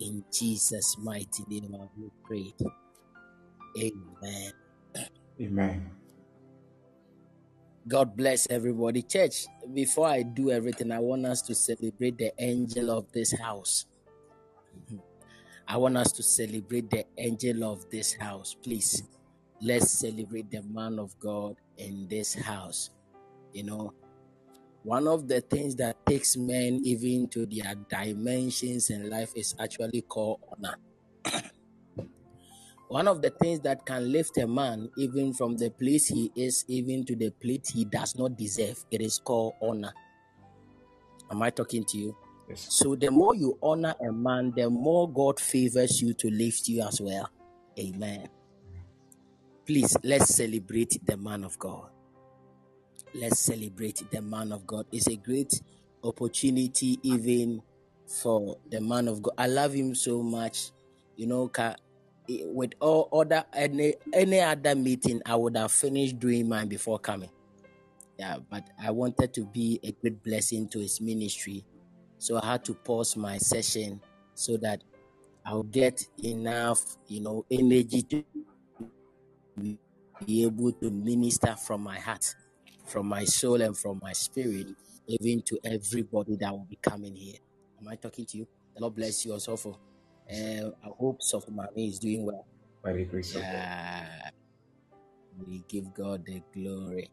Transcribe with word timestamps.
In 0.00 0.24
Jesus' 0.32 0.96
mighty 0.98 1.44
name, 1.48 1.74
I 1.74 1.86
will 1.96 2.12
pray. 2.24 2.54
Amen. 3.78 4.52
Amen. 5.40 5.90
God 7.86 8.16
bless 8.16 8.48
everybody. 8.50 9.02
Church, 9.02 9.46
before 9.72 10.06
I 10.08 10.22
do 10.22 10.50
everything, 10.50 10.90
I 10.90 11.00
want 11.00 11.26
us 11.26 11.42
to 11.42 11.54
celebrate 11.54 12.16
the 12.18 12.32
angel 12.38 12.90
of 12.90 13.12
this 13.12 13.32
house. 13.38 13.86
I 15.68 15.76
want 15.76 15.96
us 15.96 16.12
to 16.12 16.22
celebrate 16.22 16.90
the 16.90 17.04
angel 17.18 17.64
of 17.64 17.88
this 17.90 18.14
house. 18.14 18.56
Please, 18.62 19.02
let's 19.60 19.90
celebrate 19.90 20.50
the 20.50 20.62
man 20.62 20.98
of 20.98 21.18
God 21.18 21.56
in 21.78 22.06
this 22.08 22.34
house. 22.34 22.90
You 23.52 23.64
know, 23.64 23.92
one 24.84 25.08
of 25.08 25.28
the 25.28 25.40
things 25.40 25.74
that 25.76 26.04
takes 26.04 26.36
men 26.36 26.78
even 26.84 27.26
to 27.28 27.46
their 27.46 27.74
dimensions 27.88 28.90
in 28.90 29.08
life 29.08 29.32
is 29.34 29.54
actually 29.58 30.02
called 30.02 30.40
honor. 30.52 30.76
One 32.88 33.08
of 33.08 33.22
the 33.22 33.30
things 33.30 33.60
that 33.60 33.86
can 33.86 34.12
lift 34.12 34.36
a 34.36 34.46
man 34.46 34.90
even 34.98 35.32
from 35.32 35.56
the 35.56 35.70
place 35.70 36.06
he 36.06 36.30
is, 36.36 36.66
even 36.68 37.04
to 37.06 37.16
the 37.16 37.30
place 37.30 37.70
he 37.70 37.86
does 37.86 38.14
not 38.14 38.36
deserve, 38.36 38.84
it 38.90 39.00
is 39.00 39.18
called 39.18 39.54
honor. 39.62 39.92
Am 41.30 41.42
I 41.42 41.48
talking 41.48 41.84
to 41.84 41.98
you? 41.98 42.16
Yes. 42.46 42.66
So 42.68 42.94
the 42.94 43.10
more 43.10 43.34
you 43.34 43.58
honor 43.62 43.94
a 44.06 44.12
man, 44.12 44.52
the 44.54 44.68
more 44.68 45.10
God 45.10 45.40
favors 45.40 46.02
you 46.02 46.12
to 46.12 46.28
lift 46.28 46.68
you 46.68 46.82
as 46.82 47.00
well. 47.00 47.30
Amen. 47.78 48.28
Please 49.66 49.96
let's 50.04 50.34
celebrate 50.34 50.98
the 51.06 51.16
man 51.16 51.42
of 51.42 51.58
God. 51.58 51.88
Let's 53.14 53.40
celebrate 53.40 54.02
the 54.10 54.20
man 54.20 54.52
of 54.52 54.66
God. 54.66 54.86
It's 54.92 55.06
a 55.08 55.16
great 55.16 55.52
opportunity 56.02 56.98
even 57.02 57.62
for 58.06 58.58
the 58.70 58.80
man 58.80 59.08
of 59.08 59.22
God. 59.22 59.34
I 59.38 59.46
love 59.46 59.72
him 59.72 59.94
so 59.94 60.22
much. 60.22 60.70
You 61.16 61.28
know, 61.28 61.50
eh, 62.28 62.42
with 62.46 62.72
all 62.80 63.08
other 63.12 63.44
any 63.52 63.94
any 64.12 64.40
other 64.40 64.74
meeting, 64.74 65.22
I 65.24 65.36
would 65.36 65.56
have 65.56 65.70
finished 65.72 66.18
doing 66.18 66.48
mine 66.48 66.68
before 66.68 66.98
coming. 66.98 67.30
Yeah, 68.18 68.38
but 68.50 68.64
I 68.82 68.90
wanted 68.90 69.32
to 69.34 69.44
be 69.44 69.80
a 69.82 69.92
great 69.92 70.22
blessing 70.22 70.68
to 70.68 70.80
his 70.80 71.00
ministry, 71.00 71.64
so 72.18 72.40
I 72.42 72.46
had 72.52 72.64
to 72.66 72.74
pause 72.74 73.16
my 73.16 73.38
session 73.38 74.00
so 74.34 74.56
that 74.58 74.82
I'll 75.46 75.62
get 75.64 76.06
enough, 76.22 76.80
you 77.08 77.20
know, 77.20 77.44
energy 77.50 78.02
to 78.02 78.24
be 80.26 80.44
able 80.44 80.72
to 80.72 80.90
minister 80.90 81.54
from 81.56 81.82
my 81.82 81.98
heart, 81.98 82.34
from 82.86 83.08
my 83.08 83.24
soul, 83.24 83.62
and 83.62 83.76
from 83.78 84.00
my 84.02 84.12
spirit, 84.14 84.68
even 85.08 85.42
to 85.42 85.58
everybody 85.64 86.36
that 86.36 86.52
will 86.52 86.66
be 86.68 86.78
coming 86.82 87.16
here. 87.16 87.38
Am 87.80 87.88
I 87.88 87.96
talking 87.96 88.26
to 88.26 88.38
you? 88.38 88.48
The 88.74 88.82
Lord 88.82 88.96
bless 88.96 89.24
you 89.26 89.32
also 89.32 89.56
for 89.56 89.78
uh, 90.30 90.70
I 90.84 90.88
hope 90.98 91.22
Soft 91.22 91.50
Mommy 91.50 91.88
is 91.88 91.98
doing 92.00 92.24
well. 92.26 92.46
By 92.82 92.94
the 92.94 93.04
grace. 93.04 93.36
Yeah, 93.36 94.30
we 95.46 95.64
give 95.68 95.94
God 95.94 96.24
the 96.26 96.42
glory. 96.54 97.10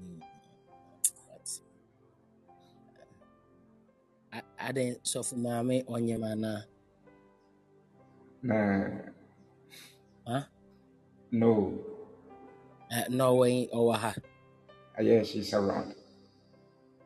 Mm, 0.00 0.20
but 1.28 1.48
I, 4.32 4.42
I 4.58 4.72
didn't 4.72 5.06
Soft 5.06 5.34
Mommy 5.34 5.84
on 5.88 6.08
your 6.08 6.18
mana. 6.20 6.66
Nah, 8.42 8.88
Huh? 10.26 10.42
no. 11.32 11.80
Uh, 12.92 13.04
no 13.10 13.36
way 13.36 13.68
over 13.72 13.98
her. 13.98 14.14
Yeah, 15.00 15.22
she's 15.22 15.52
around. 15.54 15.94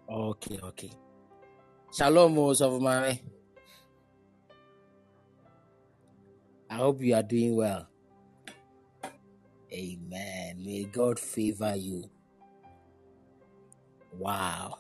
Okay, 0.09 0.59
okay. 0.63 0.91
Shalom, 1.93 2.35
Mommy. 2.35 3.23
I 6.69 6.75
hope 6.75 7.01
you 7.03 7.15
are 7.15 7.23
doing 7.23 7.57
well. 7.57 7.89
Amen. 9.73 10.63
May 10.65 10.85
God 10.85 11.19
favor 11.19 11.75
you. 11.77 12.11
Wow. 14.19 14.79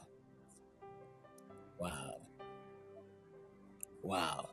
Wow. 1.78 2.16
Wow. 4.02 4.50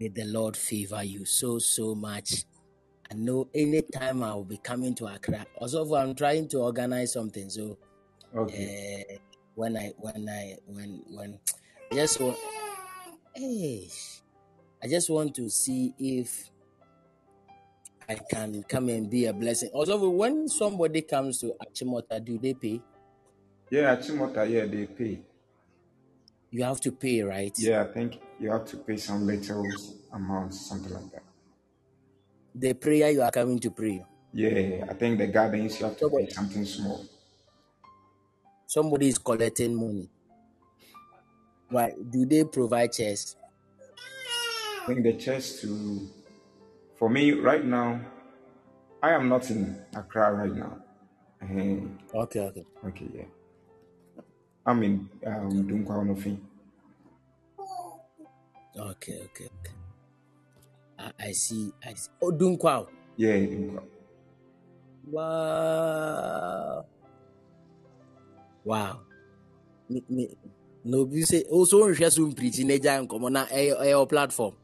May 0.00 0.08
the 0.08 0.24
Lord 0.24 0.56
favor 0.56 1.02
you 1.02 1.24
so, 1.24 1.58
so 1.58 1.94
much. 1.94 2.44
I 3.10 3.14
know 3.14 3.48
anytime 3.54 4.22
I 4.22 4.34
will 4.34 4.44
be 4.44 4.58
coming 4.58 4.94
to 4.96 5.06
Accra. 5.06 5.46
Also, 5.56 5.94
I'm 5.94 6.14
trying 6.14 6.48
to 6.48 6.58
organize 6.58 7.12
something. 7.12 7.48
So, 7.48 7.78
Okay. 8.36 9.04
uh, 9.10 9.14
when 9.54 9.76
I, 9.76 9.92
when 9.98 10.28
I, 10.28 10.56
when, 10.66 11.02
when, 11.08 11.40
I 11.90 11.94
just 11.94 12.20
want, 12.20 12.36
hey, 13.34 13.88
I 14.82 14.88
just 14.88 15.08
want 15.08 15.34
to 15.36 15.48
see 15.48 15.94
if 15.98 16.50
I 18.08 18.16
can 18.16 18.62
come 18.64 18.88
and 18.90 19.08
be 19.10 19.26
a 19.26 19.32
blessing. 19.32 19.70
Also, 19.72 20.08
when 20.08 20.48
somebody 20.48 21.02
comes 21.02 21.38
to 21.40 21.54
Achimota, 21.62 22.24
do 22.24 22.38
they 22.38 22.54
pay? 22.54 22.80
Yeah, 23.70 23.96
Achimota, 23.96 24.48
yeah, 24.48 24.66
they 24.66 24.86
pay. 24.86 25.20
You 26.50 26.64
have 26.64 26.80
to 26.82 26.92
pay, 26.92 27.22
right? 27.22 27.52
Yeah, 27.58 27.82
I 27.82 27.92
think 27.92 28.20
you 28.40 28.50
have 28.50 28.64
to 28.66 28.78
pay 28.78 28.96
some 28.96 29.26
little 29.26 29.64
amount, 30.12 30.54
something 30.54 30.92
like 30.92 31.10
that. 31.12 31.22
The 32.58 32.74
prayer 32.74 33.10
you 33.10 33.22
are 33.22 33.30
coming 33.30 33.58
to 33.60 33.70
pray. 33.70 34.04
Yeah, 34.32 34.86
I 34.90 34.94
think 34.94 35.18
the 35.18 35.26
gardens 35.28 35.78
you 35.80 35.86
have 35.86 35.96
to 35.98 36.10
pay 36.10 36.28
something 36.28 36.64
small. 36.64 37.04
somebody 38.66 39.08
is 39.08 39.18
collecting 39.18 39.74
money. 39.74 40.08
Why? 41.70 41.94
Do 42.10 42.26
they 42.26 42.44
provide 42.44 42.92
chairs? 42.92 43.36
Bring 44.86 45.02
the 45.02 45.14
church 45.16 45.60
to. 45.60 46.08
For 46.96 47.08
me, 47.08 47.32
right 47.32 47.64
now, 47.64 48.00
I 49.02 49.12
am 49.12 49.28
not 49.28 49.50
in 49.50 49.84
Accra 49.94 50.32
right 50.34 50.52
now. 50.54 50.82
Eh, 51.42 51.80
Okay, 52.14 52.40
okay. 52.40 52.64
okay, 52.84 53.08
yeah. 53.14 53.24
I'm 54.66 54.82
in 54.82 55.08
um, 55.26 55.50
Dunkwa. 55.66 55.96
Okay, 58.76 59.20
okay, 59.26 59.48
okay. 59.58 59.77
I, 60.98 61.12
I 61.20 61.32
see. 61.32 61.72
I 61.84 61.94
see. 61.94 62.10
Oh, 62.20 62.32
Dunkwao. 62.32 62.86
Yeah, 63.16 63.36
Dunkwa. 63.36 63.82
Wow. 65.10 66.84
Wow. 68.64 69.00
Me, 69.88 70.02
me, 70.08 70.28
no, 70.84 71.08
you 71.10 71.24
say 71.24 71.44
also 71.44 71.84
on 71.84 71.94
share 71.94 72.10
some 72.10 72.32
preaching 72.32 72.70
agent 72.70 73.08
come 73.08 73.24
on 73.24 73.36
a 73.36 74.06
platform. 74.06 74.54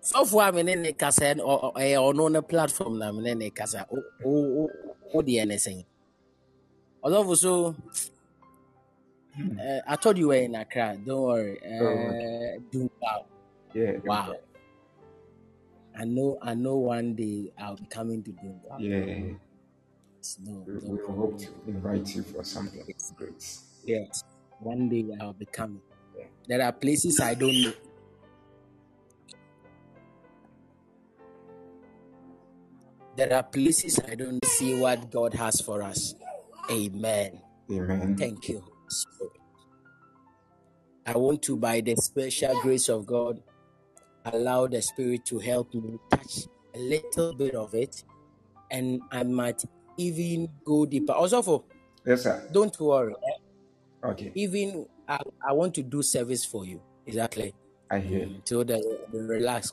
Software 0.00 0.52
me 0.52 0.62
ne 0.62 0.92
kasa 0.92 1.36
o 1.38 1.72
eh 1.78 1.96
ono 1.96 2.28
na 2.28 2.40
platform 2.40 2.98
na 2.98 3.12
me 3.12 3.34
ne 3.34 3.50
kasa 3.50 3.86
o 3.92 4.02
o 4.24 4.30
o 4.64 4.68
o 5.14 5.22
the 5.22 5.38
anything. 5.38 5.84
Although 7.02 7.34
so 7.34 7.76
uh, 9.38 9.80
I 9.86 9.96
told 9.96 10.18
you 10.18 10.28
were 10.28 10.34
in 10.34 10.56
Accra. 10.56 10.96
Don't 11.06 11.22
worry. 11.22 11.60
Oh, 11.64 11.86
okay. 11.86 12.56
Uh, 12.56 12.60
do 12.72 12.90
wow. 13.00 13.26
Yeah, 13.74 13.92
Wow. 14.04 14.34
I 15.98 16.04
know. 16.04 16.38
I 16.42 16.54
know. 16.54 16.76
One 16.76 17.14
day 17.14 17.52
I'll 17.58 17.76
be 17.76 17.86
coming 17.86 18.22
to 18.24 18.32
do 18.32 18.60
wow. 18.64 18.78
Yeah, 18.78 19.34
No, 20.44 20.64
we, 20.66 20.74
we 20.74 20.98
hope 21.06 21.38
to 21.38 21.48
invite 21.66 22.14
you 22.14 22.22
for 22.22 22.44
something 22.44 22.84
great. 23.16 23.58
Yes. 23.84 24.22
One 24.60 24.88
day 24.88 25.06
I'll 25.20 25.32
be 25.34 25.46
coming. 25.46 25.82
Yeah. 26.16 26.26
There 26.48 26.62
are 26.62 26.72
places 26.72 27.20
I 27.20 27.34
don't 27.34 27.62
know. 27.62 27.72
There 33.16 33.32
are 33.34 33.42
places 33.42 34.00
I 34.08 34.14
don't 34.14 34.44
see 34.44 34.78
what 34.80 35.10
God 35.10 35.34
has 35.34 35.60
for 35.60 35.82
us. 35.82 36.14
Amen. 36.70 37.40
Amen. 37.70 38.16
Thank 38.16 38.48
you. 38.48 38.64
I 41.06 41.16
want 41.16 41.42
to, 41.42 41.56
by 41.56 41.80
the 41.80 41.96
special 41.96 42.60
grace 42.62 42.88
of 42.88 43.06
God, 43.06 43.42
allow 44.24 44.66
the 44.66 44.80
Spirit 44.82 45.24
to 45.26 45.38
help 45.38 45.72
me 45.74 45.98
touch 46.10 46.46
a 46.74 46.78
little 46.78 47.32
bit 47.34 47.54
of 47.54 47.74
it, 47.74 48.04
and 48.70 49.00
I 49.10 49.22
might 49.24 49.64
even 49.96 50.48
go 50.64 50.86
deeper. 50.86 51.12
Also, 51.12 51.42
for 51.42 51.64
Yes, 52.06 52.22
sir. 52.22 52.48
don't 52.52 52.78
worry. 52.80 53.14
eh, 53.14 54.08
Okay, 54.08 54.32
Even 54.34 54.86
I, 55.06 55.18
I 55.46 55.52
want 55.52 55.74
to 55.74 55.82
do 55.82 56.02
service 56.02 56.44
for 56.44 56.64
you. 56.64 56.80
Exactly. 57.06 57.54
I 57.90 57.98
hear. 57.98 58.28
So 58.44 58.62
the, 58.64 58.80
the 59.12 59.18
relax 59.22 59.72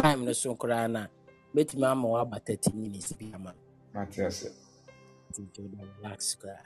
time 0.00 0.24
no 0.24 0.32
so 0.32 0.54
koraa 0.54 0.88
na 0.90 1.06
mɛtumi 1.54 1.84
ama 1.84 2.08
wo 2.08 2.16
aba 2.16 2.38
30 2.40 2.72
minutes 2.74 3.12
bi 3.12 3.26
ama 3.34 3.52
Matthias. 3.92 4.46
to 5.34 5.42
the 5.54 5.68
relax 6.00 6.36
koraa 6.40 6.64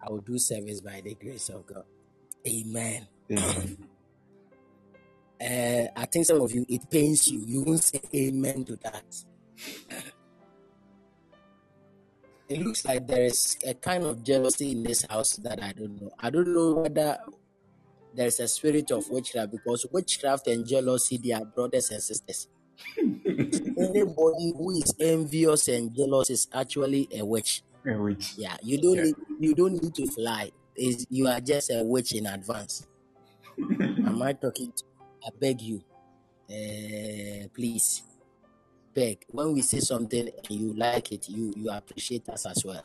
I 0.00 0.10
will 0.10 0.20
do 0.20 0.38
service 0.38 0.80
by 0.80 1.00
the 1.02 1.14
grace 1.14 1.48
of 1.48 1.66
God. 1.66 1.82
Amen. 2.46 3.08
Amen. 3.32 3.87
Uh, 5.40 5.86
I 5.96 6.06
think 6.06 6.26
some 6.26 6.40
of 6.40 6.52
you, 6.52 6.66
it 6.68 6.90
pains 6.90 7.28
you. 7.28 7.40
You 7.46 7.62
won't 7.62 7.82
say 7.82 8.00
amen 8.14 8.64
to 8.66 8.76
that. 8.76 9.04
It 12.48 12.62
looks 12.62 12.82
like 12.86 13.06
there 13.06 13.24
is 13.24 13.58
a 13.66 13.74
kind 13.74 14.04
of 14.04 14.24
jealousy 14.24 14.72
in 14.72 14.82
this 14.82 15.04
house 15.04 15.36
that 15.36 15.62
I 15.62 15.72
don't 15.72 16.00
know. 16.00 16.10
I 16.18 16.30
don't 16.30 16.48
know 16.54 16.72
whether 16.80 17.18
there's 18.14 18.40
a 18.40 18.48
spirit 18.48 18.90
of 18.90 19.04
witchcraft 19.10 19.50
because 19.52 19.84
witchcraft 19.92 20.46
and 20.46 20.66
jealousy 20.66 21.18
they 21.18 21.32
are 21.32 21.44
brothers 21.44 21.90
and 21.90 22.02
sisters. 22.02 22.48
Anybody 22.96 24.52
who 24.56 24.70
is 24.70 24.94
envious 24.98 25.68
and 25.68 25.94
jealous 25.94 26.30
is 26.30 26.48
actually 26.54 27.06
a 27.14 27.22
witch. 27.22 27.62
A 27.86 28.00
witch. 28.00 28.32
Yeah, 28.38 28.56
you 28.62 28.80
don't 28.80 28.96
Yeah. 28.96 29.02
need 29.04 29.16
you 29.40 29.54
don't 29.54 29.82
need 29.82 29.94
to 29.96 30.06
fly. 30.06 30.50
Is 30.74 31.06
you 31.10 31.26
are 31.26 31.40
just 31.40 31.70
a 31.70 31.82
witch 31.84 32.12
in 32.14 32.24
advance. 32.26 32.86
Am 33.58 34.22
I 34.22 34.32
talking? 34.32 34.72
To, 34.72 34.84
I 35.26 35.30
beg 35.40 35.60
you, 35.62 35.82
uh, 36.50 37.48
please 37.54 38.02
beg. 38.94 39.24
When 39.28 39.54
we 39.54 39.62
say 39.62 39.80
something 39.80 40.28
and 40.28 40.50
you 40.60 40.74
like 40.74 41.12
it, 41.12 41.28
you 41.28 41.52
you 41.56 41.70
appreciate 41.70 42.28
us 42.28 42.46
as 42.46 42.64
well. 42.64 42.84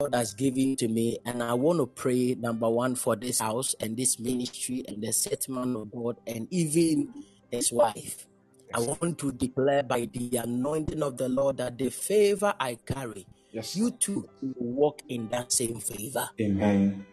God 0.00 0.14
has 0.14 0.34
given 0.34 0.76
to 0.76 0.88
me, 0.88 1.18
and 1.24 1.42
I 1.42 1.54
want 1.54 1.78
to 1.78 1.86
pray 1.86 2.34
number 2.34 2.68
one 2.68 2.96
for 2.96 3.16
this 3.16 3.40
house 3.40 3.74
and 3.80 3.96
this 3.96 4.18
ministry 4.18 4.84
and 4.88 5.02
the 5.02 5.12
settlement 5.12 5.76
of 5.76 5.90
God 5.92 6.18
and 6.26 6.48
even 6.50 7.12
his 7.50 7.72
wife. 7.72 8.26
I 8.74 8.80
want 8.80 9.18
to 9.20 9.32
declare 9.32 9.84
by 9.84 10.08
the 10.12 10.38
anointing 10.38 11.02
of 11.02 11.16
the 11.16 11.28
Lord 11.28 11.58
that 11.58 11.78
the 11.78 11.90
favor 11.90 12.54
I 12.58 12.76
carry, 12.86 13.26
Yes. 13.52 13.76
you 13.76 13.92
too 13.92 14.28
will 14.42 14.54
walk 14.74 15.02
in 15.08 15.28
that 15.28 15.52
same 15.52 15.78
favor. 15.80 16.28
Amen. 16.40 17.06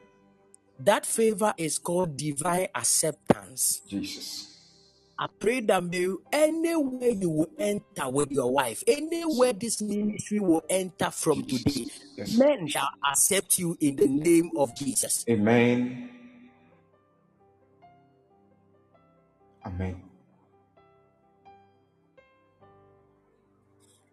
That 0.83 1.06
favor 1.06 1.54
is 1.57 1.78
called 1.78 2.18
divine 2.18 2.68
acceptance. 2.74 3.81
Jesus. 3.88 4.48
I 5.19 5.28
pray 5.39 5.62
that 5.62 5.83
may 5.83 6.00
you, 6.00 6.24
anywhere 6.33 7.10
you 7.12 7.30
will 7.30 7.50
enter 7.60 8.10
with 8.10 8.31
your 8.31 8.51
wife, 8.51 8.83
anywhere 8.88 9.54
this 9.54 9.80
ministry 9.80 10.39
will 10.39 10.63
enter 10.68 11.12
from 11.12 11.44
today, 11.44 11.86
Yes. 12.18 12.36
men 12.36 12.68
shall 12.68 12.89
accept 13.07 13.60
you 13.60 13.78
in 13.80 13.98
the 13.98 14.07
name 14.07 14.50
of 14.57 14.75
Jesus. 14.75 15.24
Amen. 15.30 16.10
Amen. 19.63 20.01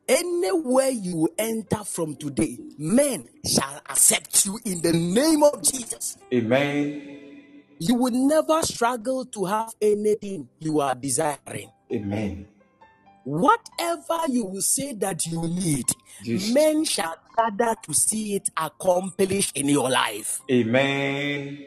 Anywhere 0.08 0.88
you 0.88 1.28
enter 1.38 1.84
from 1.84 2.16
today, 2.16 2.58
men 2.78 3.28
shall 3.44 3.81
accept 3.90 4.46
you 4.46 4.58
in 4.64 4.81
the 4.81 4.93
name 4.93 5.43
of 5.43 5.62
Jesus. 5.62 6.16
Amen. 6.32 7.19
You 7.78 7.94
will 7.94 8.12
never 8.12 8.62
struggle 8.62 9.26
to 9.26 9.44
have 9.44 9.75
anything 9.82 10.49
you 10.60 10.81
are 10.81 10.94
desiring. 10.94 11.70
Amen. 11.93 12.49
Whatever 13.25 14.20
you 14.31 14.46
will 14.46 14.62
say 14.62 14.94
that 14.94 15.26
you 15.26 15.43
need, 15.43 15.84
Jesus. 16.22 16.55
men 16.55 16.84
shall 16.84 17.14
gather 17.37 17.76
to 17.82 17.93
see 17.93 18.34
it 18.37 18.49
accomplished 18.56 19.55
in 19.56 19.69
your 19.69 19.90
life. 19.90 20.40
Amen. 20.50 21.66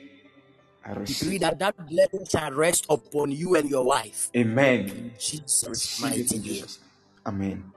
I 0.84 0.94
Decree 1.04 1.38
that 1.38 1.60
that 1.60 1.76
blessing 1.88 2.26
shall 2.28 2.52
rest 2.52 2.88
upon 2.90 3.32
you 3.32 3.56
and 3.56 3.70
your 3.70 3.86
wife. 3.86 4.32
Amen. 4.36 4.90
In 4.90 5.12
Jesus' 5.20 6.02
mighty 6.02 6.24
name. 6.24 6.44
Jesus. 6.44 6.80
Amen. 7.24 7.72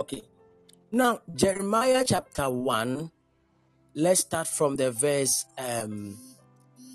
Okay. 0.00 0.22
Now, 0.92 1.20
Jeremiah 1.34 2.04
chapter 2.06 2.48
1, 2.48 3.10
let's 3.94 4.20
start 4.20 4.46
from 4.46 4.76
the 4.76 4.90
verse 4.90 5.44
um, 5.58 6.16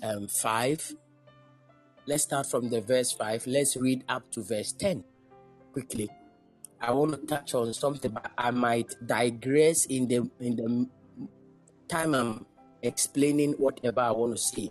um, 0.02 0.26
5. 0.26 0.94
Let's 2.06 2.24
start 2.24 2.46
from 2.46 2.70
the 2.70 2.80
verse 2.80 3.12
5. 3.12 3.46
Let's 3.46 3.76
read 3.76 4.04
up 4.08 4.30
to 4.32 4.42
verse 4.42 4.72
10 4.72 5.04
quickly. 5.72 6.10
I 6.80 6.92
want 6.92 7.12
to 7.12 7.26
touch 7.26 7.54
on 7.54 7.72
something, 7.72 8.10
but 8.10 8.30
I 8.36 8.50
might 8.50 8.94
digress 9.04 9.86
in 9.86 10.08
the 10.08 10.28
in 10.38 10.56
the 10.56 10.88
time 11.88 12.14
I'm 12.14 12.46
explaining 12.82 13.52
whatever 13.52 14.00
I 14.00 14.10
want 14.10 14.36
to 14.36 14.42
say. 14.42 14.70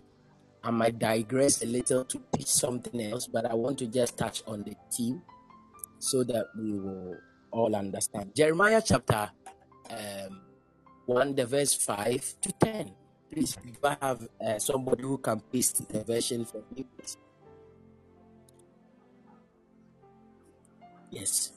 I 0.64 0.72
might 0.72 1.00
digress 1.00 1.62
a 1.62 1.66
little 1.66 2.06
to 2.06 2.22
teach 2.32 2.48
something 2.48 3.02
else, 3.02 3.28
but 3.28 3.46
I 3.46 3.54
want 3.54 3.80
to 3.80 3.88
just 3.88 4.18
touch 4.18 4.44
on 4.48 4.64
the 4.64 4.76
theme 4.92 5.22
so 6.00 6.24
that 6.24 6.48
we 6.58 6.74
will 6.78 7.18
all 7.54 7.76
understand. 7.76 8.34
Jeremiah 8.36 8.82
chapter 8.84 9.30
um, 9.90 10.42
1, 11.06 11.36
the 11.36 11.46
verse 11.46 11.74
5 11.76 12.42
to 12.42 12.52
10. 12.60 12.92
Please, 13.32 13.56
do 13.56 13.78
I 13.84 13.98
have 14.02 14.28
uh, 14.42 14.60
somebody 14.60 15.04
who 15.04 15.18
can 15.18 15.40
paste 15.40 15.88
the 15.90 16.04
version 16.04 16.46
for 16.46 16.64
me, 16.76 16.86
please? 16.98 17.18
Yes. 21.10 21.54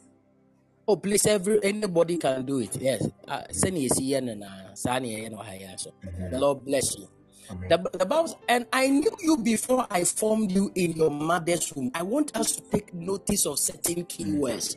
Oh, 0.86 0.96
please, 0.96 1.26
every 1.26 1.58
anybody 1.64 2.16
can 2.16 2.44
do 2.46 2.60
it. 2.60 2.76
Yes. 2.80 3.08
Uh, 3.26 3.42
send 3.50 3.76
you 3.78 3.88
see 3.88 4.14
and 4.14 4.44
uh, 4.44 4.74
Sani 4.74 5.24
and 5.24 5.34
Ohio. 5.34 5.74
So 5.76 5.92
the 6.30 6.38
Lord 6.38 6.64
bless 6.64 6.96
you. 6.96 7.08
Amen. 7.50 7.68
The, 7.68 7.98
the 7.98 8.06
Bible, 8.06 8.38
and 8.48 8.66
I 8.72 8.88
knew 8.88 9.10
you 9.20 9.36
before 9.36 9.86
I 9.90 10.04
formed 10.04 10.50
you 10.52 10.70
in 10.74 10.92
your 10.92 11.10
mother's 11.10 11.72
womb. 11.74 11.90
I 11.94 12.02
want 12.02 12.36
us 12.36 12.56
to 12.56 12.62
take 12.70 12.92
notice 12.94 13.46
of 13.46 13.58
certain 13.58 14.04
key 14.04 14.32
words. 14.32 14.76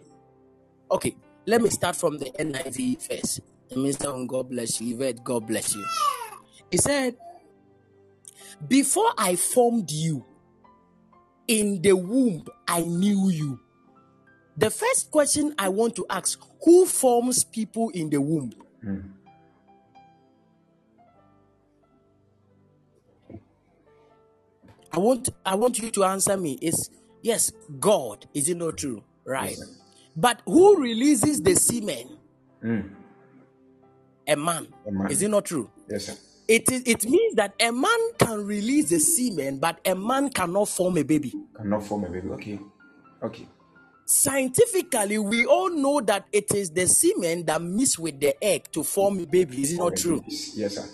Okay, 0.91 1.15
let 1.45 1.61
me 1.61 1.69
start 1.69 1.95
from 1.95 2.17
the 2.17 2.25
NIV 2.39 3.01
first. 3.07 3.41
Minister, 3.75 4.11
God 4.27 4.49
bless 4.49 4.81
you. 4.81 4.95
Yvette, 4.95 5.23
God 5.23 5.47
bless 5.47 5.75
you. 5.75 5.85
He 6.71 6.77
said, 6.77 7.15
Before 8.67 9.11
I 9.17 9.35
formed 9.35 9.91
you 9.91 10.25
in 11.47 11.81
the 11.81 11.93
womb, 11.93 12.45
I 12.67 12.81
knew 12.81 13.29
you. 13.29 13.59
The 14.57 14.69
first 14.69 15.11
question 15.11 15.53
I 15.57 15.69
want 15.69 15.95
to 15.95 16.05
ask 16.09 16.39
who 16.63 16.85
forms 16.85 17.43
people 17.43 17.89
in 17.89 18.09
the 18.09 18.19
womb? 18.19 18.51
Mm. 18.83 19.11
I 24.91 24.97
want 24.97 25.29
I 25.45 25.55
want 25.55 25.79
you 25.79 25.91
to 25.91 26.03
answer 26.03 26.35
me. 26.35 26.57
Is 26.61 26.89
yes, 27.21 27.51
God. 27.79 28.25
Is 28.33 28.49
it 28.49 28.57
not 28.57 28.77
true? 28.77 29.03
Right. 29.23 29.51
Yes. 29.51 29.78
But 30.19 30.41
who 30.45 30.81
releases 30.81 31.41
the 31.41 31.55
semen? 31.55 32.17
Mm. 32.63 32.89
A 34.27 34.35
man. 34.35 34.67
A 34.85 34.91
man. 34.91 35.11
Is 35.11 35.21
it 35.21 35.29
not 35.29 35.45
true? 35.45 35.71
Yes, 35.89 36.05
sir. 36.07 36.13
It 36.47 36.69
is 36.71 36.81
it 36.85 37.05
means 37.09 37.35
that 37.35 37.53
a 37.61 37.71
man 37.71 37.99
can 38.17 38.45
release 38.45 38.89
the 38.89 38.99
semen, 38.99 39.59
but 39.59 39.79
a 39.85 39.95
man 39.95 40.29
cannot 40.29 40.67
form 40.67 40.97
a 40.97 41.03
baby. 41.03 41.33
Cannot 41.55 41.83
form 41.83 42.03
a 42.03 42.09
baby. 42.09 42.27
Okay. 42.31 42.59
Okay. 43.23 43.47
Scientifically, 44.05 45.19
we 45.19 45.45
all 45.45 45.69
know 45.69 46.01
that 46.01 46.25
it 46.33 46.53
is 46.53 46.71
the 46.71 46.87
semen 46.87 47.45
that 47.45 47.61
mix 47.61 47.97
with 47.97 48.19
the 48.19 48.33
egg 48.43 48.65
to 48.71 48.83
form 48.83 49.19
a 49.19 49.25
baby. 49.25 49.61
Is 49.61 49.73
it 49.73 49.77
not 49.77 49.95
true? 49.95 50.21
Yes, 50.55 50.75
sir. 50.75 50.85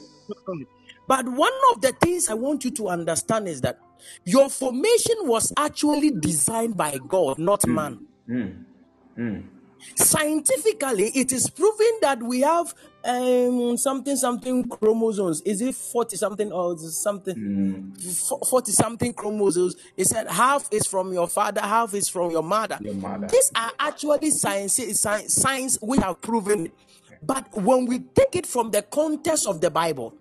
But 1.08 1.26
one 1.30 1.54
of 1.74 1.82
the 1.82 1.94
things 2.02 2.30
I 2.30 2.34
want 2.34 2.66
you 2.66 2.72
to 2.72 2.90
understand 2.90 3.48
is 3.48 3.62
that 3.62 3.80
your 4.26 4.50
formation 4.50 5.16
was 5.22 5.54
actually 5.58 6.12
designed 6.12 6.76
by 6.76 7.00
God, 7.08 7.40
not 7.40 7.66
man. 7.66 8.06
Mm. 8.30 8.66
Mm. 9.18 9.44
Scientifically, 9.96 11.12
it 11.14 11.32
is 11.32 11.50
proven 11.50 12.00
that 12.02 12.22
we 12.22 12.42
have 12.42 12.74
um, 13.04 13.78
something 13.78 14.16
something 14.16 14.68
chromosomes. 14.68 15.42
Is 15.42 15.62
it 15.62 15.76
40 15.76 16.18
something 16.18 16.52
or 16.52 16.78
something? 16.78 17.36
Mm. 17.36 18.48
40 18.50 18.72
something 18.72 19.14
chromosomes. 19.14 19.76
It 19.96 20.08
said 20.08 20.28
half 20.28 20.68
is 20.72 20.88
from 20.88 21.14
your 21.14 21.28
father, 21.28 21.62
half 21.62 21.94
is 21.94 22.10
from 22.10 22.32
your 22.32 22.44
mother. 22.44 22.80
Your 22.82 22.96
mother. 22.96 23.28
These 23.28 23.52
are 23.56 23.72
actually 23.80 24.32
science, 24.32 24.80
science, 25.00 25.34
science 25.34 25.78
we 25.82 25.98
have 26.00 26.22
proven. 26.22 26.72
But 27.22 27.48
when 27.54 27.86
we 27.86 28.00
take 28.00 28.36
it 28.36 28.46
from 28.46 28.72
the 28.72 28.82
context 28.82 29.48
of 29.48 29.62
the 29.62 29.70
Bible, 29.70 30.16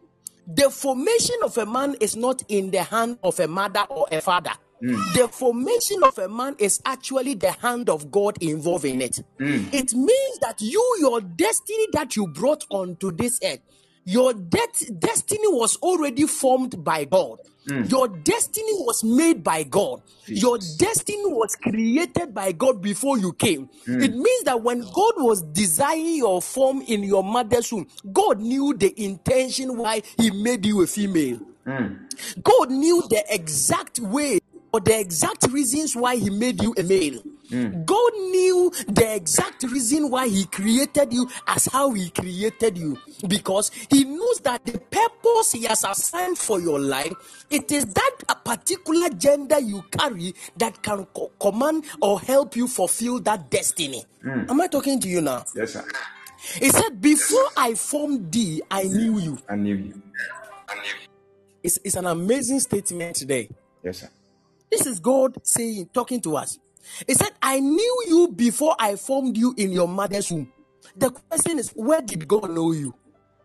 the 0.47 0.71
formation 0.71 1.37
of 1.43 1.57
a 1.59 1.67
man 1.67 1.97
is 2.01 2.17
not 2.17 2.43
in 2.49 2.71
the 2.71 2.83
hand 2.83 3.19
of 3.23 3.41
a 3.41 3.49
mother 3.49 3.85
or 3.89 4.07
a 4.13 4.21
father. 4.21 4.53
Mm. 4.83 5.14
The 5.14 5.28
formation 5.28 6.02
of 6.02 6.19
a 6.19 6.28
man 6.28 6.57
is 6.59 6.81
actually 6.85 7.35
the 7.35 7.52
hand 7.52 7.88
of 7.88 8.11
God 8.11 8.37
involved 8.43 8.85
in 8.85 9.00
it. 9.00 9.21
Mm. 9.38 9.73
It 9.73 9.95
means 9.95 10.38
that 10.40 10.61
you, 10.61 10.97
your 11.00 11.21
destiny 11.21 11.87
that 11.93 12.16
you 12.16 12.26
brought 12.26 12.64
onto 12.71 13.11
this 13.12 13.38
earth, 13.43 13.61
your 14.04 14.35
de- 14.35 14.93
destiny 14.99 15.47
was 15.47 15.76
already 15.76 16.26
formed 16.26 16.85
by 16.85 17.04
God. 17.04 17.38
Mm. 17.69 17.90
Your 17.90 18.09
destiny 18.09 18.73
was 18.75 19.02
made 19.02 19.43
by 19.43 19.62
God. 19.62 20.02
Your 20.26 20.59
destiny 20.59 21.25
was 21.25 21.57
created 21.57 22.35
by 22.35 22.52
God 22.52 22.83
before 22.83 23.16
you 23.16 23.33
came. 23.33 23.71
It 23.87 24.12
means 24.14 24.45
that 24.45 24.61
when 24.62 24.81
God 24.81 25.14
was 25.16 25.40
designing 25.40 26.16
your 26.16 26.43
form 26.43 26.83
in 26.83 27.02
your 27.02 27.25
mother's 27.25 27.73
womb, 27.73 27.87
God 28.12 28.40
knew 28.40 28.75
the 28.75 28.93
intention 29.02 29.78
why 29.78 30.02
He 30.19 30.31
made 30.31 30.66
you 30.66 30.83
a 30.83 30.87
female. 30.87 31.40
God 32.43 32.71
knew 32.71 33.02
the 33.09 33.25
exact 33.31 33.99
way 34.00 34.40
or 34.75 34.81
the 34.81 34.99
exact 34.99 35.47
reasons 35.52 35.95
why 35.95 36.16
He 36.16 36.31
made 36.31 36.61
you 36.61 36.75
a 36.76 36.83
male. 36.83 37.23
Hmm. 37.49 37.85
God 37.85 38.12
knew 38.14 38.73
the 38.88 39.14
exact 39.14 39.62
reason 39.62 40.11
why 40.11 40.26
He 40.26 40.47
created 40.47 41.12
you 41.12 41.28
as 41.47 41.66
how 41.66 41.93
He 41.93 42.11
created 42.11 42.76
you 42.76 42.99
because 43.28 43.71
He 43.88 44.02
knows 44.02 44.40
that 44.40 44.64
the 44.64 44.81
purpose 44.81 45.52
He 45.52 45.62
has 45.66 45.85
assigned 45.85 46.38
for 46.38 46.61
your 46.61 46.81
life 46.81 47.12
it 47.50 47.71
is 47.71 47.85
that 47.87 48.16
a 48.28 48.35
particular 48.35 49.11
gender 49.11 49.61
you 49.61 49.85
carry 49.93 50.35
that 50.57 50.83
can 50.83 51.04
co- 51.14 51.31
command 51.38 51.85
or 52.02 52.21
help 52.21 52.57
you 52.57 52.66
fulfill 52.66 53.21
that 53.21 53.49
destiny. 53.50 54.04
Hmm. 54.23 54.50
Am 54.50 54.61
I 54.61 54.66
talking 54.66 54.99
to 54.99 55.09
you 55.09 55.21
now? 55.21 55.45
Yes, 55.54 55.75
sir. 55.75 55.85
He 56.59 56.69
said, 56.71 57.00
Before 57.00 57.47
I 57.57 57.75
formed 57.75 58.33
thee, 58.33 58.61
I 58.69 58.83
knew 58.83 59.21
you. 59.21 59.38
I 59.49 59.54
knew 59.54 59.76
you. 59.76 60.02
it's, 61.62 61.78
it's 61.85 61.95
an 61.95 62.07
amazing 62.07 62.59
statement 62.59 63.14
today. 63.14 63.49
Yes, 63.85 63.99
sir. 63.99 64.09
This 64.75 64.87
is 64.87 64.99
God 64.99 65.38
saying, 65.45 65.90
talking 65.95 66.21
to 66.23 66.37
us. 66.37 66.59
He 67.07 67.14
said, 67.14 67.31
I 67.40 67.61
knew 67.61 68.04
you 68.09 68.28
before 68.35 68.75
I 68.76 68.97
formed 68.97 69.37
you 69.37 69.54
in 69.57 69.71
your 69.71 69.87
mother's 69.87 70.33
womb. 70.33 70.52
The 70.97 71.11
question 71.11 71.61
is, 71.61 71.71
where 71.71 72.02
did 72.02 72.26
God 72.26 72.50
know 72.50 72.73
you? 72.73 72.93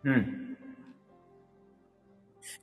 Hmm. 0.04 0.54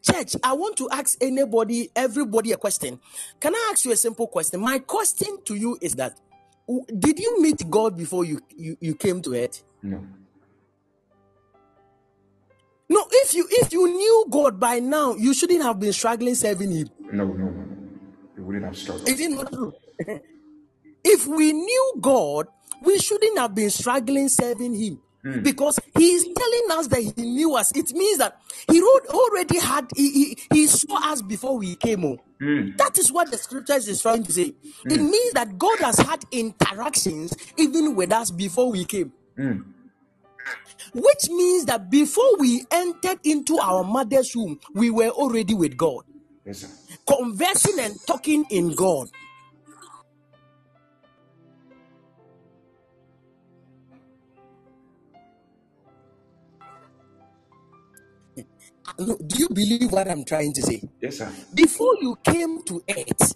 Church, 0.03 0.35
I 0.43 0.53
want 0.55 0.77
to 0.79 0.91
ask 0.91 1.17
anybody, 1.21 1.91
everybody 1.95 2.51
a 2.51 2.57
question. 2.57 2.99
Can 3.39 3.55
I 3.55 3.69
ask 3.71 3.85
you 3.85 3.93
a 3.93 3.97
simple 3.97 4.27
question? 4.27 4.61
My 4.61 4.81
question 4.81 5.39
to 5.45 5.55
you 5.55 5.79
is 5.81 5.95
that 5.95 6.19
did 6.99 7.21
you 7.21 7.41
meet 7.41 7.71
God 7.71 7.97
before 7.97 8.25
you, 8.25 8.41
you, 8.57 8.77
you 8.81 8.97
came 8.97 9.23
to 9.23 9.35
earth? 9.35 9.63
No. 9.81 10.05
No, 12.89 13.05
if 13.13 13.33
you 13.33 13.47
if 13.49 13.73
you 13.73 13.87
knew 13.87 14.27
God 14.29 14.59
by 14.59 14.81
now, 14.81 15.15
you 15.15 15.35
shouldn't 15.35 15.63
have 15.63 15.79
been 15.79 15.93
struggling 15.93 16.35
serving 16.35 16.73
him. 16.73 16.91
No, 17.13 17.25
no, 17.25 17.45
no. 17.45 17.86
You 18.37 18.45
wouldn't 18.45 18.65
have 18.65 18.77
struggled. 18.77 19.09
Is 19.09 19.21
it 19.21 19.31
not 19.31 19.53
true? 19.53 19.73
if 21.05 21.27
we 21.27 21.53
knew 21.53 21.95
God, 22.01 22.47
we 22.83 22.99
shouldn't 22.99 23.39
have 23.39 23.55
been 23.55 23.71
struggling 23.71 24.29
serving 24.29 24.75
Him. 24.75 25.01
Hmm. 25.23 25.43
Because 25.43 25.81
he 25.97 26.13
is 26.13 26.23
telling 26.23 26.79
us 26.79 26.87
that 26.87 27.01
he 27.01 27.23
knew 27.23 27.57
us. 27.57 27.73
It 27.75 27.91
means 27.93 28.19
that 28.19 28.41
he 28.71 28.81
wrote, 28.81 29.07
already 29.09 29.59
had, 29.59 29.89
he, 29.97 30.13
he, 30.13 30.39
he 30.53 30.67
saw 30.69 31.13
us 31.13 31.21
before 31.21 31.59
we 31.59 31.75
came 31.75 32.03
home. 32.03 32.21
Hmm. 32.39 32.77
That 32.77 32.97
is 32.97 33.11
what 33.11 33.33
the 33.33 33.39
scriptures 33.39 33.89
is 33.89 34.03
trying 34.03 34.23
to 34.23 34.33
say. 34.33 34.55
Hmm. 34.85 34.93
It 34.93 35.01
means 35.01 35.33
that 35.33 35.59
God 35.59 35.81
has 35.81 35.99
had 35.99 36.25
interactions 36.31 37.35
even 37.57 37.97
with 37.97 38.13
us 38.13 38.31
before 38.31 38.71
we 38.71 38.85
came. 38.85 39.13
Which 40.95 41.29
means 41.29 41.65
that 41.65 41.91
before 41.91 42.39
we 42.39 42.65
entered 42.71 43.19
into 43.25 43.59
our 43.59 43.83
mother's 43.83 44.35
womb, 44.37 44.61
we 44.75 44.91
were 44.91 45.09
already 45.09 45.55
with 45.55 45.77
God, 45.77 46.05
Yes, 46.47 46.59
sir. 46.59 46.69
Conversing 47.07 47.79
and 47.81 47.95
talking 48.07 48.45
in 48.51 48.75
God. 48.75 49.09
No, 58.99 59.17
Do 59.17 59.39
you 59.39 59.49
believe 59.49 59.93
what 59.93 60.09
I'm 60.09 60.25
trying 60.25 60.53
to 60.55 60.63
say? 60.63 60.83
Yes, 61.01 61.19
sir. 61.19 61.31
Before 61.55 61.95
you 62.01 62.17
came 62.25 62.63
to 62.65 62.83
earth, 62.89 63.35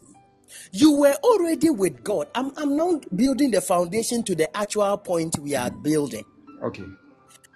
you 0.73 0.93
were 0.97 1.15
already 1.23 1.71
with 1.71 2.03
God. 2.05 2.29
I'm, 2.35 2.53
I'm 2.57 2.77
not 2.77 3.05
building 3.15 3.51
the 3.51 3.61
foundation 3.61 4.23
to 4.25 4.35
the 4.35 4.55
actual 4.57 4.97
point 4.99 5.39
we 5.39 5.55
are 5.55 5.71
building. 5.71 6.25
Okay. 6.63 6.85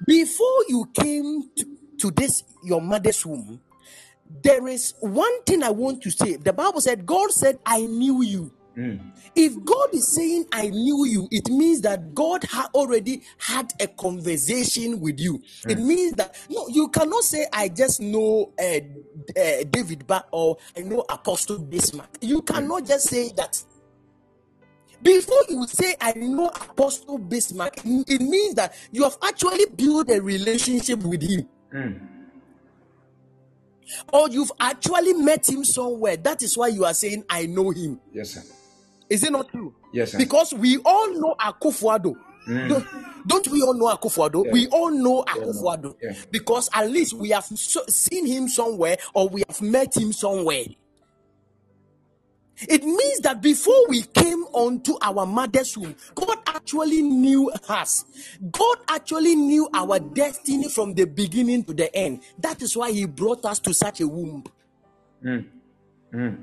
Before 0.06 0.64
you 0.68 0.86
came 0.94 1.42
to, 1.56 1.66
to 2.00 2.10
this, 2.10 2.42
your 2.62 2.80
mother's 2.82 3.24
womb, 3.24 3.60
there 4.42 4.66
is 4.68 4.94
one 5.00 5.42
thing 5.44 5.62
I 5.62 5.70
want 5.70 6.02
to 6.02 6.10
say. 6.10 6.36
The 6.36 6.52
Bible 6.52 6.80
said, 6.80 7.04
God 7.06 7.30
said, 7.30 7.58
I 7.64 7.80
knew 7.82 8.22
you. 8.22 8.52
If 9.36 9.64
God 9.64 9.88
is 9.92 10.14
saying, 10.14 10.46
I 10.52 10.68
knew 10.68 11.04
you, 11.06 11.28
it 11.30 11.48
means 11.48 11.80
that 11.82 12.14
God 12.14 12.44
ha- 12.44 12.70
already 12.74 13.22
had 13.38 13.72
a 13.80 13.86
conversation 13.86 15.00
with 15.00 15.20
you. 15.20 15.40
It 15.68 15.78
means 15.78 16.12
that, 16.14 16.36
no, 16.48 16.68
you 16.68 16.88
cannot 16.88 17.22
say, 17.24 17.46
I 17.52 17.68
just 17.68 18.00
know 18.00 18.52
uh, 18.58 18.80
uh, 19.40 19.64
David 19.70 20.06
ba- 20.06 20.24
or 20.32 20.56
I 20.76 20.80
know 20.80 21.04
Apostle 21.08 21.58
Bismarck. 21.58 22.18
You 22.20 22.42
cannot 22.42 22.86
just 22.86 23.08
say 23.08 23.30
that. 23.36 23.62
Before 25.02 25.42
you 25.48 25.66
say, 25.66 25.94
I 26.00 26.12
know 26.12 26.48
Apostle 26.48 27.18
Bismarck, 27.18 27.76
it 27.84 28.20
means 28.20 28.54
that 28.54 28.74
you 28.90 29.02
have 29.04 29.18
actually 29.22 29.66
built 29.76 30.10
a 30.10 30.20
relationship 30.20 31.00
with 31.02 31.22
him. 31.22 31.48
Or 34.12 34.28
you've 34.28 34.52
actually 34.60 35.12
met 35.14 35.48
him 35.48 35.64
somewhere. 35.64 36.16
That 36.16 36.42
is 36.42 36.56
why 36.56 36.68
you 36.68 36.84
are 36.84 36.94
saying, 36.94 37.24
I 37.28 37.46
know 37.46 37.70
him. 37.70 38.00
Yes, 38.12 38.30
sir. 38.30 38.42
Is 39.10 39.22
it 39.24 39.32
not 39.32 39.48
true? 39.50 39.74
Yes, 39.92 40.12
sir. 40.12 40.18
Because 40.18 40.52
we 40.54 40.78
all 40.84 41.12
know 41.20 41.34
Akufo-Addo. 41.40 42.14
Mm. 42.48 42.68
Don't, 42.68 42.86
don't 43.26 43.48
we 43.48 43.62
all 43.62 43.74
know 43.74 43.86
Akufo-Addo? 43.94 44.44
Yeah. 44.46 44.52
We 44.52 44.66
all 44.68 44.90
know 44.90 45.24
Yeah. 45.26 45.42
Akufo-Addo. 45.42 45.94
Yeah. 46.02 46.12
Because 46.30 46.68
at 46.72 46.90
least 46.90 47.14
we 47.14 47.30
have 47.30 47.44
so- 47.44 47.84
seen 47.88 48.26
him 48.26 48.48
somewhere 48.48 48.96
or 49.14 49.28
we 49.28 49.42
have 49.48 49.60
met 49.62 49.96
him 49.96 50.12
somewhere. 50.12 50.64
It 52.60 52.84
means 52.84 53.20
that 53.20 53.42
before 53.42 53.88
we 53.88 54.02
came 54.02 54.44
onto 54.52 54.96
our 55.02 55.26
mother's 55.26 55.76
womb, 55.76 55.94
God 56.14 56.38
actually 56.46 57.02
knew 57.02 57.50
us. 57.68 58.04
God 58.52 58.78
actually 58.88 59.34
knew 59.34 59.68
our 59.74 59.98
destiny 59.98 60.68
from 60.68 60.94
the 60.94 61.04
beginning 61.04 61.64
to 61.64 61.74
the 61.74 61.94
end. 61.94 62.22
That 62.38 62.62
is 62.62 62.76
why 62.76 62.92
He 62.92 63.06
brought 63.06 63.44
us 63.44 63.58
to 63.60 63.74
such 63.74 64.00
a 64.00 64.08
womb. 64.08 64.44
Hmm. 65.22 65.38
Hmm. 66.12 66.34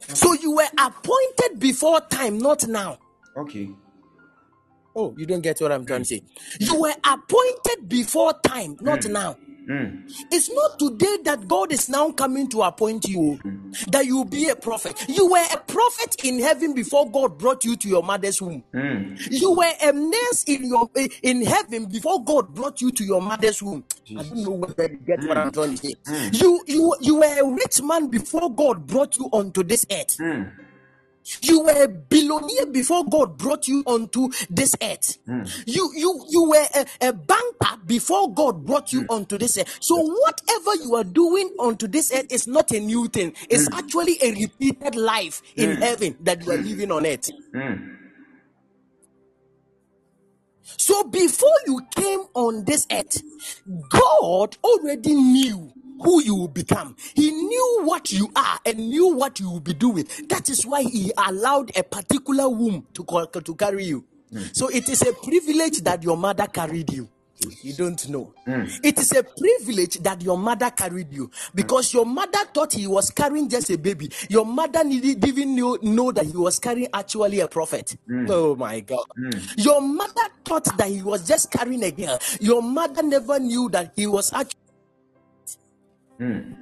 So 0.00 0.32
you 0.32 0.56
were 0.56 0.68
appointed 0.78 1.58
before 1.58 2.00
time, 2.00 2.38
not 2.38 2.66
now. 2.66 2.98
Okay. 3.36 3.70
Oh, 4.96 5.14
you 5.16 5.26
don't 5.26 5.42
get 5.42 5.60
what 5.60 5.70
I'm 5.70 5.86
trying 5.86 6.00
to 6.00 6.04
say. 6.06 6.22
You 6.58 6.80
were 6.80 6.94
appointed 7.04 7.88
before 7.88 8.32
time, 8.42 8.76
not 8.80 9.04
hmm. 9.04 9.12
now. 9.12 9.36
Mm. 9.68 10.10
It's 10.32 10.50
not 10.50 10.78
today 10.78 11.18
that 11.24 11.46
God 11.46 11.72
is 11.72 11.90
now 11.90 12.10
coming 12.12 12.48
to 12.48 12.62
appoint 12.62 13.06
you 13.06 13.38
mm. 13.44 13.90
that 13.90 14.06
you 14.06 14.24
be 14.24 14.48
a 14.48 14.56
prophet. 14.56 15.04
You 15.08 15.30
were 15.30 15.44
a 15.52 15.58
prophet 15.58 16.16
in 16.24 16.40
heaven 16.40 16.72
before 16.72 17.10
God 17.10 17.36
brought 17.36 17.66
you 17.66 17.76
to 17.76 17.88
your 17.88 18.02
mother's 18.02 18.40
womb. 18.40 18.64
Mm. 18.72 19.30
You 19.30 19.52
were 19.52 19.72
a 19.82 19.92
nurse 19.92 20.44
in 20.46 20.64
your 20.64 20.88
eh, 20.96 21.08
in 21.22 21.44
heaven 21.44 21.84
before 21.84 22.24
God 22.24 22.54
brought 22.54 22.80
you 22.80 22.90
to 22.92 23.04
your 23.04 23.20
mother's 23.20 23.62
womb. 23.62 23.84
I 24.10 24.22
don't 24.22 24.36
know 24.36 24.50
whether 24.52 24.84
you 24.90 25.00
get 25.06 25.22
what 25.24 25.36
I'm 25.36 25.52
trying 25.52 25.76
to 25.76 25.86
say. 25.86 25.94
You 26.32 26.64
you 26.66 26.94
you 27.00 27.16
were 27.16 27.40
a 27.40 27.54
rich 27.54 27.82
man 27.82 28.08
before 28.08 28.50
God 28.50 28.86
brought 28.86 29.18
you 29.18 29.26
onto 29.32 29.62
this 29.62 29.84
earth. 29.90 30.16
You 31.42 31.62
were 31.62 31.84
a 31.84 31.88
billionaire 31.88 32.66
before 32.66 33.04
God 33.04 33.36
brought 33.36 33.68
you 33.68 33.82
onto 33.86 34.30
this 34.48 34.74
earth. 34.82 35.18
Hmm. 35.26 35.42
You 35.66 35.90
you 35.94 36.24
you 36.28 36.48
were 36.50 36.66
a, 36.74 37.08
a 37.08 37.12
banker 37.12 37.76
before 37.86 38.32
God 38.32 38.64
brought 38.64 38.92
you 38.92 39.02
hmm. 39.02 39.10
onto 39.10 39.38
this 39.38 39.58
earth. 39.58 39.78
So 39.80 39.96
whatever 39.96 40.74
you 40.82 40.94
are 40.96 41.04
doing 41.04 41.54
onto 41.58 41.86
this 41.86 42.12
earth 42.12 42.32
is 42.32 42.46
not 42.46 42.70
a 42.70 42.80
new 42.80 43.08
thing. 43.08 43.34
It's 43.48 43.68
hmm. 43.68 43.74
actually 43.74 44.18
a 44.22 44.32
repeated 44.32 44.94
life 44.94 45.42
in 45.56 45.76
heaven 45.76 46.16
that 46.20 46.44
you 46.44 46.52
are 46.52 46.58
living 46.58 46.92
on 46.92 47.06
earth. 47.06 47.30
So 50.76 51.02
before 51.04 51.56
you 51.66 51.80
came 51.96 52.20
on 52.34 52.64
this 52.64 52.86
earth, 52.92 53.22
God 53.88 54.56
already 54.62 55.14
knew 55.14 55.72
who 56.02 56.22
you 56.22 56.34
will 56.34 56.48
become. 56.48 56.96
He 57.14 57.30
knew 57.30 57.80
what 57.84 58.12
you 58.12 58.30
are 58.34 58.58
and 58.66 58.78
knew 58.78 59.14
what 59.14 59.40
you 59.40 59.50
will 59.50 59.60
be 59.60 59.74
doing. 59.74 60.06
That 60.28 60.48
is 60.48 60.64
why 60.66 60.82
He 60.82 61.12
allowed 61.16 61.76
a 61.76 61.82
particular 61.82 62.48
womb 62.48 62.86
to, 62.94 63.04
to 63.44 63.54
carry 63.54 63.84
you. 63.84 64.04
Hmm. 64.30 64.42
So 64.52 64.68
it 64.68 64.88
is 64.88 65.02
a 65.02 65.12
privilege 65.12 65.78
that 65.82 66.02
your 66.02 66.16
mother 66.16 66.46
carried 66.46 66.92
you. 66.92 67.08
You 67.62 67.72
don't 67.74 68.08
know. 68.08 68.34
Hmm. 68.44 68.64
It 68.82 68.98
is 68.98 69.12
a 69.12 69.22
privilege 69.22 69.98
that 70.00 70.22
your 70.22 70.36
mother 70.36 70.70
carried 70.70 71.12
you 71.12 71.30
because 71.54 71.94
your 71.94 72.04
mother 72.04 72.38
thought 72.52 72.72
he 72.72 72.86
was 72.86 73.10
carrying 73.10 73.48
just 73.48 73.70
a 73.70 73.78
baby. 73.78 74.10
Your 74.28 74.44
mother 74.44 74.82
didn't 74.82 75.26
even 75.26 75.54
know, 75.54 75.78
know 75.80 76.10
that 76.12 76.26
he 76.26 76.36
was 76.36 76.58
carrying 76.58 76.88
actually 76.92 77.40
a 77.40 77.48
prophet. 77.48 77.96
Hmm. 78.08 78.26
Oh 78.28 78.56
my 78.56 78.80
God. 78.80 79.04
Your 79.56 79.80
mother 79.80 80.28
thought 80.44 80.64
that 80.76 80.88
he 80.88 81.02
was 81.02 81.26
just 81.26 81.50
carrying 81.50 81.84
a 81.84 81.90
girl. 81.92 82.18
Your 82.40 82.60
mother 82.62 83.02
never 83.02 83.38
knew 83.38 83.68
that 83.70 83.92
he 83.94 84.06
was 84.06 84.32
actually. 84.32 84.54
Hmm. 86.18 86.52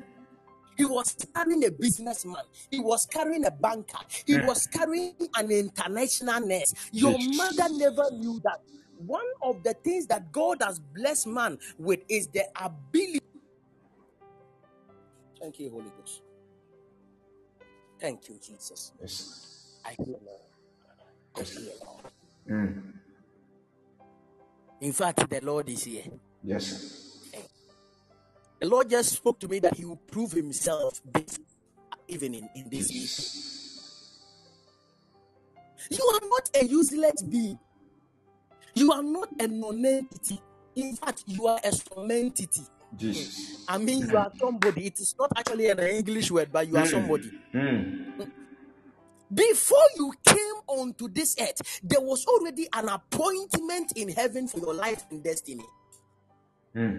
He 0.76 0.84
was 0.84 1.16
carrying 1.34 1.64
a 1.64 1.70
businessman. 1.70 2.42
He 2.70 2.78
was 2.78 3.06
carrying 3.06 3.46
a 3.46 3.50
banker. 3.50 3.98
He 4.26 4.36
hmm. 4.36 4.46
was 4.46 4.66
carrying 4.66 5.14
an 5.34 5.50
international 5.50 6.46
nurse. 6.46 6.74
Your 6.92 7.16
mother 7.18 7.68
never 7.70 8.10
knew 8.12 8.40
that. 8.44 8.60
One 8.98 9.26
of 9.42 9.62
the 9.62 9.74
things 9.74 10.06
that 10.06 10.32
God 10.32 10.62
has 10.62 10.78
blessed 10.78 11.26
man 11.26 11.58
with 11.78 12.00
is 12.08 12.28
the 12.28 12.44
ability. 12.60 13.20
Thank 15.40 15.60
you, 15.60 15.70
Holy 15.70 15.90
Ghost. 15.98 16.22
Thank 18.00 18.28
you, 18.28 18.38
Jesus. 18.38 18.92
Yes. 19.00 19.78
I 19.84 19.90
hear 20.02 20.16
Lord. 20.24 20.40
I 21.38 21.42
hear 21.42 21.72
Lord. 21.84 22.02
Hmm. 22.48 22.90
In 24.80 24.92
fact, 24.92 25.28
the 25.28 25.40
Lord 25.42 25.68
is 25.68 25.84
here. 25.84 26.04
Yes. 26.42 27.05
The 28.58 28.68
Lord 28.68 28.88
just 28.88 29.12
spoke 29.12 29.38
to 29.40 29.48
me 29.48 29.58
that 29.60 29.76
He 29.76 29.84
will 29.84 29.96
prove 29.96 30.32
Himself 30.32 31.00
this 31.12 31.38
evening 32.08 32.48
in 32.54 32.68
this 32.70 32.90
meeting. 32.90 33.52
You 35.90 36.04
are 36.14 36.28
not 36.28 36.50
a 36.54 36.64
useless 36.66 37.22
being. 37.22 37.58
You 38.74 38.92
are 38.92 39.02
not 39.02 39.28
a 39.40 39.46
non-entity. 39.46 40.40
In 40.74 40.96
fact, 40.96 41.24
you 41.26 41.46
are 41.46 41.60
a 41.62 41.72
some 41.72 42.10
entity. 42.10 42.62
Jesus. 42.96 43.64
I 43.68 43.78
mean, 43.78 44.08
you 44.08 44.16
are 44.16 44.30
somebody. 44.38 44.86
It 44.86 45.00
is 45.00 45.14
not 45.18 45.32
actually 45.36 45.68
an 45.68 45.80
English 45.80 46.30
word, 46.30 46.50
but 46.52 46.66
you 46.66 46.76
are 46.76 46.82
hmm. 46.82 46.86
somebody. 46.86 47.30
Hmm. 47.52 48.22
Before 49.32 49.88
you 49.96 50.14
came 50.24 50.60
onto 50.66 51.08
this 51.08 51.36
earth, 51.40 51.80
there 51.82 52.00
was 52.00 52.24
already 52.26 52.68
an 52.72 52.88
appointment 52.88 53.92
in 53.96 54.08
heaven 54.10 54.46
for 54.46 54.58
your 54.60 54.74
life 54.74 55.04
and 55.10 55.22
destiny. 55.22 55.64
Hmm. 56.74 56.98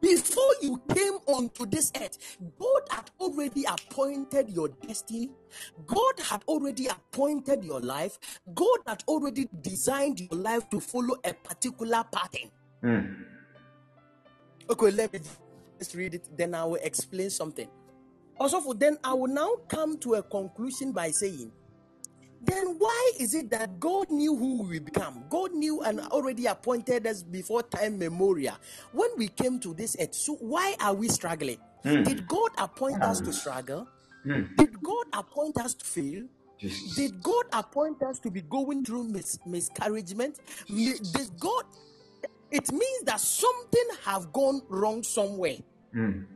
Before 0.00 0.54
you 0.62 0.80
came 0.94 1.14
onto 1.26 1.66
this 1.66 1.92
earth, 2.00 2.38
God 2.58 2.82
had 2.90 3.10
already 3.20 3.64
appointed 3.64 4.50
your 4.50 4.68
destiny. 4.68 5.30
God 5.86 6.14
had 6.20 6.42
already 6.48 6.86
appointed 6.86 7.64
your 7.64 7.80
life. 7.80 8.18
God 8.54 8.78
had 8.86 9.02
already 9.08 9.48
designed 9.60 10.20
your 10.20 10.40
life 10.40 10.68
to 10.70 10.80
follow 10.80 11.16
a 11.24 11.34
particular 11.34 12.04
pattern. 12.12 12.50
Mm. 12.82 13.24
Okay, 14.70 14.90
let 14.90 15.12
me 15.12 15.20
just 15.78 15.94
read 15.94 16.14
it, 16.14 16.28
then 16.36 16.54
I 16.54 16.64
will 16.64 16.80
explain 16.82 17.30
something. 17.30 17.68
Also, 18.38 18.60
for 18.60 18.74
then 18.74 18.98
I 19.04 19.12
will 19.14 19.28
now 19.28 19.50
come 19.68 19.98
to 19.98 20.14
a 20.14 20.22
conclusion 20.22 20.92
by 20.92 21.10
saying, 21.10 21.52
then 22.46 22.76
why 22.78 23.12
is 23.18 23.34
it 23.34 23.50
that 23.50 23.78
God 23.78 24.10
knew 24.10 24.36
who 24.36 24.62
we 24.62 24.78
become? 24.78 25.24
God 25.28 25.52
knew 25.52 25.82
and 25.82 26.00
already 26.00 26.46
appointed 26.46 27.06
us 27.06 27.22
before 27.22 27.62
time 27.62 27.98
memorial 27.98 28.56
when 28.92 29.10
we 29.16 29.28
came 29.28 29.60
to 29.60 29.74
this 29.74 29.96
earth. 30.00 30.14
So 30.14 30.34
why 30.36 30.74
are 30.80 30.94
we 30.94 31.08
struggling? 31.08 31.58
Hmm. 31.82 32.02
Did 32.02 32.26
God 32.26 32.50
appoint 32.58 33.02
us 33.02 33.18
to 33.20 33.26
hmm. 33.26 33.32
struggle? 33.32 33.88
Hmm. 34.24 34.42
Did 34.56 34.82
God 34.82 35.06
appoint 35.12 35.58
us 35.58 35.74
to 35.74 35.84
fail? 35.84 36.24
Jesus. 36.58 36.94
Did 36.96 37.22
God 37.22 37.44
appoint 37.52 38.02
us 38.02 38.18
to 38.20 38.30
be 38.30 38.40
going 38.40 38.84
through 38.84 39.04
mis- 39.04 39.38
miscarriagement? 39.44 40.38
Did 40.68 41.30
God? 41.38 41.64
It 42.50 42.70
means 42.70 43.02
that 43.04 43.20
something 43.20 43.88
have 44.04 44.32
gone 44.32 44.62
wrong 44.68 45.02
somewhere. 45.02 45.56
Mm. 45.94 46.26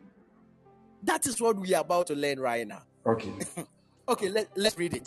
That 1.04 1.26
is 1.26 1.40
what 1.40 1.56
we 1.56 1.74
are 1.74 1.82
about 1.82 2.08
to 2.08 2.14
learn 2.14 2.40
right 2.40 2.66
now. 2.66 2.82
Okay. 3.06 3.32
Okay, 4.08 4.30
let, 4.30 4.48
let's 4.56 4.78
read 4.78 4.94
it. 4.94 5.06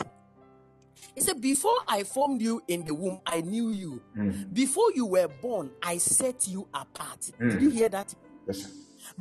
He 1.15 1.21
said, 1.21 1.41
Before 1.41 1.77
I 1.87 2.03
formed 2.03 2.41
you 2.41 2.61
in 2.67 2.85
the 2.85 2.93
womb, 2.93 3.19
I 3.25 3.41
knew 3.41 3.69
you. 3.69 4.01
Hmm. 4.13 4.31
Before 4.53 4.91
you 4.93 5.05
were 5.05 5.27
born, 5.27 5.71
I 5.81 5.97
set 5.97 6.47
you 6.47 6.67
apart. 6.73 7.31
Hmm. 7.37 7.49
Did 7.49 7.61
you 7.61 7.69
hear 7.69 7.89
that? 7.89 8.13
Yes, 8.47 8.63
sir. 8.63 8.69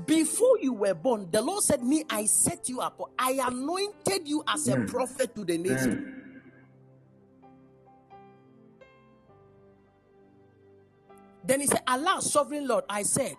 Before 0.07 0.59
you 0.61 0.75
were 0.75 0.95
born, 0.95 1.29
the 1.31 1.41
Lord 1.41 1.65
said, 1.65 1.83
Me, 1.83 2.05
I 2.09 2.27
set 2.27 2.69
you 2.69 2.81
apart. 2.81 3.11
I 3.19 3.41
anointed 3.47 4.29
you 4.29 4.45
as 4.47 4.69
a 4.69 4.77
hmm. 4.77 4.87
prophet 4.87 5.35
to 5.35 5.45
the 5.45 5.59
nation. 5.59 6.17
Then 11.43 11.61
he 11.63 11.67
said, 11.67 11.83
Allah, 11.87 12.21
sovereign 12.21 12.69
Lord, 12.69 12.85
I 12.89 13.03
said, 13.03 13.35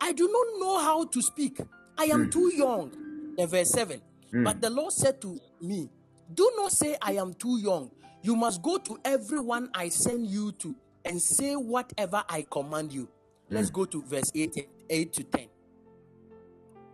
I 0.00 0.12
do 0.12 0.28
not 0.30 0.60
know 0.60 0.78
how 0.78 1.04
to 1.04 1.22
speak. 1.22 1.58
I 1.96 2.04
am 2.04 2.30
too 2.30 2.52
young. 2.54 2.92
Then 3.36 3.48
verse 3.48 3.70
7. 3.70 4.00
But 4.44 4.60
the 4.60 4.70
Lord 4.70 4.92
said 4.92 5.20
to 5.22 5.40
me, 5.60 5.88
Do 6.32 6.50
not 6.56 6.72
say 6.72 6.96
I 7.00 7.12
am 7.12 7.34
too 7.34 7.58
young. 7.58 7.90
You 8.22 8.36
must 8.36 8.62
go 8.62 8.78
to 8.78 8.98
everyone 9.04 9.70
I 9.74 9.88
send 9.88 10.26
you 10.26 10.52
to 10.52 10.74
and 11.04 11.20
say 11.20 11.54
whatever 11.54 12.22
I 12.28 12.46
command 12.50 12.92
you. 12.92 13.08
Let's 13.50 13.70
mm. 13.70 13.74
go 13.74 13.84
to 13.86 14.02
verse 14.02 14.30
8, 14.34 14.68
8 14.90 15.12
to 15.12 15.24
10. 15.24 15.46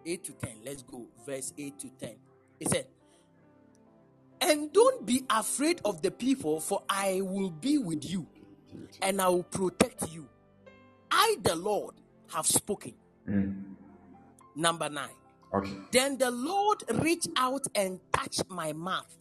8 0.06 0.24
to 0.24 0.32
10. 0.32 0.50
Let's 0.64 0.82
go. 0.82 1.06
Verse 1.26 1.52
8 1.56 1.78
to 1.80 1.90
10. 1.98 2.14
He 2.60 2.66
said, 2.66 2.86
And 4.40 4.72
don't 4.72 5.04
be 5.04 5.24
afraid 5.30 5.80
of 5.84 6.02
the 6.02 6.10
people, 6.10 6.60
for 6.60 6.82
I 6.88 7.20
will 7.22 7.50
be 7.50 7.78
with 7.78 8.08
you 8.08 8.26
and 9.02 9.20
I 9.20 9.28
will 9.28 9.42
protect 9.42 10.12
you. 10.12 10.28
I, 11.10 11.36
the 11.42 11.56
Lord, 11.56 11.94
have 12.32 12.46
spoken. 12.46 12.94
Mm. 13.28 13.74
Number 14.56 14.88
nine. 14.88 15.08
Okay. 15.54 15.70
Then 15.92 16.18
the 16.18 16.30
Lord 16.30 16.82
reached 16.94 17.28
out 17.36 17.64
and 17.74 18.00
touched 18.12 18.48
my 18.50 18.72
mouth 18.72 19.16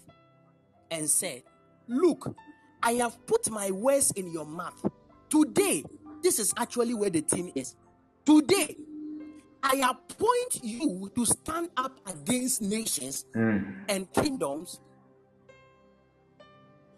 and 0.90 1.10
said, 1.10 1.44
Look, 1.88 2.36
I 2.82 2.94
have 2.94 3.24
put 3.25 3.50
my 3.52 3.72
words 3.72 4.12
in 4.12 4.32
your 4.32 4.46
mouth. 4.46 4.84
Today, 5.30 5.84
this 6.24 6.39
is 6.39 6.54
actually 6.58 6.93
where 6.93 7.10
the 7.10 7.22
theme 7.22 7.52
is. 7.56 7.76
Today, 8.26 8.76
I 9.62 9.89
appoint 9.89 10.63
you 10.63 11.12
to 11.15 11.26
stand 11.26 11.69
up 11.78 12.00
against 12.08 12.62
nations 12.62 13.26
and 13.34 14.12
kingdoms. 14.13 14.80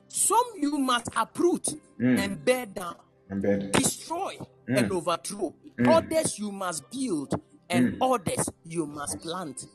Some 0.08 0.45
you 0.60 0.78
must 0.78 1.10
uproot 1.15 1.67
and 2.00 2.43
bear 2.45 2.65
down, 2.65 2.95
I'm 3.30 3.41
bed. 3.41 3.71
destroy 3.74 4.38
and 4.67 4.91
overthrow. 4.91 5.54
Others 5.86 6.39
you 6.39 6.52
must 6.52 6.89
build, 6.89 7.39
and 7.69 7.93
mm. 7.93 8.13
others 8.13 8.49
you 8.65 8.86
must 8.86 9.19
plant. 9.21 9.65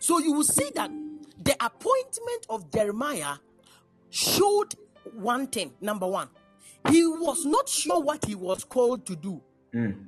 So 0.00 0.18
you 0.18 0.32
will 0.32 0.44
see 0.44 0.70
that 0.74 0.90
the 1.42 1.52
appointment 1.64 2.46
of 2.50 2.70
Jeremiah 2.70 3.36
showed 4.10 4.74
one 5.14 5.46
thing. 5.46 5.72
Number 5.80 6.06
one, 6.06 6.28
he 6.90 7.06
was 7.06 7.44
not 7.44 7.68
sure 7.68 8.00
what 8.00 8.24
he 8.24 8.34
was 8.34 8.64
called 8.64 9.06
to 9.06 9.16
do. 9.16 9.40
Mm. 9.74 10.06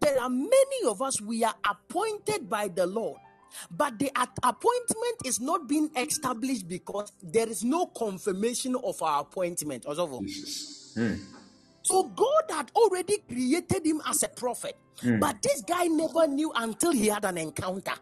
There 0.00 0.20
are 0.20 0.28
many 0.28 0.86
of 0.86 1.00
us, 1.00 1.20
we 1.20 1.44
are 1.44 1.54
appointed 1.68 2.48
by 2.50 2.68
the 2.68 2.86
Lord, 2.86 3.18
but 3.70 3.98
the 3.98 4.10
appointment 4.42 5.16
is 5.24 5.40
not 5.40 5.68
being 5.68 5.90
established 5.96 6.68
because 6.68 7.12
there 7.22 7.48
is 7.48 7.64
no 7.64 7.86
confirmation 7.86 8.74
of 8.76 9.00
our 9.02 9.22
appointment. 9.22 9.84
Osofo. 9.84 10.20
So 11.82 12.04
God 12.04 12.44
had 12.50 12.70
already 12.76 13.18
created 13.28 13.86
him 13.86 14.02
as 14.06 14.22
a 14.22 14.28
prophet, 14.28 14.76
hmm. 15.00 15.18
but 15.18 15.40
this 15.42 15.62
guy 15.62 15.86
never 15.86 16.26
knew 16.28 16.52
until 16.54 16.92
he 16.92 17.06
had 17.08 17.24
an 17.24 17.38
encounter. 17.38 17.94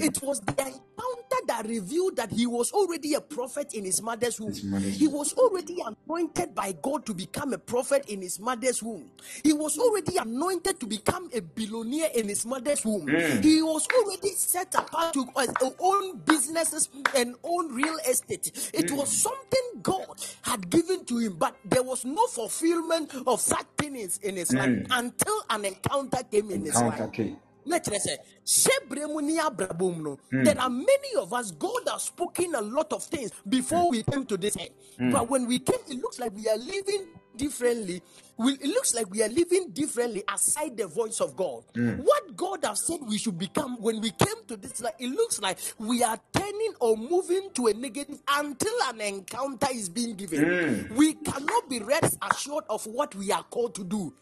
It 0.00 0.22
was 0.22 0.40
the 0.40 0.52
encounter 0.58 1.40
that 1.48 1.66
revealed 1.68 2.16
that 2.16 2.32
he 2.32 2.46
was 2.46 2.72
already 2.72 3.14
a 3.14 3.20
prophet 3.20 3.74
in 3.74 3.84
his 3.84 4.02
mother's 4.02 4.40
womb. 4.40 4.54
His 4.54 4.64
He 4.98 5.08
was 5.08 5.32
already 5.34 5.78
anointed 6.08 6.54
by 6.54 6.72
God 6.82 7.06
to 7.06 7.14
become 7.14 7.52
a 7.52 7.58
prophet 7.58 8.04
in 8.08 8.22
his 8.22 8.40
mother's 8.40 8.82
womb. 8.82 9.10
He 9.44 9.52
was 9.52 9.78
already 9.78 10.16
anointed 10.18 10.80
to 10.80 10.86
become 10.86 11.30
a 11.34 11.40
billionaire 11.40 12.10
in 12.14 12.28
his 12.28 12.46
mother's 12.46 12.84
womb. 12.84 13.16
He 13.42 13.62
was 13.62 13.86
already 13.94 14.30
set 14.36 14.74
apart 14.74 15.14
to 15.14 15.26
uh, 15.36 15.46
own 15.80 16.18
businesses 16.20 16.88
and 17.16 17.36
own 17.44 17.74
real 17.74 17.96
estate. 18.08 18.70
It 18.74 18.90
was 18.92 19.10
something 19.10 19.82
God 19.82 20.20
had 20.42 20.70
given 20.70 21.04
to 21.06 21.18
him, 21.18 21.36
but 21.38 21.56
there 21.64 21.82
was 21.82 22.04
no 22.04 22.26
fulfillment 22.28 23.14
of 23.26 23.40
such 23.40 23.66
things 23.78 24.18
in 24.18 24.36
his 24.36 24.54
life 24.54 24.72
until 24.90 25.42
an 25.50 25.64
encounter 25.64 26.22
came 26.30 26.50
in 26.50 26.64
his 26.64 26.84
life. 26.84 27.06
Counter 27.06 27.49
K. 27.64 27.70
Let 27.70 27.88
us 27.88 28.04
say, 28.04 28.16
"Hyɛ 28.46 29.08
mu 29.08 29.20
ne 29.20 29.38
abrabɔ 29.38 29.96
mu 29.96 30.02
no," 30.02 30.18
hmm. 30.30 30.44
there 30.44 30.58
are 30.60 30.70
many 30.70 31.14
of 31.18 31.32
us, 31.32 31.50
God 31.52 31.82
has 31.88 32.04
spoken 32.04 32.54
a 32.54 32.60
lot 32.60 32.92
of 32.92 33.02
things 33.04 33.30
before 33.48 33.84
hmm. 33.84 33.90
we 33.90 34.02
came 34.02 34.26
to 34.26 34.36
this 34.36 34.56
end. 34.56 34.70
Hmm. 34.98 35.10
But 35.10 35.28
when 35.28 35.46
we 35.46 35.58
came, 35.58 35.80
it 35.88 36.00
looks 36.00 36.18
like 36.18 36.34
we 36.34 36.48
are 36.48 36.56
living 36.58 37.06
differently. 37.36 38.02
We, 38.36 38.54
it 38.54 38.66
looks 38.66 38.94
like 38.94 39.10
we 39.10 39.22
are 39.22 39.28
living 39.28 39.70
differently 39.72 40.22
aside 40.32 40.76
the 40.76 40.86
voice 40.86 41.20
of 41.20 41.36
God. 41.36 41.62
What 41.74 42.36
God 42.36 42.64
has 42.64 42.86
said 42.86 43.00
we 43.06 43.18
should 43.18 43.38
become 43.38 43.76
when 43.80 44.00
we 44.00 44.10
came 44.10 44.44
to 44.48 44.56
this 44.56 44.80
life, 44.80 44.94
it 44.98 45.08
looks 45.08 45.40
like 45.40 45.58
we 45.78 46.02
are 46.02 46.18
turning 46.32 46.72
or 46.80 46.96
moving 46.96 47.50
to 47.54 47.66
a 47.66 47.74
negative 47.74 48.18
until 48.28 48.72
an 48.88 49.00
encounter 49.00 49.68
is 49.72 49.88
being 49.88 50.14
given. 50.16 50.88
We 50.96 51.14
cannot 51.14 51.68
be 51.68 51.80
rest 51.80 52.16
assured 52.30 52.64
of 52.70 52.86
what 52.86 53.14
we 53.14 53.30
are 53.30 53.42
called 53.44 53.74
to 53.76 53.84
do. 53.84 54.12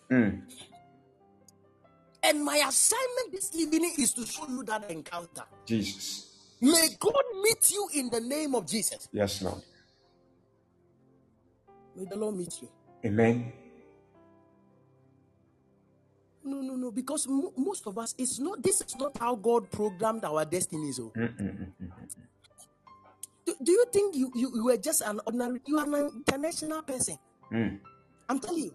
And 2.23 2.45
my 2.45 2.57
assignment 2.67 3.33
this 3.33 3.55
evening 3.55 3.93
is 3.99 4.13
to 4.15 4.27
show 4.27 4.49
you 4.49 4.63
that 4.65 4.91
encounter. 4.91 5.45
Jesus. 5.67 6.57
May 6.61 6.89
God 6.99 7.23
meet 7.43 7.71
you 7.71 7.89
in 7.95 8.11
the 8.11 8.21
name 8.21 8.55
of 8.55 8.67
Jesus. 8.67 9.09
Yes, 9.13 9.43
Lord. 9.43 9.63
May 11.95 12.05
the 12.05 12.17
Lord 12.17 12.37
meet 12.37 12.61
you. 12.61 12.69
Amen. 13.05 13.53
No, 16.45 16.61
no, 16.61 16.77
no, 16.77 16.91
because 16.91 17.29
mo- 17.29 17.53
most 17.57 17.87
of 17.87 17.99
us, 17.99 18.15
it's 18.19 18.39
not, 18.39 18.63
this 18.63 18.81
is 18.81 18.97
not 18.97 19.17
how 19.19 19.35
God 19.37 19.71
programmed 19.71 20.25
our 20.25 20.45
destinies. 20.45 20.99
Oh. 20.99 21.13
Mm, 21.17 21.37
mm, 21.41 21.73
mm, 21.83 21.91
do, 23.45 23.55
do 23.63 23.73
you 23.73 23.85
think 23.93 24.17
you, 24.17 24.33
you, 24.35 24.51
you 24.55 24.65
were 24.65 24.77
just 24.77 25.03
an 25.03 25.21
ordinary, 25.27 25.61
you 25.67 25.79
are 25.79 25.85
an 25.85 26.11
international 26.27 26.83
person? 26.83 27.19
I'm 28.29 28.41
telling 28.41 28.65
you. 28.65 28.75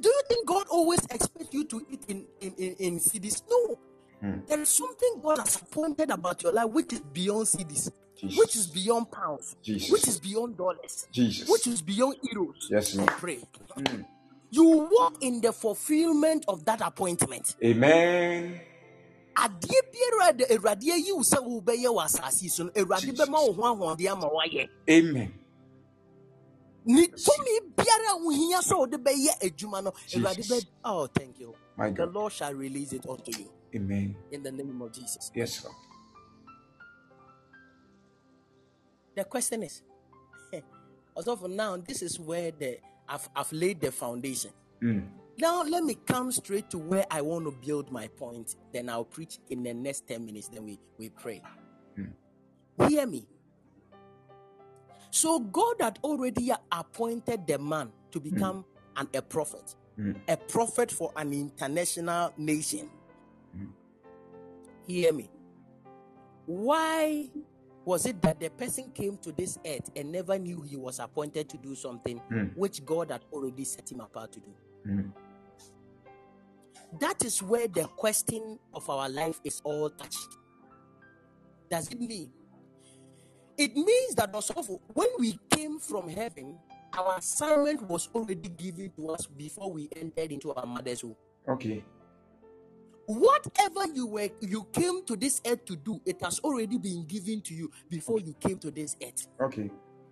Do 0.00 0.08
you 0.08 0.22
think 0.28 0.46
God 0.46 0.66
always 0.70 1.00
expects 1.06 1.52
you 1.52 1.64
to 1.64 1.86
eat 1.90 2.04
in, 2.08 2.24
in, 2.40 2.54
in, 2.58 2.76
in 2.78 3.00
cities? 3.00 3.42
No. 3.50 3.78
Hmm. 4.20 4.38
There 4.46 4.60
is 4.60 4.68
something 4.68 5.20
God 5.22 5.38
has 5.38 5.56
appointed 5.56 6.10
about 6.10 6.42
your 6.42 6.52
life 6.52 6.70
which 6.70 6.92
is 6.92 7.00
beyond 7.00 7.48
cities, 7.48 7.90
Jesus. 8.16 8.38
which 8.38 8.56
is 8.56 8.66
beyond 8.68 9.10
pounds, 9.10 9.56
Jesus. 9.62 9.90
which 9.90 10.06
is 10.06 10.20
beyond 10.20 10.56
dollars, 10.56 11.08
Jesus. 11.10 11.48
which 11.48 11.66
is 11.66 11.82
beyond 11.82 12.16
euros. 12.32 12.70
Yes, 12.70 12.94
Lord. 12.94 13.08
Pray. 13.10 13.38
Hmm. 13.74 14.02
You 14.50 14.88
walk 14.90 15.16
in 15.22 15.40
the 15.40 15.52
fulfillment 15.52 16.44
of 16.46 16.64
that 16.66 16.80
appointment. 16.80 17.56
Amen. 17.64 18.60
adeɛ 19.34 19.78
biara 19.92 20.32
de- 20.36 20.44
awurade 20.54 20.92
ayi 20.92 21.12
wo 21.12 21.22
sɛ 21.22 21.38
wobɛyɛ 21.40 21.88
wɔ 21.88 22.04
asase 22.04 22.50
so 22.50 22.64
no 22.64 22.70
awurade 22.70 23.12
bɛma 23.16 23.40
wo 23.46 23.52
ho 23.52 23.62
ahoɔden 23.62 24.10
ama 24.12 24.28
woayɛ 24.28 24.68
Amen. 24.90 25.32
Ne 26.86 27.06
tumi 27.06 27.60
biara 27.76 28.12
a 28.12 28.18
wohia 28.20 28.60
sɛ 28.60 28.78
wode 28.78 28.92
bɛyɛ 29.04 29.40
adwuma 29.42 29.82
no 29.84 29.90
awurade 30.14 30.42
bɛ 30.48 30.66
oh 30.84 31.06
thank 31.06 31.38
you 31.40 31.54
My 31.76 31.90
the 31.90 31.96
God. 32.06 32.14
lord 32.14 32.32
shall 32.32 32.54
release 32.54 32.92
it 32.92 33.06
unto 33.08 33.30
you 33.38 33.50
Amen. 33.74 34.16
in 34.30 34.42
the 34.42 34.52
name 34.52 34.80
of 34.82 34.92
jesus 34.92 35.30
Yes, 35.34 35.60
sir 35.62 35.68
the 39.14 39.24
question 39.24 39.62
is 39.62 39.82
also 41.16 41.36
for 41.36 41.48
now 41.48 41.76
this 41.76 42.02
is 42.02 42.18
where 42.20 42.50
the 42.52 42.78
i've, 43.08 43.28
I've 43.36 43.52
laid 43.52 43.80
the 43.80 43.92
foundation 43.92 44.50
Now, 45.38 45.62
let 45.64 45.84
me 45.84 45.96
come 46.06 46.30
straight 46.32 46.68
to 46.70 46.78
where 46.78 47.06
I 47.10 47.22
want 47.22 47.46
to 47.46 47.52
build 47.66 47.90
my 47.90 48.08
point. 48.08 48.54
Then 48.72 48.88
I'll 48.88 49.04
preach 49.04 49.38
in 49.50 49.62
the 49.62 49.72
next 49.74 50.06
10 50.08 50.24
minutes. 50.24 50.48
Then 50.48 50.64
we, 50.64 50.78
we 50.98 51.08
pray. 51.08 51.42
Hmm. 51.96 52.86
Hear 52.88 53.06
me. 53.06 53.26
So, 55.14 55.38
God 55.40 55.76
had 55.80 55.98
already 56.02 56.50
appointed 56.72 57.46
the 57.46 57.58
man 57.58 57.92
to 58.12 58.18
become 58.18 58.64
an, 58.96 59.08
a 59.14 59.20
prophet, 59.20 59.74
Hmm. 59.96 60.12
a 60.26 60.38
prophet 60.38 60.90
for 60.90 61.12
an 61.16 61.34
international 61.34 62.32
nation. 62.38 62.88
Hmm. 63.54 63.66
Hear 64.86 65.12
me. 65.12 65.28
Why 66.46 67.28
was 67.84 68.06
it 68.06 68.22
that 68.22 68.40
the 68.40 68.48
person 68.48 68.90
came 68.92 69.18
to 69.18 69.32
this 69.32 69.58
earth 69.66 69.90
and 69.94 70.10
never 70.10 70.38
knew 70.38 70.62
he 70.62 70.76
was 70.76 70.98
appointed 70.98 71.46
to 71.50 71.58
do 71.58 71.74
something 71.74 72.16
Hmm. 72.30 72.44
which 72.56 72.82
God 72.86 73.10
had 73.10 73.20
already 73.34 73.64
set 73.64 73.92
him 73.92 74.00
apart 74.00 74.32
to 74.32 74.40
do? 74.40 74.54
Hmm. 74.84 75.08
That 77.00 77.22
is 77.22 77.42
where 77.42 77.68
the 77.68 77.84
question 77.84 78.58
of 78.72 78.88
our 78.88 79.10
life 79.10 79.40
is 79.44 79.60
all 79.62 79.90
touched. 79.90 80.38
Does 81.70 81.90
it 81.92 82.00
mean? 82.00 82.32
It 83.62 83.76
means 83.76 84.16
that 84.16 84.34
also 84.34 84.80
when 84.92 85.06
we 85.20 85.38
came 85.48 85.78
from 85.78 86.08
heaven, 86.08 86.58
our 86.98 87.18
assignment 87.18 87.80
was 87.82 88.08
already 88.12 88.48
given 88.48 88.90
to 88.96 89.10
us 89.10 89.26
before 89.26 89.70
we 89.70 89.88
entered 89.94 90.32
into 90.32 90.52
our 90.52 90.66
mother's 90.66 91.04
womb. 91.04 91.14
Okay. 91.48 91.84
Whatever 93.06 93.86
you 93.94 94.08
were 94.08 94.30
you 94.40 94.66
came 94.72 95.04
to 95.04 95.14
this 95.14 95.40
earth 95.46 95.64
to 95.66 95.76
do, 95.76 96.00
it 96.04 96.20
has 96.24 96.40
already 96.40 96.76
been 96.76 97.04
given 97.06 97.40
to 97.42 97.54
you 97.54 97.70
before 97.88 98.18
you 98.18 98.34
came 98.40 98.58
to 98.58 98.72
this 98.72 98.96
earth. 99.00 99.28
Okay. 99.40 99.70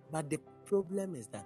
But 0.09 0.29
the 0.29 0.39
problem 0.63 1.15
is 1.15 1.27
that 1.27 1.45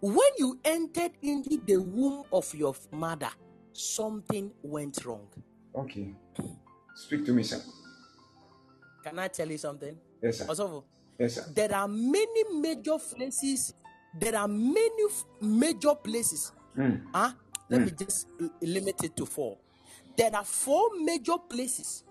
when 0.00 0.30
you 0.38 0.58
entered 0.64 1.12
into 1.20 1.60
the 1.66 1.76
womb 1.76 2.24
of 2.32 2.54
your 2.54 2.74
mother, 2.90 3.30
something 3.74 4.50
went 4.62 5.04
wrong. 5.04 5.28
Okay. 5.74 6.14
Speak 6.94 7.26
to 7.26 7.34
me, 7.34 7.42
sir. 7.42 7.60
Can 9.04 9.18
I 9.18 9.28
tell 9.28 9.50
you 9.50 9.58
something? 9.58 9.98
Yes, 10.22 10.38
sir. 10.38 10.46
Also, 10.48 10.84
Yes, 11.18 11.34
sir. 11.34 11.44
there 11.54 11.74
are 11.74 11.88
many 11.88 12.44
major 12.60 12.98
places. 12.98 13.74
There 14.18 14.36
are 14.36 14.48
many 14.48 15.04
f- 15.08 15.24
major 15.40 15.94
places. 15.94 16.52
Hmm. 16.74 16.96
Huh? 17.12 17.32
Let 17.68 17.80
me 17.82 17.88
hmm. 17.90 17.96
just 17.96 18.28
l- 18.40 18.50
limit 18.60 19.02
it 19.04 19.16
to 19.16 19.26
four. 19.26 19.58
There 20.16 20.34
are 20.34 20.44
four 20.44 20.90
major 21.00 21.36
places. 21.48 22.04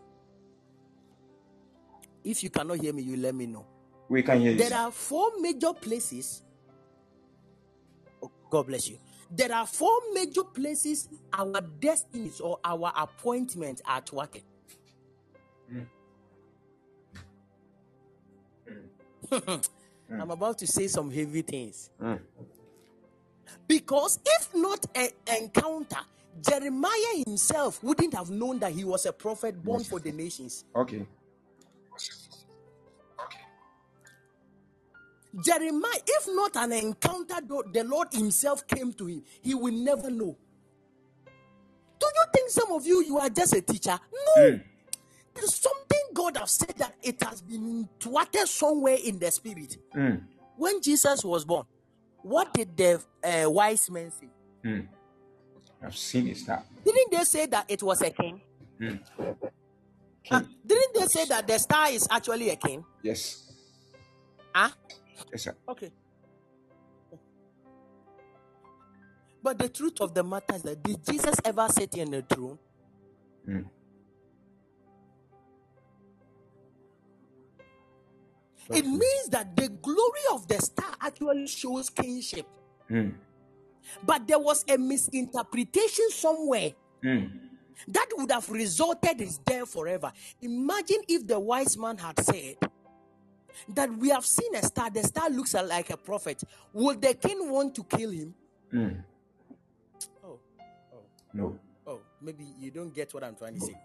If 2.23 2.43
you 2.43 2.49
cannot 2.49 2.79
hear 2.79 2.93
me, 2.93 3.03
you 3.03 3.17
let 3.17 3.35
me 3.35 3.45
know. 3.45 3.65
We 4.09 4.23
can 4.23 4.39
hear 4.39 4.51
you. 4.51 4.57
There 4.57 4.69
sir. 4.69 4.75
are 4.75 4.91
four 4.91 5.31
major 5.39 5.73
places. 5.73 6.43
Oh, 8.21 8.31
God 8.49 8.67
bless 8.67 8.87
you. 8.89 8.97
There 9.31 9.51
are 9.53 9.65
four 9.65 9.99
major 10.13 10.43
places 10.43 11.09
our 11.33 11.61
destinies 11.79 12.39
or 12.39 12.59
our 12.63 12.93
appointments 12.95 13.81
are 13.85 14.01
hmm. 14.01 15.81
Working. 19.31 19.61
I'm 20.11 20.31
about 20.31 20.57
to 20.59 20.67
say 20.67 20.87
some 20.87 21.11
heavy 21.11 21.41
things. 21.41 21.89
Hmm. 21.99 22.15
Because 23.67 24.19
if 24.25 24.49
not 24.53 24.85
an 24.95 25.09
encounter, 25.41 25.99
Jeremiah 26.41 27.23
himself 27.25 27.81
wouldn't 27.83 28.13
have 28.13 28.29
known 28.29 28.59
that 28.59 28.71
he 28.71 28.83
was 28.83 29.05
a 29.05 29.13
prophet 29.13 29.63
born 29.63 29.83
for 29.83 29.99
the 29.99 30.11
nations. 30.11 30.65
Okay. 30.75 31.05
Jeremiah, 35.43 35.99
if 36.07 36.27
not 36.33 36.55
an 36.55 36.71
encounter, 36.71 37.35
the 37.73 37.83
Lord 37.83 38.07
Himself 38.13 38.65
came 38.67 38.93
to 38.93 39.05
him, 39.05 39.23
he 39.41 39.53
will 39.53 39.73
never 39.73 40.09
know. 40.09 40.37
Do 41.99 42.05
you 42.05 42.23
think 42.33 42.49
some 42.49 42.71
of 42.71 42.85
you 42.85 43.03
you 43.03 43.17
are 43.17 43.29
just 43.29 43.53
a 43.53 43.61
teacher? 43.61 43.99
No. 44.37 44.59
There's 45.33 45.55
something 45.55 45.94
God 46.25 46.37
has 46.37 46.51
said 46.51 46.73
that 46.77 46.95
it 47.03 47.21
has 47.21 47.41
been 47.41 47.87
thwarted 47.99 48.47
somewhere 48.47 48.97
in 49.03 49.19
the 49.19 49.29
spirit. 49.29 49.77
Hmm. 49.93 50.15
When 50.57 50.81
Jesus 50.81 51.23
was 51.23 51.45
born, 51.45 51.65
what 52.23 52.51
did 52.51 52.75
the 52.75 53.03
uh, 53.23 53.49
wise 53.51 53.89
men 53.91 54.09
say? 54.09 54.29
Hmm. 54.63 54.79
I've 55.83 55.95
seen 55.95 56.27
it 56.29 56.37
start. 56.37 56.63
Didn't 56.83 57.11
they 57.11 57.23
say 57.25 57.45
that 57.45 57.65
it 57.69 57.83
was 57.83 58.01
a 58.01 58.09
king? 58.09 58.41
Hmm. 58.79 58.95
Huh? 60.27 60.41
Didn't 60.65 60.95
they 60.95 61.05
say 61.05 61.25
that 61.25 61.45
the 61.45 61.59
star 61.59 61.91
is 61.91 62.07
actually 62.09 62.49
a 62.49 62.55
king? 62.55 62.83
Yes. 63.03 63.53
Huh? 64.51 64.69
Yes, 65.31 65.43
sir. 65.43 65.55
Okay. 65.69 65.91
But 69.43 69.59
the 69.59 69.69
truth 69.69 70.01
of 70.01 70.15
the 70.15 70.23
matter 70.23 70.55
is 70.55 70.63
that 70.63 70.81
did 70.81 71.05
Jesus 71.05 71.35
ever 71.45 71.67
sit 71.69 71.93
in 71.93 72.15
a 72.15 72.23
throne? 72.23 72.57
It 78.69 78.85
means 78.85 79.29
that 79.29 79.55
the 79.55 79.69
glory 79.69 80.21
of 80.33 80.47
the 80.47 80.59
star 80.59 80.91
actually 81.01 81.47
shows 81.47 81.89
kingship. 81.89 82.47
Hmm. 82.87 83.09
But 84.03 84.27
there 84.27 84.39
was 84.39 84.65
a 84.67 84.77
misinterpretation 84.77 86.09
somewhere 86.09 86.71
Hmm. 87.03 87.25
that 87.87 88.07
would 88.13 88.31
have 88.31 88.49
resulted 88.49 89.21
in 89.21 89.29
death 89.45 89.69
forever. 89.69 90.11
Imagine 90.41 91.01
if 91.07 91.27
the 91.27 91.39
wise 91.39 91.77
man 91.77 91.97
had 91.97 92.19
said 92.23 92.55
that 93.69 93.95
we 93.97 94.09
have 94.09 94.25
seen 94.25 94.55
a 94.55 94.63
star, 94.63 94.89
the 94.89 95.03
star 95.03 95.29
looks 95.29 95.53
like 95.53 95.89
a 95.91 95.97
prophet. 95.97 96.43
Would 96.73 97.01
the 97.01 97.13
king 97.13 97.49
want 97.51 97.75
to 97.75 97.83
kill 97.83 98.09
him? 98.09 98.33
Hmm. 98.71 98.89
Oh, 100.23 100.39
No. 101.33 101.59
oh, 101.85 101.99
maybe 102.21 102.45
you 102.59 102.71
don't 102.71 102.93
get 102.93 103.13
what 103.13 103.23
I'm 103.23 103.35
trying 103.35 103.53
to 103.55 103.61
say. 103.61 103.75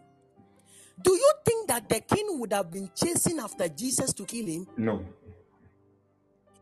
Do 1.03 1.13
you 1.13 1.33
think 1.45 1.69
that 1.69 1.89
the 1.89 2.01
king 2.01 2.27
would 2.39 2.53
have 2.53 2.71
been 2.71 2.91
chasing 2.95 3.39
after 3.39 3.69
Jesus 3.69 4.13
to 4.15 4.25
kill 4.25 4.47
him? 4.47 4.67
No. 4.77 5.05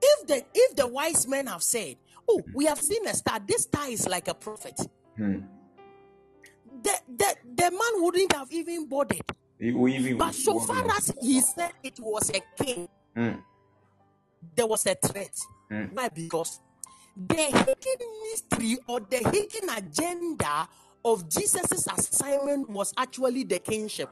If 0.00 0.26
the 0.26 0.44
if 0.54 0.76
the 0.76 0.86
wise 0.86 1.26
men 1.26 1.46
have 1.46 1.62
said, 1.62 1.96
"Oh, 2.28 2.40
we 2.54 2.66
have 2.66 2.80
seen 2.80 3.06
a 3.06 3.14
star. 3.14 3.40
This 3.44 3.62
star 3.62 3.88
is 3.88 4.06
like 4.08 4.28
a 4.28 4.34
prophet," 4.34 4.78
Hmm. 5.16 5.40
the 6.82 6.92
the, 7.08 7.36
the 7.56 7.70
man 7.70 8.02
wouldn't 8.02 8.32
have 8.32 8.52
even 8.52 8.86
bothered. 8.86 9.22
Even. 9.60 10.16
But 10.18 10.34
so 10.34 10.60
far 10.60 10.84
as 10.96 11.12
he 11.20 11.40
said 11.40 11.72
it 11.82 11.98
was 11.98 12.30
a 12.30 12.40
king, 12.62 12.88
Hmm. 13.16 13.40
there 14.54 14.66
was 14.68 14.86
a 14.86 14.94
threat. 14.94 15.34
Why? 15.92 16.08
Because 16.10 16.60
the 17.16 17.34
hidden 17.34 18.12
mystery 18.30 18.78
or 18.86 19.00
the 19.00 19.18
hidden 19.18 19.68
agenda 19.76 20.68
of 21.04 21.28
Jesus' 21.28 21.88
assignment 21.88 22.70
was 22.70 22.94
actually 22.96 23.42
the 23.42 23.58
kingship. 23.58 24.10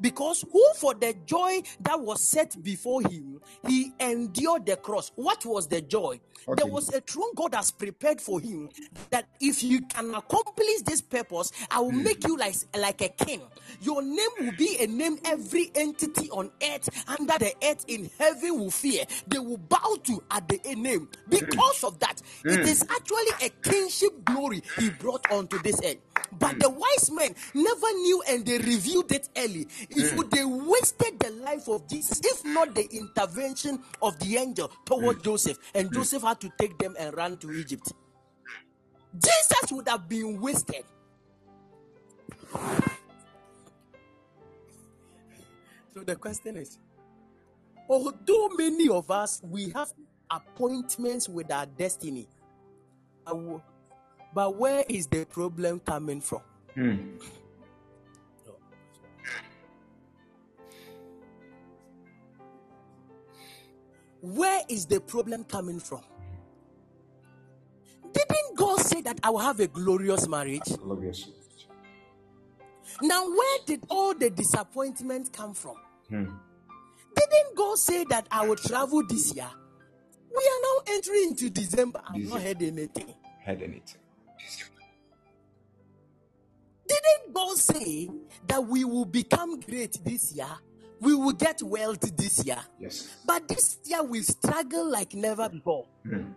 Because 0.00 0.44
who, 0.50 0.64
for 0.76 0.94
the 0.94 1.14
joy 1.26 1.62
that 1.80 2.00
was 2.00 2.20
set 2.20 2.62
before 2.62 3.02
him, 3.02 3.40
he 3.66 3.92
endured 4.00 4.66
the 4.66 4.76
cross. 4.76 5.12
What 5.16 5.44
was 5.44 5.68
the 5.68 5.80
joy? 5.80 6.20
Okay. 6.48 6.62
There 6.62 6.72
was 6.72 6.92
a 6.92 7.00
throne 7.00 7.30
God 7.36 7.54
has 7.54 7.70
prepared 7.70 8.20
for 8.20 8.40
him 8.40 8.68
that 9.10 9.26
if 9.40 9.62
you 9.62 9.82
can 9.82 10.14
accomplish 10.14 10.82
this 10.84 11.00
purpose, 11.00 11.52
I 11.70 11.80
will 11.80 11.90
hmm. 11.90 12.02
make 12.02 12.26
you 12.26 12.36
like, 12.36 12.56
like 12.76 13.00
a 13.00 13.08
king. 13.08 13.42
Your 13.80 14.02
name 14.02 14.30
will 14.40 14.52
be 14.52 14.76
a 14.80 14.86
name 14.86 15.18
every 15.24 15.70
entity 15.74 16.30
on 16.30 16.50
earth, 16.62 16.88
under 17.08 17.38
the 17.38 17.54
earth, 17.62 17.84
in 17.86 18.10
heaven 18.18 18.58
will 18.58 18.70
fear. 18.70 19.04
They 19.28 19.38
will 19.38 19.58
bow 19.58 19.98
to 20.04 20.22
at 20.30 20.48
the 20.48 20.58
name. 20.74 21.08
Hmm. 21.26 21.30
Because 21.30 21.84
of 21.84 21.98
that, 22.00 22.20
it 22.44 22.60
hmm. 22.60 22.66
is 22.66 22.82
actually 22.82 23.46
a 23.46 23.50
kingship 23.62 24.24
glory 24.24 24.62
he 24.78 24.90
brought 24.90 25.30
onto 25.30 25.60
this 25.62 25.80
earth. 25.84 25.98
But 26.38 26.52
hmm. 26.52 26.58
the 26.58 26.70
wise 26.70 27.10
men 27.10 27.34
never 27.54 27.92
knew 27.92 28.22
and 28.28 28.44
they 28.44 28.58
revealed 28.58 29.12
it 29.12 29.28
early. 29.36 29.66
If 29.90 30.12
hmm. 30.12 30.28
they 30.30 30.44
wasted 30.44 31.18
the 31.20 31.30
life 31.30 31.68
of 31.68 31.88
Jesus, 31.88 32.20
if 32.24 32.44
not 32.44 32.74
the 32.74 32.88
intervention 32.90 33.80
of 34.00 34.18
the 34.18 34.36
angel 34.36 34.70
toward 34.84 35.16
hmm. 35.18 35.22
Joseph, 35.22 35.58
and 35.74 35.92
Joseph 35.92 36.22
had 36.22 36.40
to 36.40 36.50
take 36.58 36.78
them 36.78 36.96
and 36.98 37.16
run 37.16 37.36
to 37.38 37.52
Egypt, 37.52 37.92
Jesus 39.14 39.72
would 39.72 39.88
have 39.88 40.08
been 40.08 40.40
wasted. 40.40 40.84
So 45.94 46.00
the 46.04 46.16
question 46.16 46.56
is 46.56 46.78
although 47.88 48.48
many 48.56 48.88
of 48.88 49.10
us 49.10 49.42
we 49.44 49.70
have 49.70 49.92
appointments 50.30 51.28
with 51.28 51.50
our 51.52 51.66
destiny, 51.66 52.26
but 54.34 54.56
where 54.56 54.84
is 54.88 55.06
the 55.06 55.24
problem 55.26 55.80
coming 55.80 56.20
from? 56.20 56.40
Hmm. 56.74 56.96
Where 64.20 64.62
is 64.68 64.86
the 64.86 65.00
problem 65.00 65.44
coming 65.44 65.80
from? 65.80 66.02
Didn't 68.12 68.56
God 68.56 68.78
say 68.80 69.00
that 69.02 69.18
I 69.22 69.30
will 69.30 69.40
have 69.40 69.58
a 69.60 69.66
glorious 69.66 70.28
marriage? 70.28 70.62
So 70.64 70.76
Now, 73.02 73.26
where 73.28 73.58
did 73.66 73.84
all 73.88 74.14
the 74.14 74.30
disappointment 74.30 75.32
come 75.32 75.54
from? 75.54 75.76
Hmm. 76.08 76.24
Didn't 77.16 77.56
God 77.56 77.78
say 77.78 78.04
that 78.10 78.28
I 78.30 78.46
will 78.46 78.56
travel 78.56 79.02
this 79.06 79.34
year? 79.34 79.48
We 80.30 80.36
are 80.42 80.62
now 80.62 80.94
entering 80.94 81.28
into 81.30 81.50
December. 81.50 82.00
I've 82.08 82.22
not 82.28 82.42
heard 82.42 82.62
anything. 82.62 83.14
Heard 83.44 83.62
anything? 83.62 84.01
Didn't 86.86 87.34
God 87.34 87.56
say 87.56 88.10
that 88.46 88.64
we 88.66 88.84
will 88.84 89.04
become 89.04 89.60
great 89.60 89.98
this 90.04 90.34
year? 90.34 90.46
We 91.00 91.14
will 91.14 91.32
get 91.32 91.62
wealth 91.62 92.00
this 92.16 92.44
year. 92.44 92.58
Yes. 92.78 93.16
But 93.26 93.48
this 93.48 93.78
year 93.84 94.02
we 94.02 94.22
struggle 94.22 94.88
like 94.88 95.14
never 95.14 95.48
before. 95.48 95.86
Mm. 96.06 96.34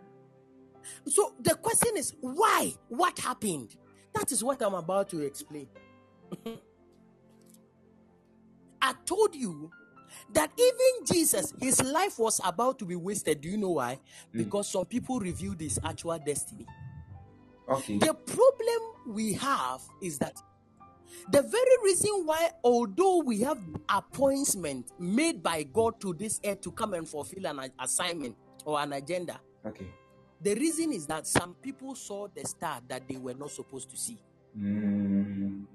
So 1.08 1.34
the 1.40 1.56
question 1.56 1.98
is 1.98 2.14
why? 2.22 2.74
What 2.88 3.20
happened? 3.20 3.76
That 4.14 4.32
is 4.32 4.44
what 4.44 4.62
I'm 4.62 4.74
about 4.74 5.10
to 5.10 5.22
explain. 5.22 5.68
I 8.82 8.94
told 9.06 9.36
you 9.36 9.72
that 10.34 10.52
even 10.58 11.06
Jesus, 11.06 11.54
his 11.60 11.82
life 11.84 12.18
was 12.20 12.40
about 12.44 12.80
to 12.80 12.86
be 12.86 12.96
wasted. 12.96 13.42
Do 13.42 13.50
you 13.50 13.58
know 13.58 13.72
why? 13.72 14.00
Because 14.32 14.70
some 14.70 14.86
people 14.86 15.20
revealed 15.20 15.60
his 15.60 15.80
actual 15.84 16.18
destiny. 16.24 16.66
Okay. 17.70 17.98
The 17.98 18.14
problem 18.14 18.82
we 19.08 19.34
have 19.34 19.82
is 20.02 20.20
that 20.20 20.36
the 21.32 21.42
very 21.42 21.76
reason 21.84 22.26
why, 22.26 22.52
although 22.64 23.20
we 23.20 23.42
have 23.42 23.58
appointment 23.90 24.92
made 25.00 25.42
by 25.42 25.64
God 25.64 26.00
to 26.02 26.14
this 26.14 26.40
earth 26.46 26.62
to 26.62 26.72
come 26.72 26.94
and 26.94 27.08
fulfill 27.08 27.46
an 27.48 27.72
assignment 27.80 28.36
or 28.66 28.80
an 28.80 28.94
agenda, 28.94 29.40
Okay. 29.66 29.88
the 30.42 30.54
reason 30.56 30.94
is 30.94 31.08
that 31.08 31.26
some 31.26 31.56
people 31.56 31.96
saw 31.96 32.28
the 32.28 32.46
star 32.46 32.80
that 32.88 33.08
they 33.08 33.18
were 33.18 33.34
not 33.34 33.50
supposed 33.50 33.90
to 33.90 33.98
see. 33.98 34.20
Mm. 34.58 35.66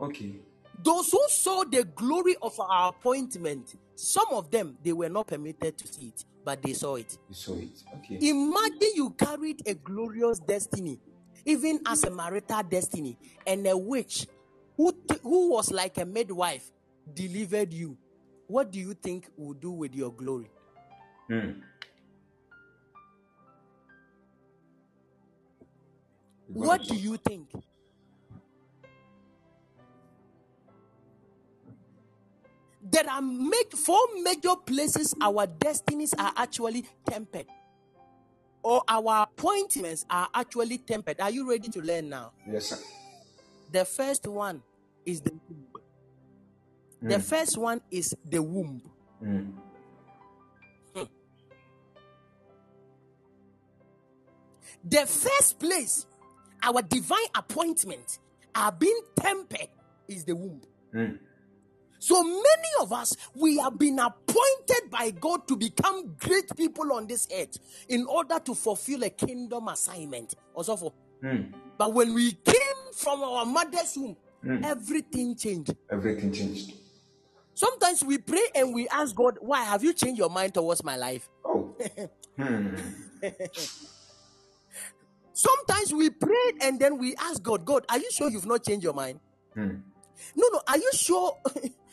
Okay. 0.00 0.34
Those 0.82 1.10
who 1.10 1.22
saw 1.28 1.64
the 1.64 1.84
glory 1.84 2.36
of 2.42 2.58
our 2.60 2.90
appointment, 2.90 3.74
some 3.96 4.26
of 4.32 4.50
them 4.50 4.76
they 4.84 4.92
were 4.92 5.08
not 5.08 5.26
permitted 5.26 5.76
to 5.78 5.88
see 5.88 6.08
it, 6.08 6.24
but 6.48 6.62
they 6.62 6.72
saw 6.72 6.94
it. 6.94 7.18
You 7.28 7.34
saw 7.34 7.52
it. 7.56 7.84
Okay. 7.98 8.26
Imagine 8.30 8.92
you 8.94 9.10
carried 9.10 9.60
a 9.66 9.74
glorious 9.74 10.38
destiny, 10.38 10.98
even 11.44 11.78
as 11.84 12.04
a 12.04 12.10
marital 12.10 12.62
destiny, 12.62 13.18
and 13.46 13.66
a 13.66 13.76
witch 13.76 14.26
who, 14.74 14.92
t- 14.92 15.20
who 15.22 15.50
was 15.50 15.70
like 15.70 15.98
a 15.98 16.06
midwife 16.06 16.72
delivered 17.12 17.70
you. 17.74 17.98
What 18.46 18.70
do 18.70 18.78
you 18.80 18.94
think 18.94 19.28
will 19.36 19.52
do 19.52 19.70
with 19.72 19.94
your 19.94 20.10
glory? 20.10 20.50
Mm. 21.30 21.60
What 26.46 26.82
do 26.88 26.94
you 26.94 27.18
think? 27.18 27.50
There 32.90 33.08
are 33.08 33.20
make, 33.22 33.72
four 33.76 34.00
major 34.22 34.56
places 34.64 35.14
our 35.20 35.46
destinies 35.46 36.14
are 36.14 36.32
actually 36.36 36.84
tempered, 37.08 37.46
or 38.62 38.82
our 38.88 39.24
appointments 39.24 40.06
are 40.08 40.28
actually 40.34 40.78
tempered. 40.78 41.20
Are 41.20 41.30
you 41.30 41.48
ready 41.48 41.68
to 41.68 41.80
learn 41.80 42.08
now? 42.08 42.32
Yes, 42.50 42.66
sir. 42.66 42.78
The 43.72 43.84
first 43.84 44.26
one 44.26 44.62
is 45.04 45.20
the 45.20 45.32
the 47.00 47.16
Mm. 47.18 47.22
first 47.22 47.56
one 47.58 47.80
is 47.92 48.16
the 48.24 48.42
womb. 48.42 48.82
Mm. 49.22 49.52
The 54.84 55.06
first 55.06 55.58
place 55.58 56.06
our 56.62 56.82
divine 56.82 57.18
appointment 57.34 58.18
are 58.54 58.72
being 58.72 59.00
tempered 59.14 59.68
is 60.08 60.24
the 60.24 60.34
womb. 60.34 60.60
So 61.98 62.22
many 62.22 62.70
of 62.80 62.92
us, 62.92 63.16
we 63.34 63.58
have 63.58 63.78
been 63.78 63.98
appointed 63.98 64.90
by 64.90 65.10
God 65.10 65.46
to 65.48 65.56
become 65.56 66.14
great 66.18 66.54
people 66.56 66.92
on 66.92 67.06
this 67.06 67.26
earth 67.34 67.58
in 67.88 68.06
order 68.06 68.38
to 68.38 68.54
fulfill 68.54 69.02
a 69.04 69.10
kingdom 69.10 69.68
assignment. 69.68 70.34
Also 70.54 70.76
for, 70.76 70.92
Mm. 71.22 71.52
but 71.76 71.92
when 71.92 72.14
we 72.14 72.30
came 72.32 72.92
from 72.94 73.22
our 73.22 73.44
mother's 73.44 73.96
womb, 73.96 74.16
Mm. 74.44 74.64
everything 74.64 75.34
changed. 75.34 75.74
Everything 75.90 76.32
changed. 76.32 76.74
Sometimes 77.54 78.04
we 78.04 78.18
pray 78.18 78.44
and 78.54 78.72
we 78.72 78.86
ask 78.88 79.16
God, 79.16 79.36
Why 79.40 79.64
have 79.64 79.82
you 79.82 79.92
changed 79.92 80.16
your 80.20 80.30
mind 80.30 80.54
towards 80.54 80.84
my 80.84 80.96
life? 80.96 81.28
Oh. 81.44 81.74
Sometimes 85.32 85.92
we 85.92 86.10
pray 86.10 86.52
and 86.62 86.78
then 86.80 86.98
we 86.98 87.14
ask 87.16 87.42
God, 87.42 87.64
God, 87.64 87.84
are 87.88 87.98
you 87.98 88.08
sure 88.12 88.28
you've 88.30 88.46
not 88.46 88.64
changed 88.64 88.84
your 88.84 88.92
mind? 88.94 89.20
Hmm. 89.54 89.76
No, 90.36 90.48
no, 90.52 90.60
are 90.66 90.76
you 90.78 90.90
sure 90.94 91.36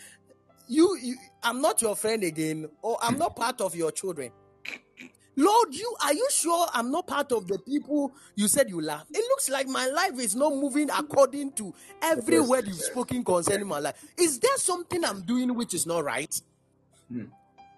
you, 0.67 0.97
you 1.01 1.15
I'm 1.43 1.61
not 1.61 1.81
your 1.81 1.95
friend 1.95 2.23
again, 2.23 2.69
or 2.81 2.97
I'm 3.01 3.17
not 3.17 3.35
part 3.35 3.61
of 3.61 3.75
your 3.75 3.91
children? 3.91 4.31
Lord, 5.37 5.73
you 5.75 5.95
are 6.01 6.13
you 6.13 6.27
sure 6.31 6.65
I'm 6.73 6.91
not 6.91 7.07
part 7.07 7.31
of 7.33 7.47
the 7.47 7.59
people 7.59 8.13
you 8.35 8.47
said 8.47 8.69
you 8.69 8.79
love? 8.79 9.05
It 9.13 9.25
looks 9.29 9.49
like 9.49 9.67
my 9.67 9.85
life 9.87 10.17
is 10.19 10.35
not 10.35 10.53
moving 10.53 10.89
according 10.89 11.51
to 11.53 11.73
every 12.01 12.39
word 12.39 12.67
you've 12.67 12.77
spoken 12.77 13.23
concerning 13.23 13.67
my 13.67 13.79
life. 13.79 14.01
Is 14.17 14.39
there 14.39 14.57
something 14.57 15.03
I'm 15.03 15.21
doing 15.21 15.53
which 15.53 15.73
is 15.73 15.85
not 15.85 16.05
right? 16.05 16.33
Hmm. 17.11 17.25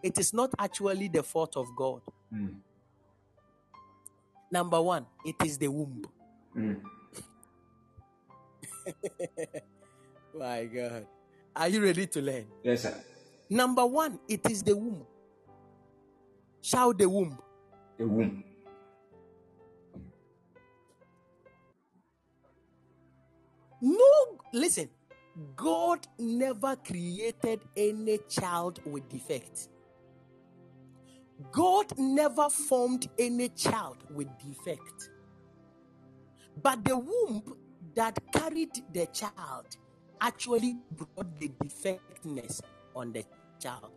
It 0.03 0.19
is 0.19 0.33
not 0.33 0.51
actually 0.59 1.07
the 1.07 1.23
fault 1.23 1.57
of 1.57 1.67
God. 1.75 2.01
Hmm. 2.31 2.47
Number 4.51 4.81
one, 4.81 5.07
it 5.25 5.35
is 5.43 5.57
the 5.57 5.67
womb. 5.67 6.05
Hmm. 6.53 6.73
My 10.37 10.65
God. 10.65 11.07
Are 11.57 11.67
you 11.69 11.83
ready 11.83 12.05
to 12.05 12.21
learn? 12.21 12.45
Yes, 12.61 12.83
sir. 12.83 12.93
Number 13.49 13.83
one, 13.83 14.19
it 14.29 14.47
is 14.47 14.61
the 14.61 14.77
womb. 14.77 15.07
Shout 16.61 16.99
the 16.99 17.09
womb. 17.09 17.39
The 17.97 18.07
womb. 18.07 18.43
No, 23.81 24.37
listen. 24.53 24.87
God 25.55 26.05
never 26.19 26.75
created 26.75 27.61
any 27.75 28.19
child 28.29 28.79
with 28.85 29.09
defect. 29.09 29.69
God 31.51 31.87
never 31.97 32.49
formed 32.49 33.07
any 33.17 33.49
child 33.49 33.97
with 34.11 34.27
defect. 34.37 35.09
But 36.61 36.85
the 36.85 36.97
womb 36.97 37.55
that 37.95 38.19
carried 38.31 38.83
the 38.93 39.07
child 39.07 39.77
actually 40.21 40.77
brought 40.91 41.39
the 41.39 41.49
defectness 41.63 42.61
on 42.95 43.13
the 43.13 43.23
child. 43.59 43.91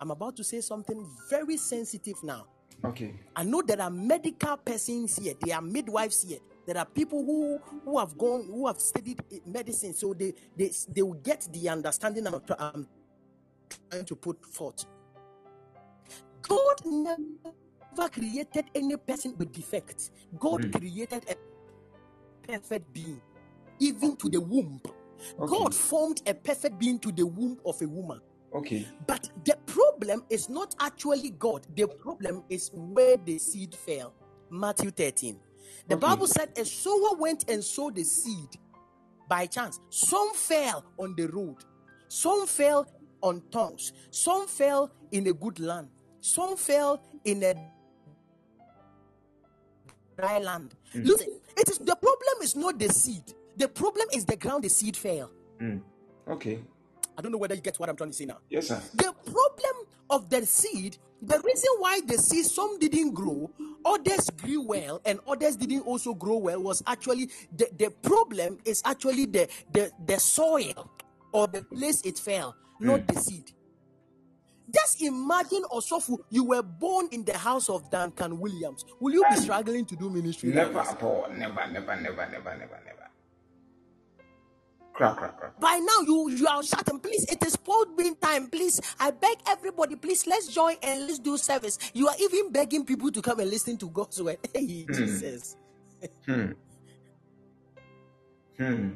I'm 0.00 0.10
about 0.10 0.36
to 0.36 0.44
say 0.44 0.60
something 0.60 1.06
very 1.28 1.56
sensitive 1.58 2.22
now. 2.22 2.46
Okay. 2.84 3.14
I 3.36 3.44
know 3.44 3.62
there 3.62 3.80
are 3.80 3.90
medical 3.90 4.56
persons 4.56 5.16
here, 5.16 5.34
there 5.40 5.56
are 5.56 5.62
midwives 5.62 6.22
here, 6.22 6.38
there 6.66 6.78
are 6.78 6.86
people 6.86 7.24
who 7.24 7.58
who 7.84 7.98
have 7.98 8.16
gone 8.16 8.46
who 8.46 8.66
have 8.66 8.78
studied 8.80 9.20
medicine, 9.46 9.92
so 9.92 10.14
they 10.14 10.32
they 10.56 10.70
they 10.88 11.02
will 11.02 11.14
get 11.14 11.46
the 11.52 11.68
understanding 11.68 12.26
I'm, 12.26 12.40
I'm 12.58 12.88
trying 13.90 14.06
to 14.06 14.16
put 14.16 14.44
forth. 14.46 14.86
God 16.42 16.76
never 16.86 17.52
created 18.12 18.66
any 18.74 18.96
person 18.96 19.34
with 19.38 19.52
defects. 19.52 20.10
God 20.38 20.62
Mm. 20.62 20.72
created 20.78 21.24
a 21.30 21.36
perfect 22.46 22.92
being, 22.92 23.20
even 23.78 24.16
to 24.16 24.28
the 24.28 24.40
womb. 24.40 24.80
Okay. 25.38 25.46
God 25.46 25.74
formed 25.74 26.22
a 26.26 26.34
perfect 26.34 26.78
being 26.78 26.98
to 27.00 27.12
the 27.12 27.26
womb 27.26 27.58
of 27.66 27.80
a 27.82 27.88
woman. 27.88 28.20
Okay. 28.54 28.86
But 29.06 29.30
the 29.44 29.56
problem 29.66 30.24
is 30.30 30.48
not 30.48 30.74
actually 30.80 31.30
God. 31.30 31.66
The 31.76 31.86
problem 31.86 32.44
is 32.48 32.70
where 32.74 33.16
the 33.18 33.38
seed 33.38 33.74
fell. 33.74 34.14
Matthew 34.50 34.90
13. 34.90 35.38
The 35.88 35.94
Okay. 35.96 36.00
Bible 36.00 36.26
said 36.26 36.52
a 36.58 36.64
sower 36.64 37.14
went 37.16 37.48
and 37.50 37.62
sowed 37.62 37.94
the 37.96 38.04
seed 38.04 38.48
by 39.28 39.46
chance. 39.46 39.78
Some 39.90 40.34
fell 40.34 40.84
on 40.98 41.14
the 41.16 41.26
road, 41.28 41.56
some 42.08 42.46
fell 42.46 42.86
on 43.22 43.42
thorns, 43.52 43.92
some 44.10 44.46
fell 44.48 44.90
in 45.12 45.26
a 45.28 45.32
good 45.32 45.60
land, 45.60 45.88
some 46.20 46.56
fell 46.56 47.02
in 47.24 47.42
a 47.44 47.54
dry 50.20 50.38
land. 50.38 50.74
Listen, 50.94 51.40
it 51.56 51.68
is 51.68 51.78
the 51.78 51.96
problem 51.96 52.42
is 52.42 52.56
not 52.56 52.78
the 52.78 52.88
seed. 52.88 53.24
The 53.56 53.68
problem 53.68 54.06
is 54.14 54.24
the 54.24 54.36
ground 54.36 54.64
the 54.64 54.68
seed 54.68 54.96
fell. 54.96 55.30
Hmm. 55.58 55.78
Okay. 56.28 56.60
I 57.18 57.22
don't 57.22 57.32
know 57.32 57.38
whether 57.38 57.54
you 57.54 57.60
get 57.60 57.78
what 57.78 57.88
I'm 57.88 57.96
trying 57.96 58.10
to 58.10 58.16
say 58.16 58.24
now. 58.24 58.38
Yes, 58.48 58.68
sir. 58.68 58.80
The 58.94 59.12
problem 59.24 59.86
of 60.08 60.30
the 60.30 60.46
seed, 60.46 60.96
the 61.20 61.38
reason 61.40 61.70
why 61.78 62.00
the 62.06 62.16
seed 62.16 62.46
some 62.46 62.78
didn't 62.78 63.12
grow, 63.12 63.50
others 63.84 64.30
grew 64.30 64.62
well, 64.62 65.00
and 65.04 65.20
others 65.26 65.56
didn't 65.56 65.82
also 65.82 66.14
grow 66.14 66.38
well 66.38 66.62
was 66.62 66.82
actually 66.86 67.30
the, 67.56 67.68
the 67.78 67.90
problem 68.02 68.58
is 68.64 68.82
actually 68.84 69.26
the, 69.26 69.48
the 69.72 69.90
the 70.06 70.18
soil 70.18 70.90
or 71.32 71.46
the 71.46 71.62
place 71.62 72.00
it 72.02 72.18
fell, 72.18 72.56
not 72.80 73.06
the 73.06 73.16
seed. 73.20 73.52
Just 74.72 75.02
imagine 75.02 75.62
Osofo, 75.72 76.18
you 76.30 76.44
were 76.44 76.62
born 76.62 77.08
in 77.12 77.24
the 77.24 77.36
house 77.36 77.68
of 77.68 77.90
Duncan 77.90 78.38
Williams. 78.38 78.84
Will 79.00 79.12
you 79.14 79.24
be 79.30 79.36
struggling 79.36 79.84
to 79.86 79.96
do 79.96 80.10
ministry? 80.10 80.50
Never 80.50 80.74
this? 80.74 80.90
at 80.90 81.02
all. 81.02 81.26
Never, 81.32 81.66
never, 81.70 81.96
never, 81.96 82.28
never, 82.30 82.56
never, 82.56 82.80
never. 82.84 83.00
Crack, 84.92 85.16
crack, 85.16 85.36
crack. 85.38 85.58
By 85.60 85.78
now, 85.82 86.02
you 86.06 86.30
you 86.30 86.46
are 86.46 86.62
shouting, 86.62 86.98
please. 86.98 87.24
It 87.24 87.42
is 87.46 87.56
Paul 87.56 87.86
being 87.96 88.16
time, 88.16 88.48
please. 88.48 88.80
I 88.98 89.10
beg 89.12 89.38
everybody, 89.46 89.96
please. 89.96 90.26
Let's 90.26 90.48
join 90.48 90.76
and 90.82 91.06
let's 91.06 91.18
do 91.18 91.38
service. 91.38 91.78
You 91.94 92.08
are 92.08 92.16
even 92.20 92.52
begging 92.52 92.84
people 92.84 93.10
to 93.12 93.22
come 93.22 93.40
and 93.40 93.48
listen 93.50 93.78
to 93.78 93.88
God's 93.88 94.22
word. 94.22 94.38
Hey, 94.54 94.84
Jesus. 94.92 95.56
Hmm. 96.26 96.52
Hmm. 98.58 98.88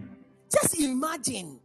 Just 0.52 0.78
imagine. 0.78 1.58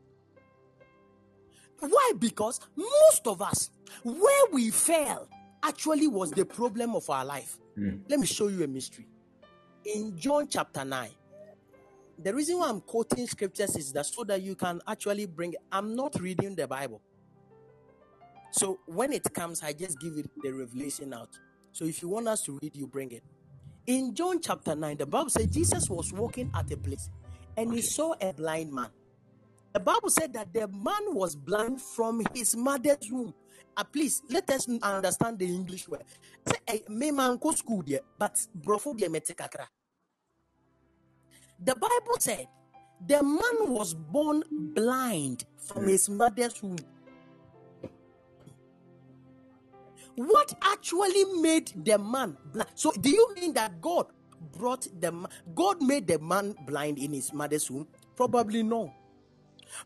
Why? 1.80 2.14
Because 2.18 2.60
most 2.76 3.26
of 3.26 3.42
us, 3.42 3.70
where 4.04 4.46
we 4.52 4.70
fail, 4.70 5.28
actually 5.64 6.08
was 6.08 6.32
the 6.32 6.46
problem 6.46 6.96
of 6.96 7.10
our 7.10 7.26
life. 7.26 7.58
Hmm. 7.76 7.98
Let 8.08 8.20
me 8.20 8.26
show 8.26 8.48
you 8.48 8.64
a 8.64 8.68
mystery. 8.68 9.08
In 9.86 10.18
John 10.18 10.48
chapter 10.48 10.84
9, 10.84 11.10
the 12.22 12.34
reason 12.34 12.60
why 12.60 12.70
I'm 12.70 12.82
quoting 12.82 13.28
scriptures 13.28 13.76
is 13.78 13.94
that 13.94 14.06
so 14.06 14.24
that 14.26 14.42
you 14.42 14.56
can 14.56 14.82
actually 14.88 15.26
bring 15.26 15.56
I'm 15.72 15.96
not 15.96 16.20
reading 16.20 16.56
the 16.56 16.68
Bible. 16.68 17.02
So 18.52 18.80
when 18.86 19.14
it 19.14 19.34
comes, 19.34 19.64
I 19.64 19.74
just 19.74 20.00
give 20.00 20.18
it 20.18 20.30
the 20.42 20.52
revelation 20.52 21.14
out. 21.14 21.30
So 21.72 21.86
if 21.86 22.02
you 22.02 22.10
want 22.10 22.28
us 22.28 22.42
to 22.44 22.60
read, 22.62 22.76
you 22.76 22.88
bring 22.88 23.12
it. 23.12 23.24
In 23.88 24.14
John 24.14 24.42
chapter 24.42 24.76
9, 24.76 24.98
the 24.98 25.06
Bible 25.06 25.30
says 25.30 25.48
Jesus 25.48 25.90
was 25.90 26.12
walking 26.12 26.52
at 26.54 26.72
a 26.72 26.78
place 26.78 27.10
and 27.56 27.74
he 27.74 27.82
saw 27.82 28.14
a 28.20 28.34
blind 28.34 28.74
man. 28.74 28.90
The 29.74 29.80
Bible 29.80 30.10
said 30.10 30.34
that 30.34 30.52
the 30.54 30.68
man 30.68 31.14
was 31.14 31.36
blind 31.36 31.82
from 31.82 32.24
his 32.34 32.56
mother's 32.56 33.10
womb. 33.12 33.34
Uh, 33.78 33.84
please 33.84 34.24
let 34.30 34.50
us 34.50 34.68
understand 34.82 35.38
the 35.38 35.46
English 35.46 35.88
word. 35.88 36.04
Say, 36.48 36.56
eh, 36.68 36.80
me 36.90 37.12
man 37.12 37.38
go 37.38 37.52
school 37.52 37.84
there, 37.86 38.02
but 38.18 38.36
brofo 38.60 38.94
mete 39.10 39.36
kakra. 39.38 39.68
The 41.64 41.76
Bible 41.76 42.18
said 42.20 42.48
the 43.08 43.22
man 43.22 43.72
was 43.72 43.94
born 43.94 44.44
blind 44.52 45.46
from 45.58 45.88
his 45.88 46.10
mother's 46.10 46.62
womb. 46.64 46.78
What 50.16 50.54
actually 50.64 51.26
made 51.42 51.72
the 51.86 51.98
man 51.98 52.38
blind? 52.52 52.70
So, 52.76 52.92
do 52.92 53.10
you 53.10 53.34
mean 53.36 53.54
that 53.54 53.80
God 53.80 54.08
brought 54.58 54.88
the 55.00 55.12
ma- 55.12 55.30
God 55.56 55.82
made 55.82 56.08
the 56.08 56.20
man 56.20 56.56
blind 56.66 56.98
in 56.98 57.14
his 57.14 57.32
mother's 57.34 57.70
womb? 57.70 57.88
Probably 58.16 58.64
no. 58.64 58.94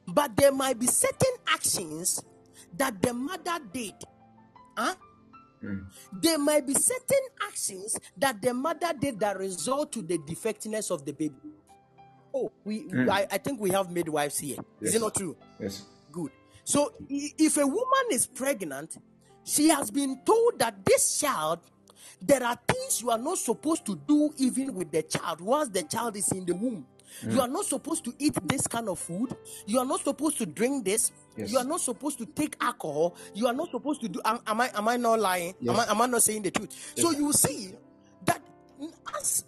But 0.07 0.35
there 0.35 0.51
might 0.51 0.79
be 0.79 0.87
certain 0.87 1.33
actions 1.51 2.21
that 2.77 3.01
the 3.01 3.13
mother 3.13 3.59
did. 3.71 3.93
Huh? 4.77 4.95
Hmm. 5.61 5.79
There 6.11 6.37
might 6.39 6.65
be 6.67 6.73
certain 6.73 7.25
actions 7.47 7.97
that 8.17 8.41
the 8.41 8.53
mother 8.53 8.91
did 8.99 9.19
that 9.21 9.37
result 9.37 9.91
to 9.93 10.01
the 10.01 10.17
defectiveness 10.17 10.91
of 10.91 11.05
the 11.05 11.13
baby. 11.13 11.35
Oh, 12.33 12.51
we 12.65 12.79
hmm. 12.79 13.09
I, 13.09 13.27
I 13.31 13.37
think 13.37 13.59
we 13.61 13.69
have 13.71 13.91
midwives 13.91 14.39
here. 14.39 14.57
Is 14.81 14.93
Yes. 14.93 14.95
it 14.95 15.01
not 15.01 15.15
true? 15.15 15.37
Yes. 15.59 15.83
Good. 16.11 16.31
So 16.63 16.93
if 17.09 17.57
a 17.57 17.65
woman 17.67 18.05
is 18.11 18.25
pregnant, 18.27 18.97
she 19.43 19.69
has 19.69 19.91
been 19.91 20.21
told 20.25 20.59
that 20.59 20.83
this 20.85 21.19
child, 21.19 21.59
there 22.21 22.43
are 22.43 22.57
things 22.67 23.01
you 23.01 23.09
are 23.11 23.17
not 23.17 23.37
supposed 23.37 23.85
to 23.85 23.95
do 24.07 24.33
even 24.37 24.73
with 24.73 24.91
the 24.91 25.03
child 25.03 25.41
once 25.41 25.69
the 25.69 25.83
child 25.83 26.15
is 26.17 26.31
in 26.31 26.45
the 26.45 26.55
womb. 26.55 26.85
You 27.27 27.41
are 27.41 27.47
not 27.47 27.65
supposed 27.65 28.03
to 28.05 28.13
eat 28.19 28.35
this 28.47 28.67
kind 28.67 28.89
of 28.89 28.99
food. 28.99 29.35
You 29.65 29.79
are 29.79 29.85
not 29.85 30.01
supposed 30.01 30.37
to 30.39 30.45
drink 30.45 30.85
this. 30.85 31.11
Yes. 31.35 31.51
You 31.51 31.57
are 31.57 31.63
not 31.63 31.81
supposed 31.81 32.17
to 32.19 32.25
take 32.25 32.55
alcohol. 32.61 33.15
You 33.33 33.47
are 33.47 33.53
not 33.53 33.71
supposed 33.71 34.01
to 34.01 34.09
do. 34.09 34.21
Am, 34.25 34.39
am 34.45 34.61
I 34.61 34.71
am 34.75 34.87
I 34.87 34.97
not 34.97 35.19
lying? 35.19 35.53
Am, 35.67 35.79
I, 35.79 35.85
am 35.89 36.01
I 36.01 36.05
not 36.07 36.23
saying 36.23 36.43
the 36.43 36.51
truth? 36.51 36.93
So 36.97 37.11
you 37.11 37.31
see 37.33 37.73
that 38.25 38.41
as 39.19 39.43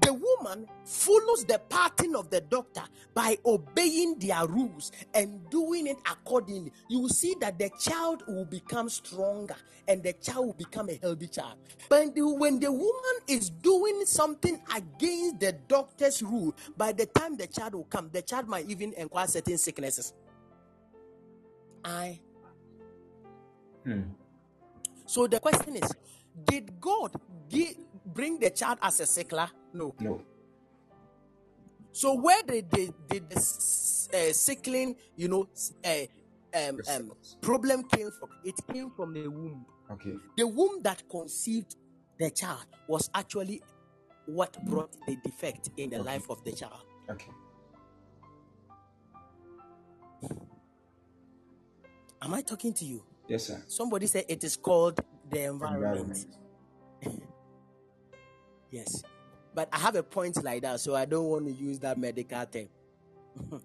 the 0.00 0.12
woman 0.14 0.66
follows 0.84 1.44
the 1.46 1.60
pattern 1.70 2.16
of 2.16 2.30
the 2.30 2.40
doctor 2.42 2.82
by 3.14 3.38
obeying 3.46 4.18
their 4.18 4.46
rules 4.46 4.92
and 5.14 5.48
doing 5.50 5.86
it 5.88 5.98
accordingly. 6.10 6.72
You 6.88 7.00
will 7.00 7.08
see 7.10 7.36
that 7.40 7.58
the 7.58 7.70
child 7.80 8.22
will 8.28 8.44
become 8.46 8.88
stronger 8.88 9.56
and 9.88 10.02
the 10.02 10.14
child 10.14 10.46
will 10.46 10.54
become 10.54 10.90
a 10.90 10.98
healthy 11.02 11.28
child. 11.28 11.56
But 11.88 12.12
when 12.16 12.60
the 12.60 12.72
woman 12.72 13.16
is 13.28 13.50
doing 13.50 14.04
something 14.06 14.60
against 14.74 15.40
the 15.40 15.52
doctor's 15.68 16.22
rule, 16.22 16.54
by 16.76 16.92
the 16.92 17.06
time 17.06 17.36
the 17.36 17.46
child 17.48 17.74
will 17.74 17.84
come, 17.84 18.10
the 18.12 18.22
child 18.22 18.48
might 18.48 18.68
even 18.70 18.94
acquire 18.98 19.26
certain 19.26 19.58
sicknesses. 19.58 20.14
I 21.84 22.20
Hmm. 23.84 24.02
so 25.06 25.26
the 25.26 25.40
question 25.40 25.76
is, 25.76 25.90
did 26.44 26.80
God 26.80 27.12
give, 27.48 27.76
bring 28.14 28.38
the 28.38 28.50
child 28.50 28.78
as 28.82 29.00
a 29.00 29.04
sickler? 29.04 29.48
No. 29.72 29.94
No. 30.00 30.22
So 31.92 32.14
where 32.14 32.42
did 32.42 32.70
the, 32.70 32.92
did 33.08 33.28
the 33.30 33.36
uh, 33.36 34.32
sickling, 34.32 34.96
you 35.16 35.28
know, 35.28 35.48
uh, 35.84 36.06
um, 36.56 36.78
um, 36.90 37.12
problem 37.40 37.82
came 37.88 38.10
from? 38.18 38.28
It 38.44 38.54
came 38.72 38.90
from 38.90 39.14
the 39.14 39.28
womb. 39.28 39.66
Okay. 39.90 40.14
The 40.36 40.46
womb 40.46 40.82
that 40.82 41.02
conceived 41.10 41.76
the 42.18 42.30
child 42.30 42.66
was 42.88 43.10
actually 43.14 43.62
what 44.26 44.56
brought 44.66 44.92
the 45.06 45.16
defect 45.24 45.70
in 45.76 45.90
the 45.90 45.96
Okay. 45.96 46.04
life 46.06 46.30
of 46.30 46.44
the 46.44 46.52
child. 46.52 46.84
Okay. 47.10 47.30
Am 52.20 52.34
I 52.34 52.42
talking 52.42 52.72
to 52.74 52.84
you? 52.84 53.02
Yes, 53.28 53.46
sir. 53.46 53.62
Somebody 53.68 54.06
said 54.06 54.24
it 54.28 54.42
is 54.44 54.56
called 54.56 55.00
the 55.30 55.44
environment. 55.44 56.26
Environment. 57.02 57.22
Yes. 58.70 59.02
But 59.54 59.68
I 59.72 59.78
have 59.78 59.96
a 59.96 60.02
point 60.02 60.42
like 60.44 60.62
that, 60.62 60.80
so 60.80 60.94
I 60.94 61.04
don't 61.04 61.26
want 61.26 61.46
to 61.46 61.52
use 61.52 61.78
that 61.80 61.98
medical 61.98 62.44
term. 62.46 62.68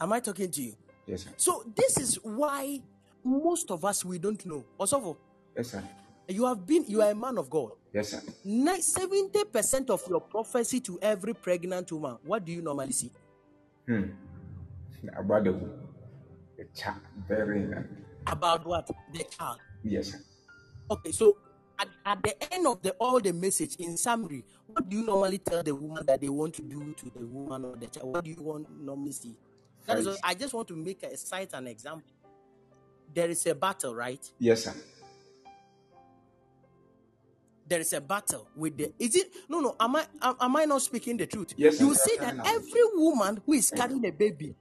Am 0.00 0.12
I 0.12 0.20
talking 0.20 0.50
to 0.50 0.62
you? 0.62 0.74
Yes, 1.06 1.24
sir. 1.24 1.30
So 1.36 1.64
this 1.74 1.98
is 1.98 2.16
why 2.22 2.80
most 3.22 3.70
of 3.70 3.84
us 3.84 4.04
we 4.04 4.18
don't 4.18 4.44
know. 4.46 4.64
Also, 4.78 5.16
Yes, 5.56 5.70
sir. 5.70 5.82
you 6.28 6.44
have 6.46 6.66
been 6.66 6.84
you 6.88 7.00
are 7.02 7.10
a 7.10 7.14
man 7.14 7.38
of 7.38 7.48
God. 7.50 7.72
Yes, 7.92 8.08
sir. 8.10 8.22
Seventy 8.80 9.44
percent 9.44 9.90
of 9.90 10.02
your 10.08 10.20
prophecy 10.20 10.80
to 10.80 10.98
every 11.00 11.34
pregnant 11.34 11.90
woman. 11.92 12.18
What 12.24 12.44
do 12.44 12.52
you 12.52 12.62
normally 12.62 12.92
see? 12.92 13.12
Hmm. 13.86 14.04
About 15.16 15.44
the 15.44 15.52
the 16.56 16.64
child 16.74 17.00
bearing. 17.28 17.72
About 18.26 18.64
what 18.66 18.88
the 19.12 19.24
child. 19.24 19.58
Yes, 19.82 20.12
sir. 20.12 20.18
Okay, 20.90 21.12
so 21.12 21.36
at, 21.78 21.88
at 22.04 22.22
the 22.22 22.54
end 22.54 22.66
of 22.66 22.82
the 22.82 22.92
all 22.92 23.20
the 23.20 23.32
message, 23.32 23.76
in 23.76 23.96
summary, 23.96 24.44
what 24.66 24.88
do 24.88 24.98
you 24.98 25.04
normally 25.04 25.38
tell 25.38 25.62
the 25.62 25.74
woman 25.74 26.04
that 26.06 26.20
they 26.20 26.28
want 26.28 26.54
to 26.54 26.62
do 26.62 26.94
to 26.98 27.10
the 27.16 27.26
woman 27.26 27.64
or 27.64 27.76
the 27.76 27.86
child? 27.86 28.12
What 28.12 28.24
do 28.24 28.30
you 28.30 28.42
want 28.42 28.68
normally 28.80 29.12
see? 29.12 29.36
That 29.86 29.98
is, 29.98 30.18
I 30.22 30.34
just 30.34 30.54
want 30.54 30.68
to 30.68 30.76
make 30.76 31.02
a 31.02 31.16
cite 31.16 31.52
an 31.52 31.66
example. 31.66 32.10
There 33.14 33.28
is 33.28 33.46
a 33.46 33.54
battle, 33.54 33.94
right? 33.94 34.20
Yes, 34.38 34.64
sir. 34.64 34.74
There 37.66 37.80
is 37.80 37.92
a 37.92 38.00
battle 38.00 38.48
with 38.56 38.76
the. 38.76 38.92
Is 38.98 39.16
it 39.16 39.30
no, 39.48 39.60
no? 39.60 39.76
Am 39.80 39.96
I 39.96 40.06
am, 40.22 40.56
I 40.56 40.64
not 40.64 40.82
speaking 40.82 41.16
the 41.16 41.26
truth? 41.26 41.54
Yes, 41.56 41.80
You 41.80 41.94
see 41.94 42.16
that 42.18 42.36
every 42.46 42.82
woman 42.94 43.40
who 43.46 43.54
is 43.54 43.70
carrying 43.70 44.04
a 44.06 44.10
baby, 44.10 44.54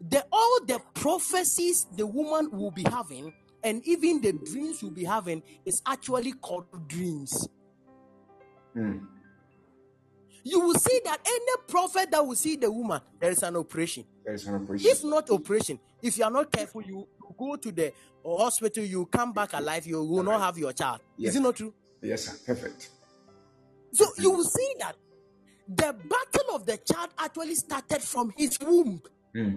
the 0.00 0.24
all 0.32 0.60
the 0.64 0.80
prophecies 0.94 1.86
the 1.94 2.06
woman 2.06 2.50
will 2.50 2.70
be 2.70 2.84
having, 2.84 3.32
and 3.64 3.86
even 3.86 4.20
the 4.20 4.32
dreams 4.32 4.82
you'll 4.82 4.90
be 4.90 5.04
having, 5.04 5.42
is 5.64 5.82
actually 5.86 6.32
called 6.32 6.66
dreams. 6.88 7.48
Hmm. 8.74 8.98
you 10.44 10.58
will 10.58 10.74
see 10.74 10.98
that 11.04 11.20
any 11.26 11.62
prophet 11.68 12.10
that 12.10 12.26
will 12.26 12.34
see 12.34 12.56
the 12.56 12.70
woman, 12.72 13.00
there 13.20 13.30
is 13.30 13.42
an 13.42 13.54
operation. 13.56 14.04
There 14.24 14.34
is 14.34 14.46
an 14.46 14.54
operation. 14.54 14.90
If 14.90 15.04
not 15.04 15.30
operation, 15.30 15.78
if 16.00 16.16
you 16.16 16.24
are 16.24 16.30
not 16.30 16.50
careful, 16.50 16.82
you 16.82 17.06
go 17.38 17.56
to 17.56 17.70
the 17.70 17.92
hospital, 18.24 18.82
you 18.84 19.06
come 19.06 19.32
back 19.32 19.52
alive, 19.52 19.86
you 19.86 20.02
will 20.02 20.22
not 20.22 20.40
have 20.40 20.56
your 20.58 20.72
child. 20.72 21.00
Is 21.18 21.36
it 21.36 21.40
not 21.40 21.56
true? 21.56 21.72
Yes, 22.00 22.24
sir. 22.24 22.54
Perfect. 22.54 22.88
So 23.92 24.06
you 24.18 24.30
will 24.30 24.44
see 24.44 24.74
that 24.80 24.96
the 25.68 25.92
battle 25.92 26.54
of 26.54 26.66
the 26.66 26.78
child 26.78 27.10
actually 27.18 27.54
started 27.54 28.02
from 28.02 28.32
his 28.36 28.58
womb. 28.60 29.02
Hmm. 29.34 29.56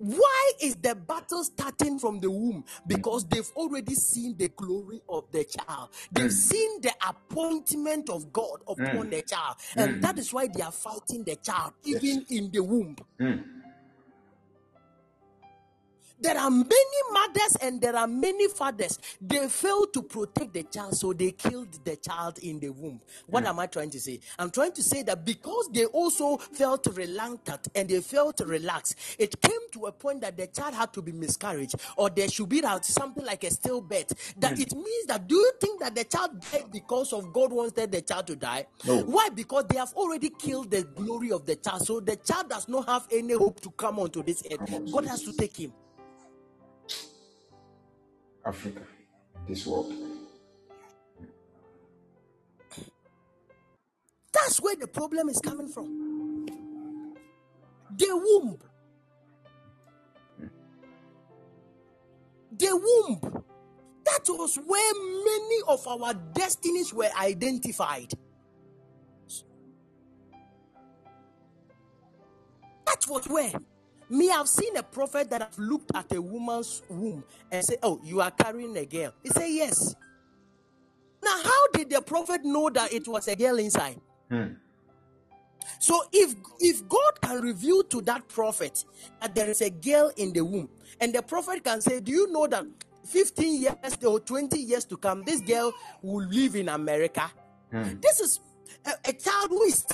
Why 0.00 0.52
is 0.62 0.76
the 0.76 0.94
battle 0.94 1.44
starting 1.44 1.98
from 1.98 2.20
the 2.20 2.30
womb? 2.30 2.64
Because 2.86 3.26
they've 3.26 3.50
already 3.54 3.94
seen 3.94 4.34
the 4.34 4.48
glory 4.48 5.02
of 5.06 5.30
the 5.30 5.44
child. 5.44 5.90
They've 6.10 6.30
mm. 6.30 6.32
seen 6.32 6.80
the 6.80 6.92
appointment 7.06 8.08
of 8.08 8.32
God 8.32 8.62
upon 8.66 9.08
mm. 9.08 9.10
the 9.10 9.20
child. 9.20 9.56
And 9.76 9.96
mm. 9.96 10.00
that 10.00 10.18
is 10.18 10.32
why 10.32 10.46
they 10.46 10.62
are 10.62 10.72
fighting 10.72 11.22
the 11.24 11.36
child, 11.36 11.74
even 11.84 12.24
in 12.30 12.50
the 12.50 12.60
womb. 12.60 12.96
Hmm. 16.20 16.22
There 16.22 16.38
are 16.38 16.50
many 16.50 17.00
mothers 17.12 17.56
and 17.62 17.80
there 17.80 17.96
are 17.96 18.06
many 18.06 18.48
fathers. 18.48 18.98
They 19.20 19.48
failed 19.48 19.92
to 19.94 20.02
protect 20.02 20.52
the 20.54 20.64
child, 20.64 20.96
so 20.96 21.12
they 21.12 21.32
killed 21.32 21.84
the 21.84 21.96
child 21.96 22.38
in 22.38 22.60
the 22.60 22.70
womb. 22.70 23.00
What 23.26 23.46
am 23.46 23.58
I 23.58 23.66
trying 23.66 23.90
to 23.90 24.00
say? 24.00 24.20
I'm 24.38 24.50
trying 24.50 24.72
to 24.72 24.82
say 24.82 25.02
that 25.04 25.24
because 25.24 25.68
they 25.72 25.86
also 25.86 26.36
felt 26.38 26.86
reluctant 26.94 27.68
and 27.74 27.88
they 27.88 28.00
felt 28.00 28.40
relaxed, 28.44 28.96
it 29.18 29.40
came 29.40 29.60
to 29.72 29.86
a 29.86 29.92
point 29.92 30.20
that 30.22 30.36
the 30.36 30.46
child 30.48 30.74
had 30.74 30.92
to 30.94 31.02
be 31.02 31.12
miscarried 31.12 31.72
or 31.96 32.10
there 32.10 32.28
should 32.28 32.48
be 32.48 32.62
something 32.82 33.24
like 33.24 33.44
a 33.44 33.48
stillbirth. 33.48 34.34
That 34.38 34.58
it 34.58 34.72
means 34.74 35.06
that 35.06 35.26
do 35.28 35.34
you 35.36 35.52
think 35.60 35.80
that 35.80 35.94
the 35.94 36.04
child 36.04 36.40
died 36.50 36.66
because 36.72 37.12
of 37.12 37.32
God 37.32 37.52
wanted 37.52 37.92
the 37.92 38.02
child 38.02 38.26
to 38.28 38.36
die? 38.36 38.66
No. 38.86 39.02
Why? 39.02 39.28
Because 39.30 39.64
they 39.68 39.78
have 39.78 39.92
already 39.94 40.30
killed 40.30 40.70
the 40.70 40.84
glory 40.84 41.32
of 41.32 41.46
the 41.46 41.56
child, 41.56 41.86
so 41.86 42.00
the 42.00 42.16
child 42.16 42.50
does 42.50 42.68
not 42.68 42.88
have 42.88 43.06
any 43.12 43.34
hope 43.34 43.60
to 43.60 43.70
come 43.70 43.98
onto 43.98 44.22
this 44.22 44.42
earth. 44.50 44.92
God 44.92 45.06
has 45.06 45.22
to 45.22 45.32
take 45.32 45.56
him. 45.56 45.72
Africa, 48.44 48.82
this 49.46 49.66
world. 49.66 49.92
That's 54.32 54.60
where 54.60 54.76
the 54.76 54.86
problem 54.86 55.28
is 55.28 55.38
coming 55.40 55.68
from. 55.68 56.46
The 57.96 58.06
womb. 58.10 58.58
The 62.56 62.76
womb. 62.76 63.44
That 64.04 64.24
was 64.28 64.56
where 64.56 64.94
many 65.24 65.60
of 65.68 65.86
our 65.86 66.14
destinies 66.14 66.92
were 66.92 67.10
identified. 67.18 68.12
That 72.86 73.04
was 73.08 73.26
where. 73.28 73.52
Me, 74.10 74.28
I've 74.28 74.48
seen 74.48 74.76
a 74.76 74.82
prophet 74.82 75.30
that 75.30 75.40
have 75.40 75.58
looked 75.58 75.92
at 75.94 76.12
a 76.12 76.20
woman's 76.20 76.82
womb 76.88 77.22
and 77.50 77.64
say, 77.64 77.76
"Oh, 77.80 78.00
you 78.02 78.20
are 78.20 78.32
carrying 78.32 78.76
a 78.76 78.84
girl." 78.84 79.14
He 79.22 79.28
said, 79.30 79.46
"Yes." 79.46 79.94
Now, 81.22 81.40
how 81.44 81.68
did 81.72 81.90
the 81.90 82.02
prophet 82.02 82.44
know 82.44 82.70
that 82.70 82.92
it 82.92 83.06
was 83.06 83.28
a 83.28 83.36
girl 83.36 83.58
inside? 83.58 84.00
Hmm. 84.28 84.54
So, 85.78 86.02
if 86.12 86.34
if 86.58 86.88
God 86.88 87.20
can 87.22 87.40
reveal 87.40 87.84
to 87.84 88.00
that 88.02 88.26
prophet 88.28 88.84
that 89.20 89.32
there 89.34 89.48
is 89.48 89.60
a 89.62 89.70
girl 89.70 90.10
in 90.16 90.32
the 90.32 90.44
womb, 90.44 90.68
and 91.00 91.14
the 91.14 91.22
prophet 91.22 91.62
can 91.62 91.80
say, 91.80 92.00
"Do 92.00 92.10
you 92.10 92.32
know 92.32 92.48
that 92.48 92.66
15 93.06 93.62
years 93.62 93.96
or 94.04 94.18
20 94.18 94.58
years 94.58 94.84
to 94.86 94.96
come, 94.96 95.22
this 95.24 95.40
girl 95.40 95.72
will 96.02 96.26
live 96.26 96.56
in 96.56 96.68
America"? 96.68 97.30
Hmm. 97.70 98.00
This 98.00 98.18
is 98.18 98.40
a, 98.84 98.90
a 99.08 99.12
child 99.12 99.50
who 99.50 99.62
is 99.62 99.84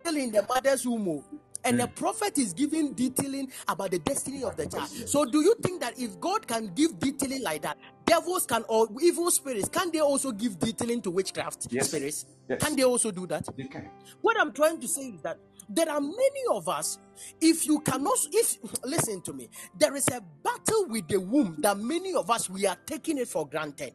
still 0.00 0.16
in 0.16 0.32
the 0.32 0.44
mother's 0.48 0.84
womb. 0.84 1.22
And 1.64 1.78
the 1.78 1.88
prophet 1.88 2.38
is 2.38 2.52
giving 2.52 2.94
detailing 2.94 3.50
about 3.68 3.90
the 3.90 3.98
destiny 3.98 4.42
of 4.44 4.56
the 4.56 4.66
child. 4.66 4.88
So, 4.88 5.24
do 5.24 5.42
you 5.42 5.54
think 5.62 5.80
that 5.80 5.98
if 5.98 6.18
God 6.20 6.46
can 6.46 6.72
give 6.74 6.98
detailing 6.98 7.42
like 7.42 7.62
that, 7.62 7.76
devils 8.06 8.46
can 8.46 8.64
or 8.68 8.88
evil 9.00 9.30
spirits 9.30 9.68
can 9.68 9.90
they 9.92 10.00
also 10.00 10.32
give 10.32 10.58
detailing 10.58 11.00
to 11.02 11.10
witchcraft 11.10 11.68
Yes. 11.70 11.88
spirits? 11.88 12.26
Yes. 12.48 12.60
Can 12.62 12.76
they 12.76 12.82
also 12.84 13.10
do 13.10 13.26
that? 13.28 13.46
They 13.56 13.64
can. 13.64 13.88
What 14.20 14.38
I'm 14.40 14.52
trying 14.52 14.80
to 14.80 14.88
say 14.88 15.02
is 15.02 15.20
that 15.22 15.38
there 15.68 15.88
are 15.88 16.00
many 16.00 16.42
of 16.50 16.68
us. 16.68 16.98
If 17.40 17.66
you 17.66 17.80
cannot, 17.80 18.16
if 18.32 18.56
listen 18.84 19.20
to 19.22 19.32
me, 19.32 19.48
there 19.78 19.94
is 19.94 20.08
a 20.08 20.20
battle 20.42 20.86
with 20.88 21.06
the 21.08 21.20
womb 21.20 21.56
that 21.60 21.78
many 21.78 22.14
of 22.14 22.28
us 22.30 22.50
we 22.50 22.66
are 22.66 22.76
taking 22.86 23.18
it 23.18 23.28
for 23.28 23.46
granted. 23.46 23.92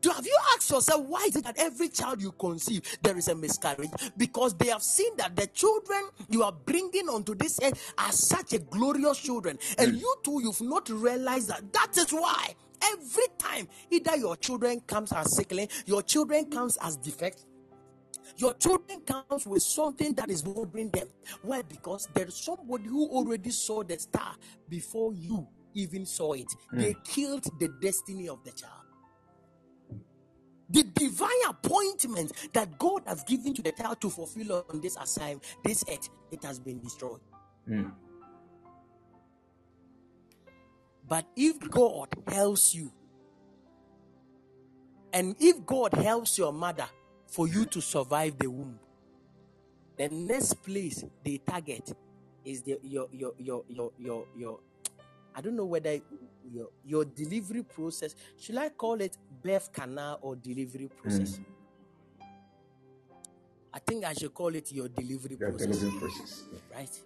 Do 0.00 0.10
have 0.10 0.24
you 0.24 0.36
asked 0.54 0.70
yourself 0.70 1.06
why 1.06 1.24
is 1.28 1.36
it 1.36 1.44
that 1.44 1.58
every 1.58 1.88
child 1.88 2.20
you 2.20 2.32
conceive 2.32 2.82
there 3.02 3.16
is 3.16 3.28
a 3.28 3.34
miscarriage? 3.34 3.90
Because 4.16 4.54
they 4.54 4.68
have 4.68 4.82
seen 4.82 5.16
that 5.16 5.36
the 5.36 5.46
children 5.48 6.02
you 6.28 6.42
are 6.42 6.52
bringing 6.52 7.08
onto 7.08 7.34
this 7.34 7.60
earth 7.62 7.94
are 7.98 8.12
such 8.12 8.52
a 8.52 8.58
glorious 8.58 9.18
children, 9.18 9.58
and 9.78 9.98
you 9.98 10.14
too 10.22 10.40
you've 10.42 10.60
not 10.60 10.88
realized 10.88 11.48
that 11.48 11.72
that 11.72 11.96
is 11.96 12.10
why 12.10 12.54
every 12.82 13.26
time 13.38 13.68
either 13.90 14.16
your 14.16 14.36
children 14.36 14.80
comes 14.86 15.12
as 15.12 15.34
sickling, 15.34 15.68
your 15.86 16.02
children 16.02 16.50
comes 16.50 16.76
as 16.82 16.96
defect, 16.96 17.44
your 18.36 18.54
children 18.54 19.00
comes 19.00 19.46
with 19.46 19.62
something 19.62 20.12
that 20.14 20.30
is 20.30 20.42
bothering 20.42 20.90
them. 20.90 21.08
Why? 21.42 21.62
Because 21.62 22.08
there's 22.14 22.36
somebody 22.36 22.84
who 22.84 23.06
already 23.08 23.50
saw 23.50 23.82
the 23.82 23.98
star 23.98 24.34
before 24.68 25.14
you 25.14 25.46
even 25.74 26.06
saw 26.06 26.32
it. 26.32 26.52
They 26.72 26.94
mm. 26.94 27.04
killed 27.04 27.44
the 27.58 27.68
destiny 27.80 28.28
of 28.28 28.42
the 28.44 28.52
child. 28.52 28.85
The 30.68 30.82
divine 30.82 31.30
appointment 31.48 32.32
that 32.52 32.78
God 32.78 33.02
has 33.06 33.22
given 33.22 33.54
to 33.54 33.62
the 33.62 33.72
child 33.72 34.00
to 34.00 34.10
fulfill 34.10 34.64
on 34.68 34.80
this 34.80 34.96
assignment, 34.96 35.44
this 35.64 35.84
earth, 35.90 36.08
it 36.32 36.42
has 36.42 36.58
been 36.58 36.80
destroyed. 36.80 37.20
Hmm. 37.66 37.88
But 41.08 41.26
if 41.36 41.58
God 41.70 42.08
helps 42.26 42.74
you, 42.74 42.92
and 45.12 45.36
if 45.38 45.64
God 45.64 45.94
helps 45.94 46.36
your 46.36 46.52
mother 46.52 46.86
for 47.28 47.46
you 47.46 47.64
to 47.66 47.80
survive 47.80 48.36
the 48.38 48.50
womb, 48.50 48.78
the 49.96 50.08
next 50.08 50.54
place 50.62 51.04
they 51.24 51.38
target 51.38 51.94
is 52.44 52.62
the 52.62 52.78
your 52.82 53.08
your 53.12 53.32
your 53.38 53.64
your 53.68 53.92
your 53.98 54.26
your 54.36 54.60
I 55.34 55.40
don't 55.40 55.56
know 55.56 55.64
whether 55.64 55.98
your 56.50 56.68
your 56.84 57.04
delivery 57.04 57.62
process 57.62 58.14
should 58.38 58.56
I 58.56 58.68
call 58.70 59.00
it 59.00 59.16
birth 59.46 59.72
canal 59.72 60.18
or 60.22 60.36
delivery 60.36 60.88
process. 61.02 61.36
Hmm. 61.36 61.42
I 63.72 63.78
think 63.78 64.04
I 64.04 64.14
should 64.14 64.32
call 64.34 64.54
it 64.54 64.72
your 64.72 64.88
delivery 64.88 65.36
Your 65.38 65.50
process 65.50 65.78
delivery 65.78 66.00
process. 66.00 66.44
right? 66.74 67.00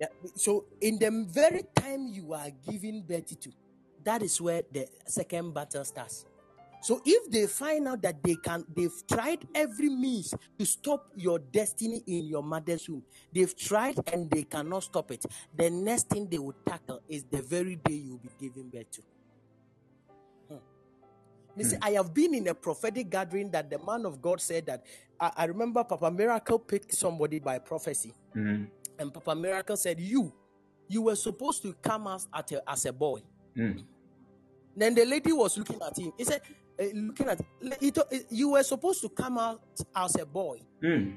Yeah. 0.00 0.08
So 0.34 0.66
in 0.80 0.98
the 0.98 1.26
very 1.30 1.64
time 1.74 2.06
you 2.08 2.32
are 2.34 2.50
giving 2.70 3.02
birth 3.02 3.38
to, 3.40 3.50
that 4.04 4.22
is 4.22 4.40
where 4.40 4.62
the 4.72 4.86
second 5.06 5.54
battle 5.54 5.84
starts. 5.84 6.26
So 6.82 7.00
if 7.06 7.30
they 7.30 7.46
find 7.46 7.88
out 7.88 8.02
that 8.02 8.22
they 8.22 8.34
can, 8.36 8.66
they've 8.76 8.92
tried 9.08 9.46
every 9.54 9.88
means 9.88 10.34
to 10.58 10.66
stop 10.66 11.06
your 11.16 11.38
destiny 11.38 12.02
in 12.06 12.26
your 12.26 12.42
mother's 12.42 12.86
womb. 12.86 13.02
They've 13.32 13.56
tried 13.56 13.98
and 14.12 14.30
they 14.30 14.42
cannot 14.42 14.82
stop 14.84 15.10
it. 15.10 15.24
The 15.56 15.70
next 15.70 16.10
thing 16.10 16.28
they 16.28 16.38
will 16.38 16.54
tackle 16.68 17.00
is 17.08 17.24
the 17.24 17.40
very 17.40 17.76
day 17.76 17.94
you'll 17.94 18.18
be 18.18 18.28
giving 18.38 18.68
birth 18.68 18.90
to. 18.92 19.02
Listen, 21.56 21.78
I 21.82 21.90
have 21.92 22.12
been 22.12 22.34
in 22.34 22.48
a 22.48 22.54
prophetic 22.54 23.10
gathering 23.10 23.50
that 23.52 23.70
the 23.70 23.78
man 23.78 24.04
of 24.06 24.20
God 24.20 24.40
said 24.40 24.66
that. 24.66 24.84
I, 25.20 25.30
I 25.36 25.44
remember 25.44 25.84
Papa 25.84 26.10
Miracle 26.10 26.58
picked 26.58 26.94
somebody 26.94 27.38
by 27.38 27.58
prophecy. 27.58 28.12
Hmm. 28.32 28.64
And 28.98 29.12
Papa 29.14 29.34
Miracle 29.34 29.76
said, 29.76 30.00
You, 30.00 30.32
you 30.88 31.02
were 31.02 31.16
supposed 31.16 31.62
to 31.62 31.72
come 31.74 32.06
out 32.08 32.26
at 32.34 32.50
a, 32.52 32.70
as 32.70 32.86
a 32.86 32.92
boy. 32.92 33.20
Hmm. 33.56 33.72
Then 34.76 34.94
the 34.94 35.04
lady 35.04 35.32
was 35.32 35.56
looking 35.56 35.80
at 35.86 35.96
him. 35.96 36.12
He 36.18 36.24
said, 36.24 36.40
eh, 36.78 36.90
Looking 36.92 37.28
at 37.28 37.40
he 37.80 37.90
told- 37.92 38.08
eh, 38.10 38.20
you 38.30 38.50
were 38.50 38.62
supposed 38.64 39.00
to 39.02 39.08
come 39.08 39.38
out 39.38 39.60
as 39.94 40.16
a 40.16 40.26
boy. 40.26 40.60
Hmm. 40.82 41.10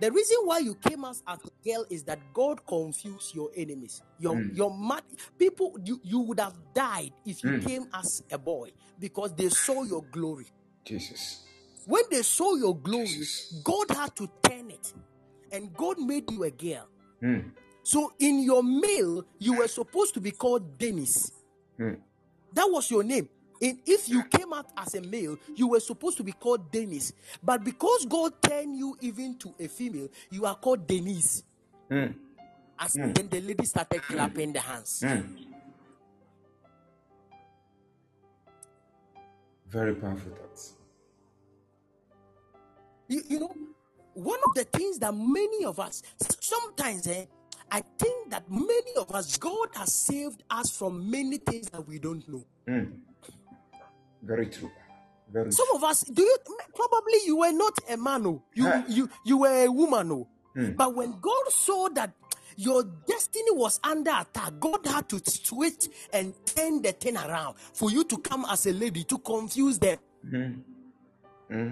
The 0.00 0.10
reason 0.10 0.38
why 0.44 0.58
you 0.58 0.74
came 0.74 1.04
as 1.04 1.22
a 1.26 1.38
girl 1.64 1.86
is 1.88 2.02
that 2.04 2.18
God 2.32 2.66
confused 2.66 3.34
your 3.34 3.50
enemies. 3.56 4.02
Your 4.18 4.40
your 4.42 4.76
mad 4.76 5.02
people 5.38 5.76
you, 5.84 6.00
you 6.02 6.20
would 6.20 6.40
have 6.40 6.56
died 6.74 7.12
if 7.24 7.44
you 7.44 7.58
came 7.60 7.86
as 7.94 8.22
a 8.30 8.38
boy 8.38 8.72
because 8.98 9.34
they 9.34 9.48
saw 9.48 9.84
your 9.84 10.02
glory. 10.10 10.46
Jesus. 10.84 11.44
When 11.86 12.02
they 12.10 12.22
saw 12.22 12.54
your 12.56 12.76
glory, 12.76 13.22
God 13.62 13.90
had 13.90 14.16
to 14.16 14.28
turn 14.42 14.70
it. 14.70 14.92
And 15.52 15.72
God 15.74 15.98
made 16.00 16.30
you 16.30 16.42
a 16.44 16.50
girl. 16.50 16.88
Hmm. 17.20 17.38
So 17.82 18.12
in 18.18 18.42
your 18.42 18.62
male, 18.62 19.24
you 19.38 19.58
were 19.58 19.68
supposed 19.68 20.14
to 20.14 20.20
be 20.20 20.32
called 20.32 20.78
Dennis. 20.78 21.30
Hmm. 21.76 21.94
That 22.54 22.66
was 22.66 22.90
your 22.90 23.04
name. 23.04 23.28
In, 23.64 23.78
if 23.86 24.10
you 24.10 24.22
came 24.24 24.52
out 24.52 24.66
as 24.76 24.94
a 24.94 25.00
male, 25.00 25.38
you 25.56 25.68
were 25.68 25.80
supposed 25.80 26.18
to 26.18 26.22
be 26.22 26.32
called 26.32 26.70
Dennis. 26.70 27.14
But 27.42 27.64
because 27.64 28.04
God 28.04 28.34
turned 28.42 28.76
you 28.76 28.94
even 29.00 29.38
to 29.38 29.54
a 29.58 29.68
female, 29.68 30.08
you 30.30 30.44
are 30.44 30.54
called 30.54 30.86
Denise. 30.86 31.42
Hmm. 31.88 32.08
As 32.78 32.92
then 32.92 33.14
the 33.14 33.40
lady 33.40 33.64
started 33.64 34.02
clapping 34.02 34.52
the 34.52 34.60
hands. 34.60 35.02
Hmm. 35.02 35.20
Very 39.70 39.94
powerful 39.94 40.32
thoughts. 40.32 40.74
You, 43.08 43.22
you 43.30 43.40
know, 43.40 43.54
one 44.12 44.40
of 44.46 44.54
the 44.56 44.64
things 44.64 44.98
that 44.98 45.14
many 45.14 45.64
of 45.64 45.80
us 45.80 46.02
sometimes, 46.38 47.06
eh, 47.06 47.24
I 47.72 47.82
think 47.98 48.30
that 48.30 48.44
many 48.50 48.94
of 48.98 49.10
us, 49.12 49.38
God 49.38 49.70
has 49.74 49.90
saved 49.90 50.42
us 50.50 50.70
from 50.76 51.10
many 51.10 51.38
things 51.38 51.70
that 51.70 51.88
we 51.88 51.98
don't 51.98 52.28
know. 52.28 52.44
Hmm. 52.68 52.84
Very 54.24 54.46
true. 54.46 54.70
Very 55.30 55.52
Some 55.52 55.66
of 55.74 55.84
us, 55.84 56.02
do 56.02 56.22
you 56.22 56.36
probably 56.74 57.18
you 57.26 57.36
were 57.36 57.52
not 57.52 57.74
a 57.90 57.96
man, 57.96 58.26
oh. 58.26 58.42
you 58.54 58.64
Huh. 58.64 58.82
you 58.88 59.08
you 59.24 59.38
were 59.38 59.64
a 59.66 59.68
woman, 59.70 60.12
oh. 60.12 60.28
Hmm. 60.54 60.72
But 60.72 60.94
when 60.94 61.18
God 61.20 61.48
saw 61.50 61.88
that 61.94 62.12
your 62.56 62.84
destiny 63.06 63.50
was 63.50 63.80
under 63.82 64.12
attack, 64.12 64.52
God 64.60 64.86
had 64.86 65.08
to 65.08 65.20
switch 65.28 65.88
and 66.12 66.32
turn 66.46 66.80
the 66.82 66.92
thing 66.92 67.16
around 67.16 67.56
for 67.74 67.90
you 67.90 68.04
to 68.04 68.18
come 68.18 68.46
as 68.48 68.66
a 68.66 68.72
lady 68.72 69.04
to 69.04 69.18
confuse 69.18 69.78
them. 69.78 69.98
Hmm. 70.28 70.52
Hmm. 71.50 71.70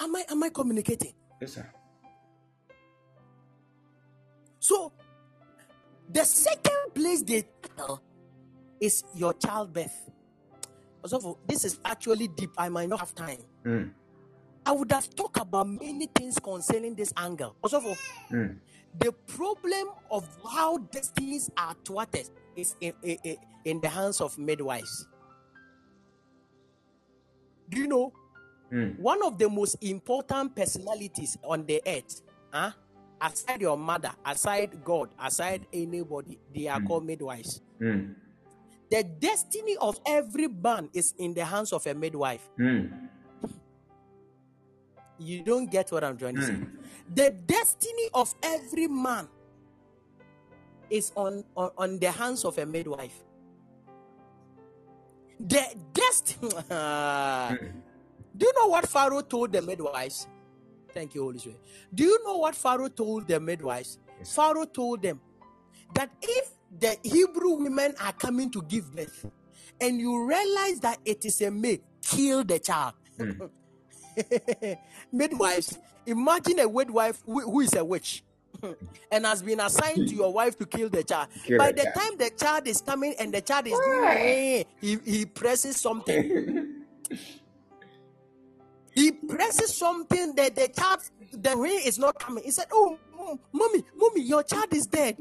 Am 0.00 0.16
I 0.16 0.24
am 0.30 0.42
I 0.42 0.48
communicating? 0.50 1.12
Yes, 1.40 1.54
sir. 1.54 1.70
So 4.58 4.92
the 6.12 6.24
second 6.24 6.94
place 6.94 7.22
they 7.22 7.44
tell 7.76 8.02
is 8.80 9.04
your 9.14 9.32
childbirth. 9.34 10.10
Also, 11.02 11.38
this 11.46 11.64
is 11.64 11.78
actually 11.84 12.28
deep. 12.28 12.50
I 12.58 12.68
might 12.68 12.88
not 12.88 13.00
have 13.00 13.14
time. 13.14 13.38
Mm. 13.64 13.90
I 14.66 14.72
would 14.72 14.92
have 14.92 15.08
talked 15.14 15.38
about 15.40 15.68
many 15.68 16.06
things 16.14 16.38
concerning 16.38 16.94
this 16.94 17.12
angle. 17.16 17.56
Also, 17.62 17.80
Mm. 18.30 18.58
the 18.98 19.12
problem 19.26 19.88
of 20.10 20.28
how 20.50 20.78
destinies 20.78 21.50
are 21.56 21.74
thwarted 21.84 22.28
is 22.56 22.74
in, 22.80 22.92
in, 23.02 23.36
in 23.64 23.80
the 23.80 23.88
hands 23.88 24.20
of 24.20 24.36
midwives. 24.38 25.06
Do 27.68 27.78
you 27.78 27.86
know 27.88 28.12
Mm. 28.72 29.00
one 29.00 29.20
of 29.24 29.36
the 29.36 29.48
most 29.48 29.74
important 29.82 30.54
personalities 30.54 31.36
on 31.42 31.66
the 31.66 31.82
earth, 31.84 32.22
huh? 32.52 32.70
Aside 33.20 33.60
your 33.60 33.76
mother, 33.76 34.12
aside 34.24 34.82
God, 34.84 35.10
aside 35.18 35.66
anybody, 35.72 36.38
they 36.54 36.66
are 36.68 36.80
called 36.80 37.04
midwives. 37.04 37.60
Mm. 37.80 38.14
The 38.90 39.04
destiny 39.04 39.76
of 39.80 40.00
every 40.06 40.48
man 40.48 40.90
is 40.92 41.14
in 41.18 41.34
the 41.34 41.44
hands 41.44 41.72
of 41.72 41.86
a 41.86 41.94
midwife. 41.94 42.48
Mm. 42.58 43.08
You 45.18 45.42
don't 45.42 45.70
get 45.70 45.92
what 45.92 46.02
I'm 46.02 46.16
trying 46.16 46.36
to 46.36 46.42
say. 46.42 46.52
Mm. 46.54 46.70
The 47.14 47.30
destiny 47.30 48.08
of 48.14 48.34
every 48.42 48.88
man 48.88 49.28
is 50.88 51.12
on, 51.14 51.44
on, 51.56 51.70
on 51.76 51.98
the 51.98 52.10
hands 52.10 52.44
of 52.44 52.58
a 52.58 52.66
midwife. 52.66 53.14
The 55.38 55.64
destiny. 55.92 56.50
Do 58.36 58.46
you 58.46 58.52
know 58.56 58.68
what 58.68 58.88
Pharaoh 58.88 59.22
told 59.22 59.52
the 59.52 59.62
midwives? 59.62 60.26
Thank 60.92 61.14
you, 61.14 61.22
Holy 61.22 61.38
Spirit. 61.38 61.60
Do 61.94 62.04
you 62.04 62.24
know 62.24 62.38
what 62.38 62.54
Pharaoh 62.54 62.88
told 62.88 63.28
the 63.28 63.40
midwives? 63.40 63.98
Yes. 64.18 64.34
Pharaoh 64.34 64.64
told 64.64 65.02
them 65.02 65.20
that 65.94 66.10
if 66.22 66.50
the 66.78 66.96
Hebrew 67.02 67.52
women 67.54 67.94
are 68.00 68.12
coming 68.12 68.50
to 68.52 68.62
give 68.62 68.94
birth 68.94 69.26
and 69.80 70.00
you 70.00 70.26
realize 70.26 70.80
that 70.80 70.98
it 71.04 71.24
is 71.24 71.40
a 71.40 71.50
male, 71.50 71.78
kill 72.02 72.44
the 72.44 72.58
child. 72.58 72.94
Mm. 73.18 73.50
Midwives, 75.12 75.78
imagine 76.06 76.58
a 76.60 76.68
midwife 76.68 77.22
who, 77.24 77.40
who 77.40 77.60
is 77.60 77.74
a 77.74 77.84
witch 77.84 78.22
and 79.12 79.24
has 79.26 79.42
been 79.42 79.60
assigned 79.60 80.08
to 80.08 80.14
your 80.14 80.32
wife 80.32 80.56
to 80.58 80.66
kill 80.66 80.88
the 80.88 81.02
child. 81.02 81.28
Kill 81.44 81.58
By 81.58 81.72
the 81.72 81.78
the 81.78 81.82
child. 81.84 81.94
time 81.94 82.18
the 82.18 82.30
child 82.36 82.68
is 82.68 82.80
coming 82.80 83.14
and 83.18 83.32
the 83.32 83.40
child 83.40 83.66
is 83.66 83.78
doing, 83.78 84.64
he, 84.80 84.98
he 85.04 85.26
presses 85.26 85.76
something. 85.76 86.84
He 89.00 89.12
presses 89.12 89.76
something 89.76 90.34
that 90.34 90.54
the 90.54 90.68
child, 90.68 91.00
the 91.32 91.56
rain 91.56 91.80
is 91.84 91.98
not 91.98 92.18
coming. 92.18 92.44
He 92.44 92.50
said, 92.50 92.66
Oh, 92.72 92.98
mm, 93.18 93.38
mommy, 93.52 93.82
mommy, 93.96 94.22
your 94.22 94.42
child 94.42 94.66
is 94.72 94.86
dead. 94.86 95.16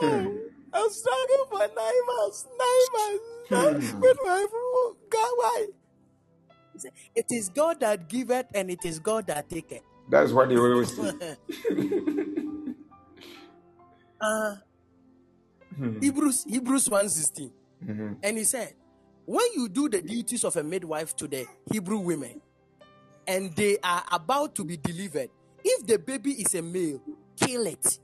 Oh, 0.00 0.38
I'm 0.72 0.90
struggling 0.90 1.46
for 1.50 1.58
nine 1.58 2.06
months. 2.06 2.46
Nine 2.58 2.88
months. 2.94 3.90
Hmm. 3.90 4.00
Midwife, 4.00 4.50
oh, 4.54 4.96
God, 5.10 5.30
why? 5.36 5.66
He 6.72 6.78
said, 6.78 6.92
It 7.14 7.26
is 7.30 7.48
God 7.48 7.80
that 7.80 8.08
giveth 8.08 8.46
and 8.54 8.70
it 8.70 8.84
is 8.84 8.98
God 9.00 9.26
that 9.26 9.48
taketh. 9.48 9.82
That's 10.08 10.32
what 10.32 10.48
they 10.48 10.56
always 10.56 10.94
say. 10.94 11.36
uh, 14.20 14.54
Hmm. 15.76 16.00
Hebrews 16.00 16.44
Hebrews 16.48 16.88
1:16. 16.88 17.50
Mhm. 17.84 18.16
And 18.22 18.38
he 18.38 18.44
said, 18.44 18.74
when 19.26 19.46
you 19.54 19.68
do 19.68 19.88
the 19.88 20.00
duties 20.00 20.44
of 20.44 20.56
a 20.56 20.62
midwife 20.62 21.14
to 21.16 21.28
the 21.28 21.46
Hebrew 21.70 21.98
women, 21.98 22.40
and 23.26 23.54
they 23.56 23.78
are 23.82 24.04
about 24.12 24.54
to 24.56 24.64
be 24.64 24.76
delivered, 24.76 25.30
if 25.64 25.86
the 25.86 25.98
baby 25.98 26.32
is 26.32 26.54
a 26.54 26.62
male, 26.62 27.00
kill 27.36 27.66
it. 27.66 27.98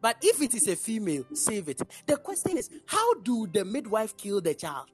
But 0.00 0.16
if 0.22 0.40
it 0.42 0.54
is 0.54 0.68
a 0.68 0.76
female, 0.76 1.24
save 1.32 1.68
it. 1.68 1.82
The 2.06 2.16
question 2.16 2.56
is, 2.56 2.70
how 2.86 3.14
do 3.14 3.48
the 3.52 3.64
midwife 3.64 4.16
kill 4.16 4.40
the 4.40 4.54
child? 4.54 4.86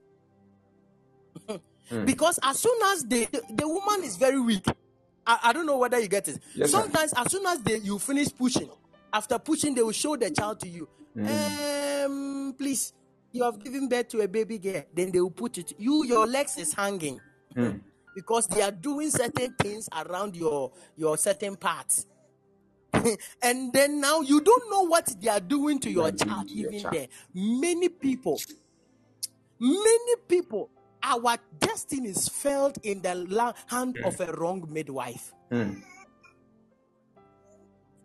Mm. 1.91 2.07
because 2.07 2.39
as 2.43 2.59
soon 2.61 2.79
as 2.87 3.05
the, 3.05 3.27
the, 3.31 3.43
the 3.57 3.69
woman 3.69 4.05
is 4.05 4.17
very 4.17 4.41
weak, 4.41 4.65
I, 5.27 5.39
I 5.43 5.53
don't 5.53 5.67
know 5.67 5.77
whether 5.77 5.99
you 5.99 6.09
get 6.09 6.27
it. 6.29 6.39
Yes. 6.55 6.71
Sometimes, 6.71 7.13
as 7.15 7.31
soon 7.31 7.45
as 7.45 7.61
they, 7.61 7.77
you 7.79 7.99
finish 7.99 8.29
pushing, 8.35 8.71
after 9.13 9.39
pushing, 9.39 9.75
they 9.75 9.83
will 9.83 9.93
show 9.93 10.17
the 10.17 10.31
child 10.31 10.61
to 10.61 10.69
you. 10.69 10.89
Um, 11.19 12.55
please, 12.57 12.95
you 13.33 13.43
have 13.45 13.63
given 13.63 13.89
birth 13.89 14.09
to 14.09 14.21
a 14.21 14.29
baby 14.29 14.59
girl. 14.59 14.83
Then 14.95 15.11
they 15.13 15.21
will 15.21 15.31
put 15.31 15.59
it. 15.59 15.75
You, 15.79 16.05
your 16.05 16.27
legs 16.27 16.57
is 16.57 16.73
hanging 16.73 17.21
Mm. 17.55 17.81
Because 18.15 18.47
they 18.47 18.63
are 18.63 18.71
doing 18.73 19.11
certain 19.11 19.55
things 19.61 19.89
around 19.95 20.37
your 20.37 20.73
your 20.97 21.17
certain 21.19 21.57
parts. 21.57 22.07
and 23.43 23.73
then 23.73 24.01
now 24.01 24.21
you 24.21 24.41
don't 24.41 24.71
know 24.71 24.83
what 24.87 25.13
they 25.21 25.29
are 25.29 25.41
doing 25.41 25.81
to 25.81 25.91
your 25.91 26.11
They 26.11 26.25
are 26.25 26.25
doing 26.25 26.31
child 26.37 26.51
your 26.51 26.69
even 26.71 26.81
child. 26.83 26.95
there 26.95 27.07
many 27.35 27.89
people 27.89 28.41
many 29.59 30.17
people 30.29 30.71
our 31.03 31.37
destiny 31.59 32.11
is 32.11 32.29
felt 32.29 32.79
in 32.85 33.03
the 33.03 33.15
la- 33.17 33.53
hand 33.67 33.99
of 34.05 34.21
a 34.21 34.33
wrong 34.35 34.67
midwife 34.71 35.33
Mm. 35.51 35.83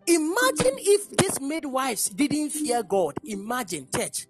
imagine 0.06 0.76
if 0.78 1.08
these 1.16 1.40
midwives 1.40 2.08
didn't 2.10 2.50
fear 2.50 2.82
god 2.82 3.14
imagine 3.24 3.86
church 3.94 4.26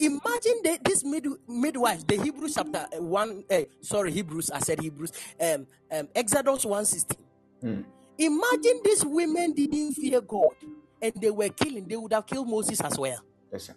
imagine 0.00 0.60
that 0.64 0.78
this 0.84 1.04
mid, 1.04 1.26
midwives 1.48 2.04
the 2.04 2.20
hebrews 2.22 2.54
chapter 2.54 2.86
uh, 2.96 3.02
1 3.02 3.44
uh, 3.50 3.60
sorry 3.82 4.12
hebrews 4.12 4.50
i 4.50 4.58
said 4.60 4.80
hebrews 4.80 5.12
um, 5.40 5.66
um 5.92 6.08
exodus 6.14 6.64
116 6.64 7.16
Mm. 7.64 7.84
imagine 8.18 8.80
these 8.84 9.04
women 9.04 9.52
didn't 9.52 9.94
fear 9.94 10.20
god 10.20 10.54
and 11.02 11.12
they 11.20 11.30
were 11.30 11.48
killing 11.48 11.88
they 11.88 11.96
would 11.96 12.12
have 12.12 12.24
killed 12.24 12.48
moses 12.48 12.80
as 12.80 12.96
well 12.96 13.18
Yes, 13.52 13.64
sir. 13.64 13.74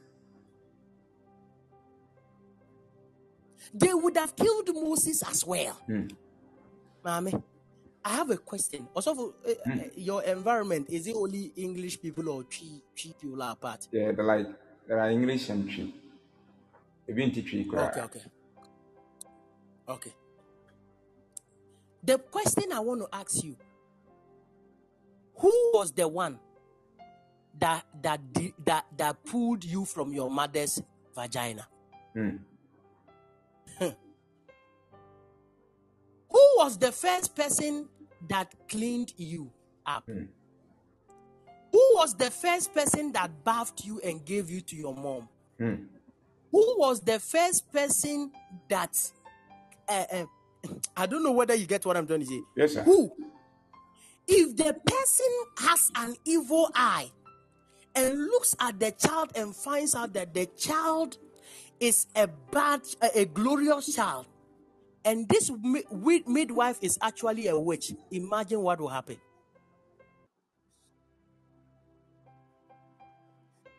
they 3.74 3.94
would 3.94 4.16
have 4.18 4.36
killed 4.36 4.70
moses 4.76 5.24
as 5.24 5.46
well 5.46 5.80
Mm. 5.90 6.12
Mami, 7.04 7.42
I 8.06 8.10
have 8.10 8.30
a 8.30 8.38
question. 8.38 8.88
Also, 8.94 9.16
for, 9.16 9.34
uh, 9.48 9.52
uh, 9.72 9.84
your 9.96 10.22
environment 10.24 10.86
is 10.90 11.08
it 11.08 11.16
only 11.16 11.52
English 11.56 12.00
people 12.00 12.30
or 12.30 12.44
Chi 12.44 12.66
Chi 12.96 13.10
people 13.20 13.42
are 13.42 13.56
part? 13.56 13.88
Yeah, 13.92 14.12
they're 14.12 14.24
like 14.26 14.46
there 14.88 15.00
are 15.00 15.10
English 15.10 15.50
and 15.50 15.68
tree. 17.14 17.24
Even 17.24 17.46
tree 17.46 17.68
Okay, 17.74 18.02
okay, 18.02 18.22
okay. 19.90 20.14
The 22.04 22.18
question 22.18 22.72
I 22.72 22.80
want 22.80 23.02
to 23.02 23.08
ask 23.14 23.44
you: 23.44 23.56
Who 25.36 25.72
was 25.74 25.92
the 25.92 26.08
one 26.08 26.40
that 27.60 27.86
that 28.02 28.20
that 28.66 28.86
that 28.98 29.24
pulled 29.26 29.64
you 29.64 29.86
from 29.86 30.14
your 30.14 30.30
mother's 30.30 30.82
vagina? 31.16 31.68
Mm. 32.16 32.40
Who 36.32 36.40
was 36.58 36.78
the 36.78 36.92
first 36.92 37.36
person 37.36 37.90
that 38.28 38.54
cleaned 38.70 39.14
you 39.18 39.52
up? 39.86 40.08
Mm. 40.08 40.28
Who 41.72 41.92
was 41.96 42.16
the 42.16 42.30
first 42.30 42.74
person 42.74 43.12
that 43.14 43.44
bathed 43.44 43.86
you 43.86 44.00
and 44.04 44.24
gave 44.26 44.50
you 44.50 44.62
to 44.62 44.76
your 44.76 44.94
mom? 44.96 45.30
Mm. 45.60 45.86
Who 46.52 46.76
was 46.80 47.02
the 47.02 47.20
first 47.20 47.72
person 47.72 48.32
that 48.70 48.96
uh, 49.88 50.06
uh, 50.12 50.26
I 50.96 51.06
don't 51.06 51.24
know 51.24 51.32
whether 51.32 51.56
you 51.56 51.66
get 51.66 51.86
what 51.86 51.98
I'm 51.98 52.08
trying 52.08 52.22
to 52.22 52.26
say. 52.26 52.42
Yes, 52.56 52.74
sir. 52.74 52.84
Who? 52.84 53.12
If 54.28 54.56
the 54.56 54.74
person 54.86 55.28
has 55.60 55.92
an 55.96 56.16
evil 56.26 56.70
eye 56.76 57.12
and 57.96 58.20
looks 58.20 58.56
at 58.60 58.80
the 58.80 58.92
child 58.92 59.32
and 59.36 59.56
finds 59.56 59.96
out 59.96 60.14
that 60.14 60.34
the 60.34 60.46
child 60.58 61.18
is 61.80 62.08
a 62.16 62.28
bad, 62.52 62.82
a, 63.02 63.22
a 63.22 63.26
glorious 63.26 63.94
child, 63.96 64.28
and 65.04 65.28
this 65.28 65.52
mi- 65.62 65.84
wi- 65.92 66.24
midwife 66.28 66.78
is 66.82 66.98
actually 67.02 67.48
a 67.48 67.60
witch, 67.60 67.94
imagine 68.12 68.62
what 68.62 68.80
will 68.80 68.90
happen. 68.90 69.18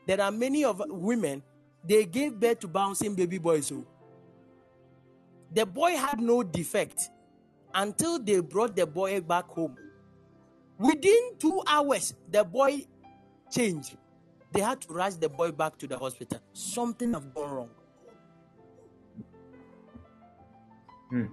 There 0.06 0.20
are 0.20 0.32
many 0.32 0.64
of 0.64 0.82
women, 0.88 1.42
they 1.84 2.04
gave 2.04 2.38
birth 2.38 2.60
to 2.60 2.68
bouncing 2.68 3.14
baby 3.14 3.38
boys. 3.38 3.66
So 3.66 3.86
the 5.52 5.66
boy 5.66 5.96
had 5.96 6.20
no 6.20 6.42
defect 6.42 7.10
until 7.74 8.18
they 8.18 8.40
brought 8.40 8.76
the 8.76 8.86
boy 8.86 9.20
back 9.20 9.46
home. 9.48 9.76
Within 10.78 11.32
two 11.38 11.62
hours, 11.66 12.14
the 12.30 12.44
boy 12.44 12.86
changed. 13.50 13.96
They 14.52 14.60
had 14.60 14.80
to 14.82 14.92
rush 14.92 15.14
the 15.14 15.28
boy 15.28 15.52
back 15.52 15.78
to 15.78 15.86
the 15.86 15.98
hospital. 15.98 16.40
Something 16.52 17.14
have 17.14 17.34
gone 17.34 17.50
wrong. 17.50 17.70
Mm. 21.12 21.28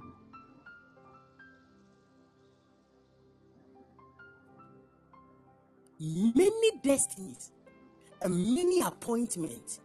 Many 5.99 6.71
destinies 6.81 7.51
and 8.21 8.55
many 8.55 8.81
appointments 8.81 9.81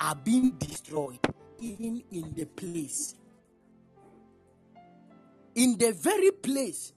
are 0.00 0.14
being 0.14 0.50
destroyed, 0.52 1.18
even 1.60 2.02
in 2.12 2.34
the 2.34 2.44
place. 2.44 3.14
In 5.54 5.78
the 5.78 5.92
very 5.92 6.30
place. 6.30 6.92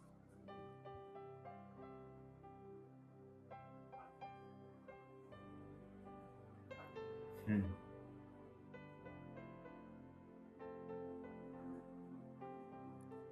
Mm. 7.50 7.64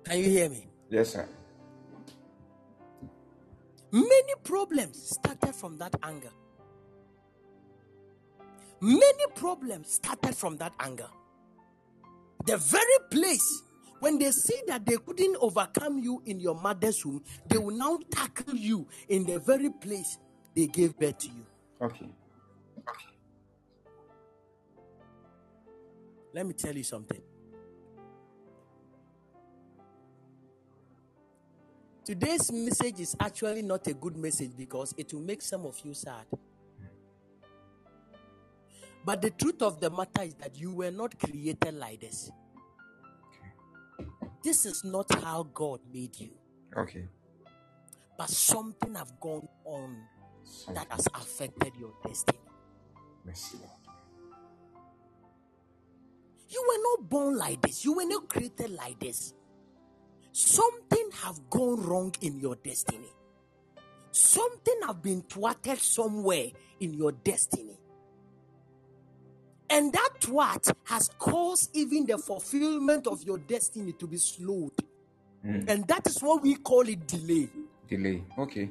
Can 0.05 0.19
you 0.19 0.29
hear 0.29 0.49
me? 0.49 0.67
Yes, 0.89 1.13
sir. 1.13 1.27
Many 3.91 4.33
problems 4.43 5.11
started 5.11 5.53
from 5.55 5.77
that 5.77 5.95
anger. 6.03 6.31
Many 8.81 9.25
problems 9.35 9.93
started 9.93 10.35
from 10.35 10.57
that 10.57 10.73
anger. 10.79 11.09
The 12.45 12.57
very 12.57 12.99
place 13.11 13.63
when 13.99 14.19
they 14.19 14.31
see 14.31 14.61
that 14.67 14.85
they 14.85 14.97
couldn't 14.97 15.37
overcome 15.41 15.99
you 15.99 16.21
in 16.25 16.39
your 16.39 16.55
mother's 16.55 17.03
womb, 17.05 17.23
they 17.47 17.57
will 17.57 17.75
now 17.75 17.97
tackle 18.11 18.55
you 18.55 18.87
in 19.09 19.25
the 19.25 19.39
very 19.39 19.69
place 19.69 20.17
they 20.55 20.67
gave 20.67 20.97
birth 20.97 21.17
to 21.19 21.27
you. 21.27 21.45
Okay. 21.81 22.09
okay. 22.79 23.05
Let 26.33 26.45
me 26.45 26.53
tell 26.53 26.75
you 26.75 26.83
something. 26.83 27.21
Today's 32.05 32.51
message 32.51 33.01
is 33.01 33.15
actually 33.19 33.63
not 33.63 33.85
a 33.87 33.93
good 33.93 34.15
message 34.15 34.51
because 34.55 34.93
it 34.97 35.13
will 35.13 35.21
make 35.21 35.41
some 35.41 35.65
of 35.65 35.77
you 35.83 35.93
sad. 35.93 36.25
But 39.07 39.21
the 39.21 39.29
truth 39.29 39.61
of 39.61 39.79
the 39.79 39.89
matter 39.89 40.23
is 40.23 40.33
that 40.33 40.59
you 40.59 40.73
were 40.73 40.91
not 40.91 41.17
created 41.17 41.75
like 41.75 42.01
this. 42.01 42.29
This 44.43 44.65
is 44.65 44.83
not 44.83 45.09
how 45.23 45.43
God 45.53 45.79
made 45.93 46.19
you. 46.19 46.31
Okay. 46.77 47.07
But 48.17 48.29
something 48.29 48.95
have 48.95 49.17
gone 49.21 49.47
on 49.63 49.95
Something. 50.43 50.73
that 50.75 50.91
has 50.91 51.07
affected 51.15 51.71
your 51.79 51.93
destiny. 52.05 52.37
Mercy, 53.25 53.57
Lord. 53.59 53.71
You 56.49 56.65
were 56.67 56.83
not 56.83 57.09
born 57.09 57.37
like 57.37 57.61
this. 57.61 57.85
You 57.85 57.93
were 57.93 58.05
not 58.05 58.27
created 58.27 58.71
like 58.71 58.99
this. 58.99 59.33
Something 60.33 61.11
have 61.23 61.49
gone 61.49 61.81
wrong 61.81 62.13
in 62.19 62.41
your 62.41 62.55
destiny. 62.55 63.13
Something 64.11 64.79
have 64.85 65.01
been 65.01 65.21
thwarted 65.21 65.79
somewhere 65.79 66.47
in 66.81 66.93
your 66.93 67.13
destiny. 67.13 67.79
And 69.69 69.91
that 69.93 70.09
thwart 70.21 70.67
has 70.85 71.09
caused 71.19 71.75
even 71.75 72.05
the 72.05 72.17
fulfillment 72.17 73.05
of 73.07 73.23
your 73.23 73.37
destiny 73.37 73.91
to 73.93 74.07
be 74.07 74.17
slowed. 74.17 74.71
Mm. 75.45 75.69
And 75.69 75.87
that 75.87 76.07
is 76.07 76.19
what 76.21 76.41
we 76.41 76.55
call 76.55 76.87
it 76.87 77.05
delay. 77.07 77.49
Delay. 77.87 78.23
Okay. 78.37 78.69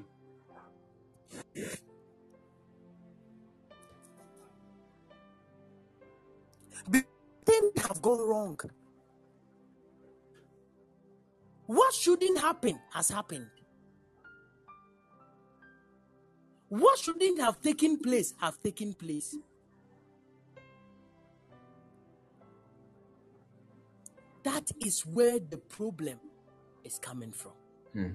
Things 7.46 7.86
have 7.86 8.02
gone 8.02 8.28
wrong. 8.28 8.58
What 11.66 11.92
shouldn't 11.94 12.38
happen 12.38 12.78
has 12.92 13.08
happened. 13.08 13.50
What 16.68 16.98
shouldn't 16.98 17.40
have 17.40 17.60
taken 17.60 17.98
place 17.98 18.34
have 18.40 18.60
taken 18.62 18.92
place. 18.92 19.36
That 24.46 24.70
is 24.78 25.00
where 25.04 25.40
the 25.40 25.56
problem 25.56 26.20
is 26.84 27.00
coming 27.00 27.32
from. 27.32 27.50
Mm. 27.96 28.14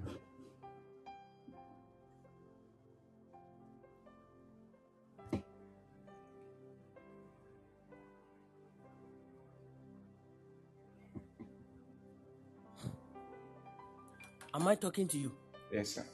Am 14.53 14.67
I 14.69 14.75
talking 14.75 15.09
to 15.09 15.17
you? 15.17 15.33
Yes, 15.69 15.95
sir. 15.95 16.05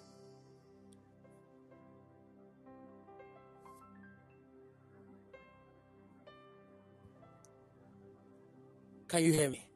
Can 9.08 9.24
you 9.24 9.32
hear 9.32 9.52
me? 9.52 9.67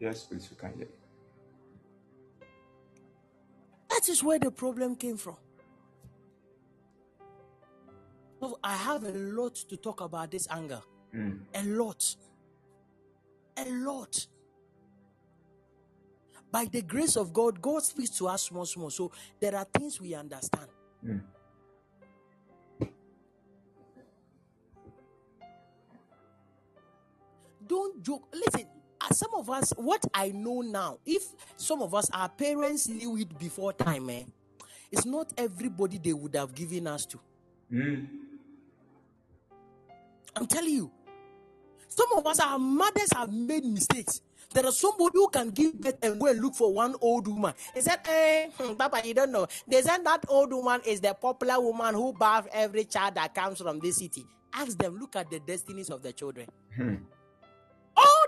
Yes, 0.00 0.24
please, 0.24 0.48
you 0.50 0.56
can 0.56 0.72
hear. 0.76 0.88
That 3.90 4.08
is 4.08 4.22
where 4.22 4.38
the 4.38 4.50
problem 4.50 4.94
came 4.94 5.16
from. 5.16 5.36
So 8.40 8.58
I 8.62 8.76
have 8.76 9.02
a 9.04 9.10
lot 9.10 9.56
to 9.56 9.76
talk 9.76 10.00
about 10.00 10.30
this 10.30 10.46
anger. 10.50 10.80
Mm. 11.14 11.40
A 11.54 11.62
lot. 11.64 12.16
A 13.56 13.64
lot. 13.70 14.26
By 16.50 16.66
the 16.66 16.82
grace 16.82 17.16
of 17.16 17.32
God, 17.32 17.60
God 17.60 17.82
speaks 17.82 18.10
to 18.18 18.28
us 18.28 18.50
once 18.52 18.76
more. 18.76 18.90
So 18.90 19.10
there 19.40 19.56
are 19.56 19.66
things 19.74 20.00
we 20.00 20.14
understand. 20.14 20.68
Mm. 21.04 21.22
Don't 27.66 28.02
joke. 28.02 28.32
Listen, 28.32 28.66
some 29.12 29.30
of 29.34 29.48
us, 29.50 29.72
what 29.76 30.04
I 30.12 30.30
know 30.30 30.60
now, 30.60 30.98
if 31.06 31.22
some 31.56 31.82
of 31.82 31.94
us, 31.94 32.10
our 32.12 32.28
parents 32.28 32.88
knew 32.88 33.16
it 33.16 33.38
before 33.38 33.72
time, 33.72 34.10
eh, 34.10 34.24
it's 34.90 35.04
not 35.04 35.32
everybody 35.36 35.98
they 35.98 36.12
would 36.12 36.34
have 36.34 36.54
given 36.54 36.86
us 36.86 37.06
to. 37.06 37.20
Mm. 37.72 38.06
I'm 40.36 40.46
telling 40.46 40.72
you. 40.72 40.90
Some 41.88 42.12
of 42.16 42.26
us, 42.26 42.38
our 42.38 42.58
mothers 42.58 43.12
have 43.14 43.32
made 43.32 43.64
mistakes. 43.64 44.20
There 44.52 44.64
is 44.66 44.78
somebody 44.78 45.12
who 45.14 45.28
can 45.28 45.50
give 45.50 45.78
birth 45.80 45.98
and 46.02 46.18
go 46.18 46.26
and 46.26 46.40
look 46.40 46.54
for 46.54 46.72
one 46.72 46.94
old 47.00 47.26
woman. 47.28 47.54
He 47.74 47.80
said, 47.80 48.00
eh, 48.06 48.48
hmm, 48.56 48.74
Papa, 48.74 49.02
you 49.04 49.14
don't 49.14 49.32
know. 49.32 49.46
They 49.66 49.82
said 49.82 50.04
that 50.04 50.24
old 50.28 50.52
woman 50.52 50.80
is 50.86 51.00
the 51.00 51.14
popular 51.14 51.60
woman 51.60 51.94
who 51.94 52.12
bath 52.12 52.46
every 52.52 52.84
child 52.84 53.16
that 53.16 53.34
comes 53.34 53.60
from 53.60 53.78
this 53.80 53.96
city. 53.96 54.26
Ask 54.52 54.78
them, 54.78 54.98
look 54.98 55.16
at 55.16 55.30
the 55.30 55.40
destinies 55.40 55.90
of 55.90 56.02
the 56.02 56.12
children. 56.12 56.46
Hmm. 56.74 56.94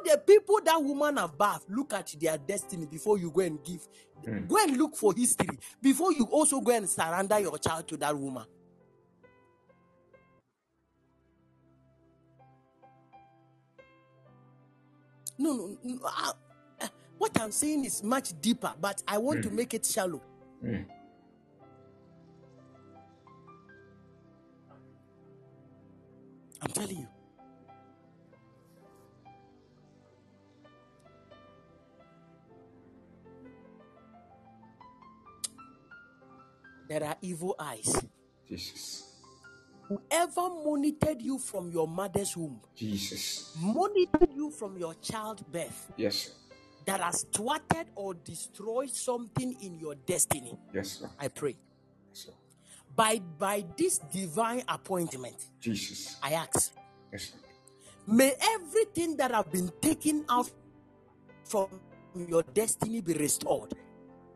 The 0.04 0.18
people 0.26 0.60
that 0.64 0.82
woman 0.82 1.16
have 1.18 1.36
bathed, 1.38 1.64
look 1.68 1.92
at 1.94 2.14
their 2.20 2.38
destiny 2.38 2.86
before 2.86 3.18
you 3.18 3.30
go 3.30 3.40
and 3.42 3.62
give. 3.64 3.86
Hmm. 4.24 4.46
Go 4.46 4.56
and 4.62 4.76
look 4.76 4.96
for 4.96 5.14
history 5.14 5.58
before 5.82 6.12
you 6.12 6.24
also 6.26 6.60
go 6.60 6.72
and 6.72 6.88
surrender 6.88 7.38
your 7.40 7.58
child 7.58 7.88
to 7.88 7.96
that 7.98 8.16
woman. 8.16 8.44
No, 15.38 15.54
no, 15.56 15.78
no. 15.84 16.00
I- 16.06 16.32
uh, 16.82 16.88
what 17.18 17.40
I'm 17.40 17.52
saying 17.52 17.84
is 17.84 18.02
much 18.02 18.40
deeper, 18.40 18.72
but 18.80 19.02
I 19.08 19.18
want 19.18 19.42
to 19.44 19.50
make 19.50 19.74
it 19.74 19.86
shallow. 19.86 20.22
Mm. 20.64 20.86
I'm 26.62 26.70
telling 26.72 26.98
you. 26.98 27.09
There 36.90 37.04
are 37.04 37.16
evil 37.22 37.54
eyes. 37.56 37.94
Jesus. 38.48 39.04
Whoever 39.86 40.48
monitored 40.64 41.22
you 41.22 41.38
from 41.38 41.70
your 41.70 41.86
mother's 41.86 42.36
womb, 42.36 42.60
Jesus. 42.74 43.54
monitored 43.60 44.32
you 44.34 44.50
from 44.50 44.76
your 44.76 44.94
childbirth, 44.94 45.92
Yes, 45.96 46.16
sir. 46.16 46.32
that 46.86 47.00
has 47.00 47.24
thwarted 47.32 47.86
or 47.94 48.14
destroyed 48.14 48.90
something 48.90 49.54
in 49.62 49.78
your 49.78 49.94
destiny, 49.94 50.58
Yes, 50.74 50.98
sir. 50.98 51.08
I 51.18 51.28
pray. 51.28 51.56
Yes, 52.08 52.24
sir. 52.26 52.32
By, 52.96 53.20
by 53.38 53.64
this 53.76 53.98
divine 53.98 54.64
appointment, 54.68 55.36
Jesus. 55.60 56.16
I 56.20 56.32
ask, 56.32 56.72
Yes, 57.12 57.30
sir. 57.30 57.38
may 58.08 58.34
everything 58.56 59.16
that 59.18 59.30
have 59.30 59.50
been 59.52 59.70
taken 59.80 60.24
out 60.28 60.50
from 61.44 61.68
your 62.28 62.42
destiny 62.42 63.00
be 63.00 63.14
restored. 63.14 63.74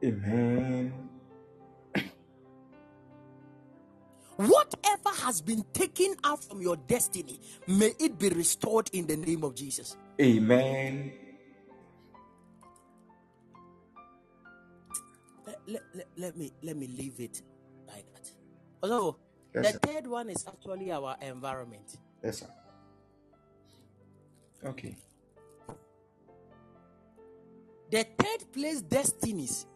Amen. 0.04 0.92
Whatever 4.36 5.10
has 5.22 5.40
been 5.40 5.64
taken 5.72 6.14
out 6.24 6.42
from 6.42 6.60
your 6.60 6.76
destiny, 6.76 7.40
may 7.68 7.92
it 8.00 8.18
be 8.18 8.28
restored 8.30 8.90
in 8.92 9.06
the 9.06 9.16
name 9.16 9.44
of 9.44 9.54
Jesus. 9.54 9.96
Amen. 10.20 11.12
Let, 15.46 15.58
let, 15.66 15.82
let, 15.94 16.06
let 16.16 16.36
me 16.36 16.52
let 16.62 16.76
me 16.76 16.86
leave 16.88 17.20
it 17.20 17.42
like 17.86 18.06
that. 18.14 18.30
Although 18.82 19.16
Yes, 19.54 19.66
the 19.66 19.72
sir. 19.72 19.78
third 19.78 20.06
one 20.08 20.30
is 20.30 20.44
actually 20.48 20.90
our 20.90 21.16
environment. 21.22 21.98
Yes, 22.24 22.38
sir. 22.40 22.46
Okay. 24.64 24.96
The 27.90 28.04
third 28.18 28.52
place 28.52 28.80
destinies 28.80 29.66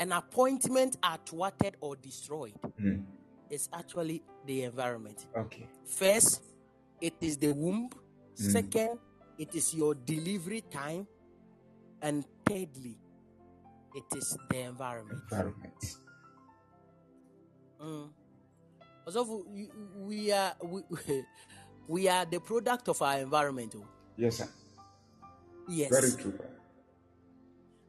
and 0.00 0.12
appointment 0.12 0.96
are 1.04 1.18
thwarted 1.24 1.76
or 1.80 1.94
destroyed 1.96 2.54
Mm. 2.80 3.04
Is 3.50 3.68
actually 3.72 4.22
the 4.46 4.64
environment. 4.64 5.26
Okay. 5.36 5.68
First, 5.86 6.42
it 7.00 7.14
is 7.20 7.36
the 7.38 7.52
womb, 7.52 7.90
Second, 8.38 8.98
it 9.36 9.52
is 9.54 9.74
your 9.74 9.94
delivery 9.94 10.62
time. 10.70 11.08
And 12.00 12.24
thirdly, 12.46 12.96
it 13.94 14.04
is 14.16 14.38
the 14.48 14.58
environment. 14.60 15.20
Environment. 15.32 15.84
Mm. 17.82 18.08
Also, 19.04 19.42
we, 19.48 19.68
we 19.96 20.32
are 20.32 20.54
we, 20.62 20.82
we 21.88 22.08
are 22.08 22.24
the 22.24 22.38
product 22.38 22.88
of 22.88 23.02
our 23.02 23.18
environment. 23.18 23.74
oh. 23.76 23.84
Yes, 24.16 24.36
sir. 24.38 24.48
Yes, 25.68 25.90
Very 25.90 26.12
true. 26.12 26.38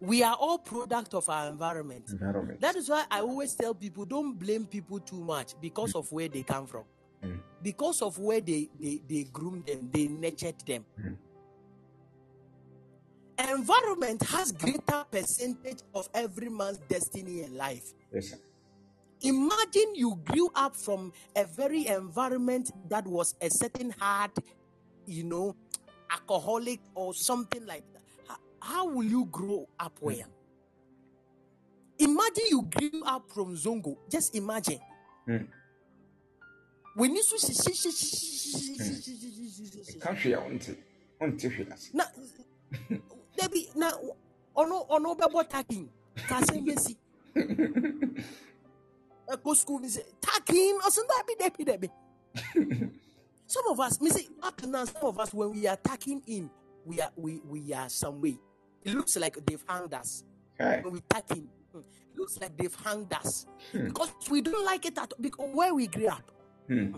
We 0.01 0.23
are 0.23 0.35
all 0.35 0.57
product 0.57 1.13
of 1.13 1.27
our 1.29 1.49
environment. 1.49 2.09
Environment. 2.09 2.61
That 2.61 2.75
is 2.75 2.89
why 2.89 3.05
I 3.11 3.19
always 3.19 3.53
tell 3.53 3.73
people 3.73 4.05
don't 4.05 4.37
blame 4.37 4.65
people 4.65 4.99
too 4.99 5.19
much 5.19 5.53
because 5.61 5.93
of 5.95 6.11
where 6.11 6.29
they 6.29 6.43
come 6.43 6.65
from. 6.65 6.83
Mm. 7.23 7.39
Because 7.61 8.01
of 8.01 8.17
where 8.17 8.39
they, 8.39 8.69
they, 8.79 9.01
they 9.07 9.23
groomed 9.23 9.65
them, 9.65 9.89
they 9.91 10.07
nurtured 10.07 10.55
them. 10.65 10.85
Mm. 10.99 11.17
Environment 13.51 14.21
has 14.23 14.51
greater 14.51 15.05
percentage 15.09 15.79
of 15.93 16.09
every 16.13 16.49
man's 16.49 16.77
destiny 16.89 17.43
in 17.43 17.55
life. 17.55 17.93
Yes. 18.13 18.35
Imagine 19.21 19.95
you 19.95 20.19
grew 20.23 20.49
up 20.55 20.75
from 20.75 21.11
a 21.35 21.43
very 21.43 21.87
environment 21.87 22.71
that 22.89 23.05
was 23.05 23.35
a 23.41 23.49
certain 23.49 23.93
hard, 23.99 24.31
you 25.05 25.23
know, 25.25 25.55
alcoholic 26.09 26.79
or 26.95 27.13
something 27.13 27.65
like 27.65 27.83
that. 27.93 27.98
How, 28.61 28.87
will 28.87 29.03
you 29.03 29.25
grow 29.25 29.67
up 29.79 29.97
well? 30.01 30.27
Imagine 31.99 32.43
you 32.49 32.61
grew 32.63 33.03
up 33.05 33.29
from 33.29 33.55
Zongo. 33.55 33.97
Just 34.09 34.35
imagine. 34.35 34.79
Mm. 35.27 35.47
When 36.95 37.15
you 37.15 37.23
hwee 40.15 40.33
a 40.33 40.39
wonte 40.41 40.75
wonte 41.19 41.49
hwee 41.49 41.67
ase. 41.73 41.89
na 41.93 42.05
dabi 43.37 43.69
na 43.75 43.91
ɔno 44.55 44.87
ɔno 44.89 45.17
bɛbɔ 45.17 45.49
takin 45.49 45.89
kase 46.27 46.59
besi 46.65 46.97
ɛkɔ 49.33 49.55
school 49.55 49.79
mi 49.79 49.87
sɛ 49.87 50.01
takin 50.21 50.79
ɔsɛ 50.79 51.01
dabi 51.07 51.33
dabi 51.39 51.63
dabi 51.65 51.89
some 53.47 53.67
of 53.69 53.79
us 53.79 54.01
me 54.01 54.09
say 54.09 54.27
up 54.43 54.61
now 54.63 54.85
some 54.85 55.03
of 55.05 55.19
us 55.19 55.33
when 55.33 55.51
we 55.51 55.67
are 55.67 55.77
taking 55.77 56.21
in 56.27 56.49
we 56.85 56.99
are 57.01 57.11
we 57.15 57.41
we 57.47 57.73
are 57.73 57.89
some 57.89 58.21
way 58.21 58.37
it 58.83 58.93
looks 58.93 59.17
like 59.17 59.37
they've 59.45 59.63
hanged 59.67 59.93
us 59.93 60.23
Kai. 60.57 60.81
when 60.83 60.93
we 60.93 61.01
tack 61.09 61.29
in 61.31 61.47
hmm, 61.71 61.79
it 61.79 62.17
looks 62.19 62.39
like 62.39 62.55
they've 62.57 62.75
hanged 62.83 63.11
us 63.13 63.45
because 63.73 64.11
we 64.29 64.41
don't 64.41 64.65
like 64.65 64.85
it 64.85 64.97
at 64.97 65.11
because 65.21 65.49
where 65.53 65.73
we 65.73 65.87
grew 65.87 66.07
up 66.07 66.23
Hmm. 66.67 66.95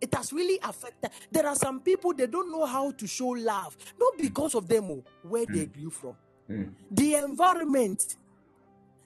it 0.00 0.14
has 0.14 0.32
really 0.32 0.58
affected. 0.62 1.10
There 1.30 1.46
are 1.46 1.56
some 1.56 1.80
people 1.80 2.12
they 2.14 2.26
don't 2.26 2.50
know 2.50 2.64
how 2.66 2.90
to 2.92 3.06
show 3.06 3.28
love, 3.28 3.76
not 3.98 4.16
because 4.18 4.54
of 4.56 4.66
them, 4.68 4.90
oh, 4.90 5.04
where 5.22 5.46
they 5.46 5.66
grew 5.66 5.90
from, 5.90 6.16
Mm. 6.50 6.72
the 6.90 7.14
environment. 7.14 8.16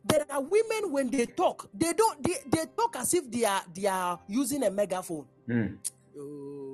There 0.09 0.25
are 0.31 0.41
women 0.43 0.93
when 0.93 1.11
they 1.11 1.27
talk, 1.27 1.69
they 1.75 1.93
don't 1.93 2.23
they, 2.23 2.37
they 2.47 2.65
talk 2.77 2.97
as 2.97 3.13
if 3.15 3.31
they 3.31 3.45
are 3.45 3.63
they 3.75 3.87
are 3.87 4.19
using 4.29 4.63
a 4.65 4.71
megaphone. 4.71 5.27
Mm. 5.49 5.77
Oh. 6.19 6.66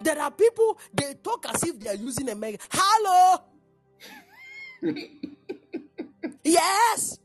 There 0.00 0.20
are 0.20 0.30
people 0.30 0.78
they 0.92 1.14
talk 1.14 1.46
as 1.52 1.62
if 1.64 1.78
they 1.80 1.90
are 1.90 1.94
using 1.94 2.28
a 2.28 2.34
mega. 2.34 2.58
Hello. 2.70 3.42
yes. 6.44 7.18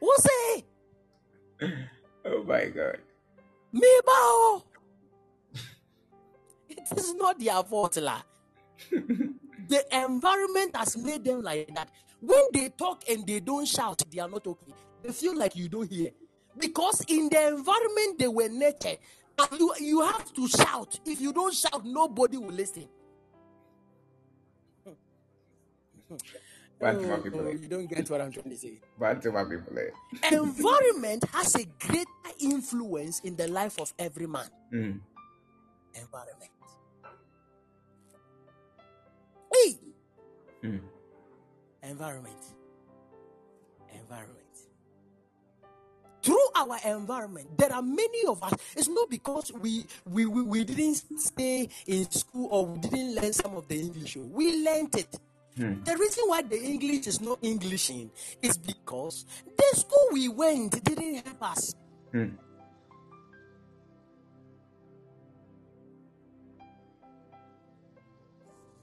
Who 0.00 0.14
say? 0.18 0.64
Oh 2.24 2.42
my 2.44 2.66
God. 2.66 2.98
Me 3.72 4.00
bao. 4.06 4.62
It 6.68 6.98
is 6.98 7.14
not 7.14 7.38
their 7.38 7.62
fault, 7.62 7.96
lah. 7.98 8.22
the 8.90 9.84
environment 9.92 10.74
has 10.74 10.96
made 10.96 11.24
them 11.24 11.42
like 11.42 11.72
that. 11.74 11.90
When 12.20 12.44
they 12.52 12.68
talk 12.70 13.02
and 13.08 13.26
they 13.26 13.40
don't 13.40 13.66
shout, 13.66 14.02
they 14.10 14.20
are 14.20 14.28
not 14.28 14.46
okay. 14.46 14.72
They 15.02 15.12
feel 15.12 15.36
like 15.36 15.56
you 15.56 15.68
don't 15.68 15.90
hear. 15.90 16.10
Because 16.58 17.02
in 17.08 17.28
the 17.28 17.48
environment 17.48 18.18
they 18.18 18.28
were 18.28 18.48
nurtured, 18.48 18.98
you, 19.58 19.74
you 19.80 20.00
have 20.02 20.32
to 20.34 20.48
shout. 20.48 20.98
If 21.04 21.20
you 21.20 21.32
don't 21.32 21.54
shout, 21.54 21.84
nobody 21.84 22.36
will 22.36 22.52
listen. 22.52 22.88
Bantama 26.80 27.18
Oh, 27.18 27.22
people. 27.22 27.40
oh, 27.40 27.50
you 27.50 27.68
don't 27.68 27.86
get 27.88 28.08
what 28.08 28.20
I'm 28.20 28.32
trying 28.32 28.50
to 28.50 28.56
say. 28.56 28.80
Bantama 28.98 29.48
people. 29.48 29.76
environment 30.32 31.24
has 31.32 31.54
a 31.54 31.64
greater 31.78 32.06
influence 32.40 33.20
in 33.20 33.36
the 33.36 33.48
life 33.48 33.78
of 33.78 33.92
every 33.98 34.26
man. 34.26 34.46
Mm. 34.72 35.00
Environment. 35.94 36.50
Hey! 39.54 39.78
Mm. 40.64 40.80
Environment. 41.82 42.34
Environment. 42.38 42.59
Our 46.54 46.78
environment, 46.96 47.58
there 47.58 47.72
are 47.72 47.82
many 47.82 48.26
of 48.26 48.42
us. 48.42 48.54
It's 48.76 48.88
not 48.88 49.10
because 49.10 49.52
we 49.52 49.86
we, 50.04 50.26
we, 50.26 50.42
we 50.42 50.64
didn't 50.64 50.96
stay 51.18 51.68
in 51.86 52.10
school 52.10 52.48
or 52.50 52.66
we 52.66 52.78
didn't 52.80 53.14
learn 53.16 53.32
some 53.32 53.56
of 53.56 53.68
the 53.68 53.80
English. 53.80 54.16
We 54.16 54.64
learned 54.64 54.94
it. 54.96 55.18
The 55.56 55.96
reason 55.98 56.24
why 56.26 56.40
the 56.42 56.58
English 56.58 57.06
is 57.06 57.20
not 57.20 57.38
Englishing 57.42 58.10
is 58.40 58.56
because 58.56 59.26
the 59.44 59.76
school 59.76 60.08
we 60.12 60.28
went 60.28 60.82
didn't 60.82 61.26
help 61.26 61.42
us. 61.42 61.74
Mm. 62.14 62.32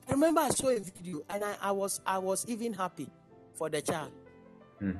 I 0.07 0.11
remember 0.11 0.41
I 0.41 0.49
saw 0.49 0.69
a 0.69 0.79
video 0.79 1.23
and 1.29 1.43
I, 1.43 1.55
I 1.61 1.71
was 1.71 1.99
I 2.05 2.19
was 2.19 2.45
even 2.47 2.73
happy 2.73 3.09
for 3.55 3.69
the 3.69 3.81
child. 3.81 4.11
Mm. 4.81 4.99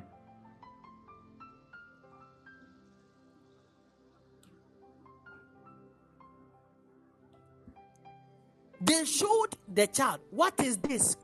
They 8.80 9.04
showed 9.04 9.56
the 9.72 9.86
child, 9.88 10.20
what 10.30 10.58
is 10.60 10.76
this? 10.78 11.16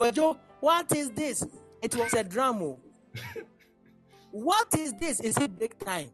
What 0.60 0.92
is 0.92 1.10
this? 1.10 1.44
It 1.82 1.94
was 1.94 2.12
a 2.14 2.24
drama. 2.24 2.76
what 4.30 4.74
is 4.78 4.94
this? 4.94 5.20
Is 5.20 5.36
it 5.36 5.56
break 5.56 5.78
time? 5.78 6.10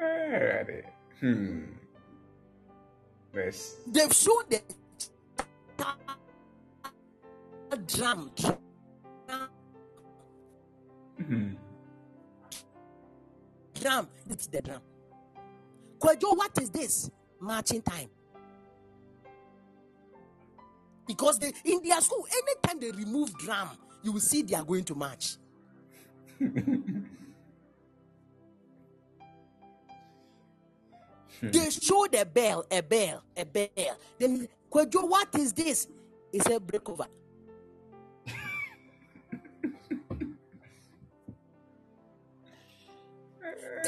Alrighty. 0.00 0.84
Hmm. 1.20 1.62
Yes. 3.34 3.76
They've 3.86 4.12
showed 4.12 4.50
the 4.50 4.62
drum. 7.86 8.30
Hmm. 11.18 11.50
Drum. 13.80 14.08
It's 14.30 14.46
the 14.46 14.62
drum. 14.62 14.80
Kwejo, 16.04 16.36
what 16.36 16.58
is 16.60 16.68
this? 16.68 17.10
Marching 17.40 17.80
time. 17.80 18.10
Because 21.06 21.38
they 21.38 21.52
in 21.64 21.80
their 21.82 22.00
school, 22.02 22.26
anytime 22.30 22.78
they 22.80 22.90
remove 22.90 23.36
drum, 23.38 23.70
you 24.02 24.12
will 24.12 24.20
see 24.20 24.42
they 24.42 24.54
are 24.54 24.64
going 24.64 24.84
to 24.84 24.94
march. 24.94 25.36
They 31.42 31.68
show 31.68 32.06
the 32.10 32.24
bell, 32.24 32.64
a 32.70 32.80
bell, 32.80 33.22
a 33.36 33.44
bell. 33.44 33.98
Then 34.18 34.48
Kwejo, 34.70 35.08
what 35.08 35.28
is 35.38 35.52
this? 35.52 35.88
He 36.32 36.38
a 36.38 36.60
break 36.60 36.88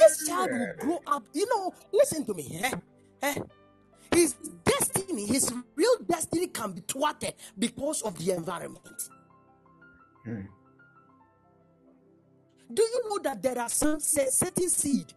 this 0.09 0.27
child 0.29 0.51
will 0.51 0.75
grow 0.79 1.01
up. 1.07 1.25
You 1.33 1.47
know, 1.49 1.75
listen 1.93 2.25
to 2.27 2.35
me. 2.35 2.61
eh? 2.63 2.71
Eh? 3.23 3.35
His 4.13 4.35
destiny, 4.65 5.27
his 5.27 5.53
real 5.75 5.97
destiny 6.09 6.47
can 6.49 6.73
be 6.73 6.83
thwarted 6.87 7.35
because 7.59 8.03
of 8.03 8.19
the 8.19 8.33
environment. 8.33 8.89
Hmm. 10.25 10.43
Do 12.73 12.83
you 12.83 13.03
know 13.09 13.19
that 13.23 13.43
there 13.43 13.59
are 13.59 13.69
some 13.69 14.01
cer- 14.01 14.31
certain 14.31 14.69
seed? 14.69 15.13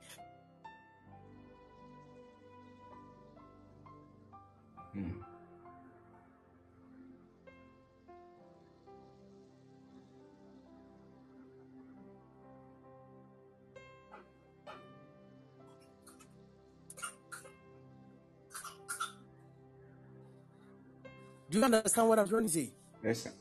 Do 21.50 21.58
you 21.58 21.64
understand 21.64 22.08
what 22.08 22.20
I'm 22.20 22.28
trying 22.28 22.44
to 22.44 22.50
say? 22.50 22.72
Yes, 23.04 23.24
sir. 23.24 23.32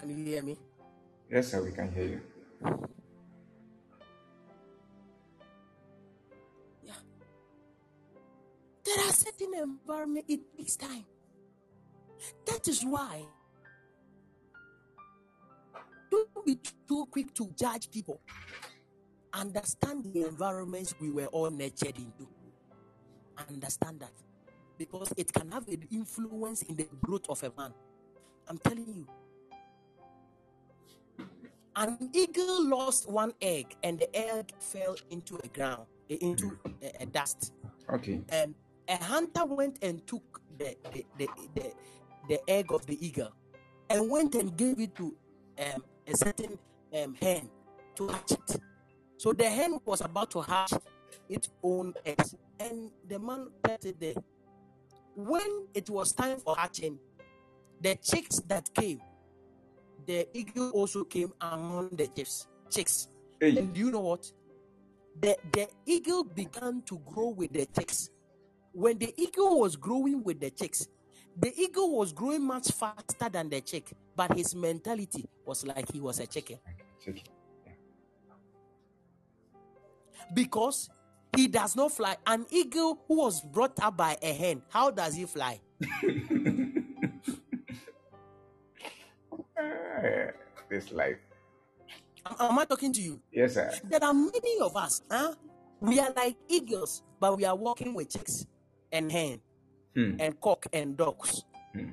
Can 0.00 0.10
you 0.10 0.24
hear 0.24 0.42
me? 0.42 0.56
Yes, 1.30 1.48
sir, 1.50 1.62
we 1.62 1.70
can 1.72 1.92
hear 1.92 2.04
you. 2.04 2.20
Yeah. 6.84 6.92
There 8.84 8.98
are 9.06 9.12
certain 9.12 9.54
environment 9.54 10.24
it 10.28 10.40
takes 10.56 10.76
time. 10.76 11.04
That 12.46 12.66
is 12.66 12.82
why 12.84 13.26
don't 16.10 16.46
be 16.46 16.58
too 16.88 17.06
quick 17.10 17.32
to 17.34 17.50
judge 17.56 17.90
people. 17.90 18.20
Understand 19.32 20.04
the 20.12 20.26
environments 20.26 20.94
we 21.00 21.10
were 21.10 21.26
all 21.26 21.50
nurtured 21.50 21.96
into. 21.96 22.28
Understand 23.48 24.00
that. 24.00 24.12
Because 24.78 25.12
it 25.16 25.32
can 25.32 25.50
have 25.50 25.66
an 25.68 25.84
influence 25.90 26.62
in 26.62 26.76
the 26.76 26.88
growth 27.02 27.28
of 27.28 27.42
a 27.42 27.52
man. 27.56 27.72
I'm 28.48 28.58
telling 28.58 28.86
you. 28.86 29.06
An 31.76 32.10
eagle 32.12 32.68
lost 32.68 33.08
one 33.08 33.32
egg 33.40 33.76
and 33.84 33.98
the 33.98 34.16
egg 34.16 34.52
fell 34.58 34.96
into 35.10 35.38
a 35.44 35.48
ground, 35.48 35.86
into 36.08 36.58
a, 36.82 37.02
a 37.02 37.06
dust. 37.06 37.52
Okay. 37.92 38.20
And 38.30 38.54
a 38.88 38.96
hunter 38.96 39.44
went 39.44 39.78
and 39.82 40.04
took 40.06 40.40
the, 40.58 40.74
the, 40.92 41.04
the, 41.18 41.28
the, 41.54 41.72
the 42.28 42.50
egg 42.50 42.72
of 42.72 42.84
the 42.86 43.06
eagle 43.06 43.32
and 43.90 44.10
went 44.10 44.34
and 44.34 44.56
gave 44.56 44.80
it 44.80 44.94
to 44.96 45.14
um, 45.58 45.84
a 46.06 46.16
certain 46.16 46.58
um, 46.96 47.14
hen 47.20 47.48
to 47.96 48.08
hatch 48.08 48.32
it. 48.32 48.60
So 49.18 49.32
the 49.32 49.50
hen 49.50 49.80
was 49.84 50.00
about 50.00 50.30
to 50.30 50.40
hatch 50.40 50.72
its 51.28 51.48
own 51.62 51.92
eggs, 52.06 52.36
and 52.60 52.90
the 53.08 53.18
man 53.18 53.48
kept 53.64 53.84
it 53.84 54.00
there. 54.00 54.14
When 55.16 55.66
it 55.74 55.90
was 55.90 56.12
time 56.12 56.38
for 56.38 56.56
hatching, 56.56 56.98
the 57.80 57.96
chicks 57.96 58.40
that 58.46 58.72
came, 58.72 59.00
the 60.06 60.26
eagle 60.32 60.70
also 60.70 61.02
came 61.02 61.32
among 61.40 61.90
the 61.92 62.06
chicks. 62.06 62.46
Chicks. 62.70 63.08
Hey. 63.40 63.58
And 63.58 63.74
do 63.74 63.80
you 63.80 63.90
know 63.90 64.00
what? 64.00 64.30
The 65.20 65.36
the 65.52 65.68
eagle 65.84 66.22
began 66.22 66.82
to 66.82 66.98
grow 67.04 67.30
with 67.30 67.52
the 67.52 67.66
chicks. 67.66 68.10
When 68.72 68.98
the 68.98 69.12
eagle 69.16 69.58
was 69.58 69.74
growing 69.74 70.22
with 70.22 70.38
the 70.38 70.50
chicks, 70.50 70.86
the 71.36 71.52
eagle 71.60 71.96
was 71.96 72.12
growing 72.12 72.42
much 72.42 72.70
faster 72.70 73.28
than 73.28 73.48
the 73.48 73.60
chick, 73.62 73.90
but 74.14 74.36
his 74.36 74.54
mentality 74.54 75.28
was 75.44 75.66
like 75.66 75.90
he 75.92 76.00
was 76.00 76.20
a 76.20 76.26
chicken 76.26 76.58
Check. 77.04 77.24
Because 80.34 80.90
he 81.36 81.46
does 81.48 81.76
not 81.76 81.92
fly. 81.92 82.16
An 82.26 82.46
eagle 82.50 83.00
who 83.08 83.18
was 83.18 83.40
brought 83.40 83.78
up 83.82 83.96
by 83.96 84.16
a 84.22 84.32
hen, 84.32 84.62
how 84.70 84.90
does 84.90 85.14
he 85.14 85.24
fly? 85.24 85.60
This 90.70 90.92
life. 90.92 91.16
Am, 92.26 92.50
am 92.50 92.58
I 92.58 92.64
talking 92.66 92.92
to 92.92 93.00
you? 93.00 93.20
Yes, 93.32 93.54
sir. 93.54 93.72
There 93.84 94.02
are 94.04 94.12
many 94.12 94.60
of 94.60 94.76
us, 94.76 95.02
huh? 95.10 95.34
We 95.80 95.98
are 95.98 96.12
like 96.14 96.36
eagles, 96.48 97.02
but 97.20 97.36
we 97.36 97.44
are 97.44 97.56
walking 97.56 97.94
with 97.94 98.10
chicks 98.10 98.46
and 98.92 99.10
hen 99.10 99.40
Hmm. 99.94 100.16
and 100.20 100.38
cock 100.40 100.66
and 100.72 100.96
dogs. 100.96 101.44
Hmm. 101.72 101.90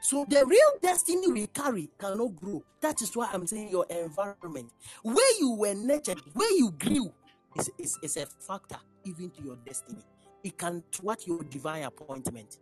So 0.00 0.24
the 0.28 0.44
real 0.46 0.72
destiny 0.80 1.30
we 1.30 1.46
carry 1.48 1.90
cannot 1.98 2.34
grow. 2.36 2.64
That 2.80 3.02
is 3.02 3.14
why 3.14 3.28
I'm 3.32 3.46
saying 3.46 3.68
your 3.68 3.84
environment, 3.90 4.72
where 5.02 5.38
you 5.38 5.50
were 5.52 5.74
nurtured, 5.74 6.20
where 6.32 6.50
you 6.52 6.70
grew, 6.72 7.12
is, 7.58 7.70
is, 7.78 7.98
is 8.02 8.16
a 8.16 8.26
factor 8.26 8.76
even 9.04 9.30
to 9.30 9.42
your 9.42 9.56
destiny. 9.64 10.02
It 10.44 10.56
can 10.58 10.82
thwart 10.92 11.26
your 11.26 11.42
divine 11.44 11.84
appointment. 11.84 12.58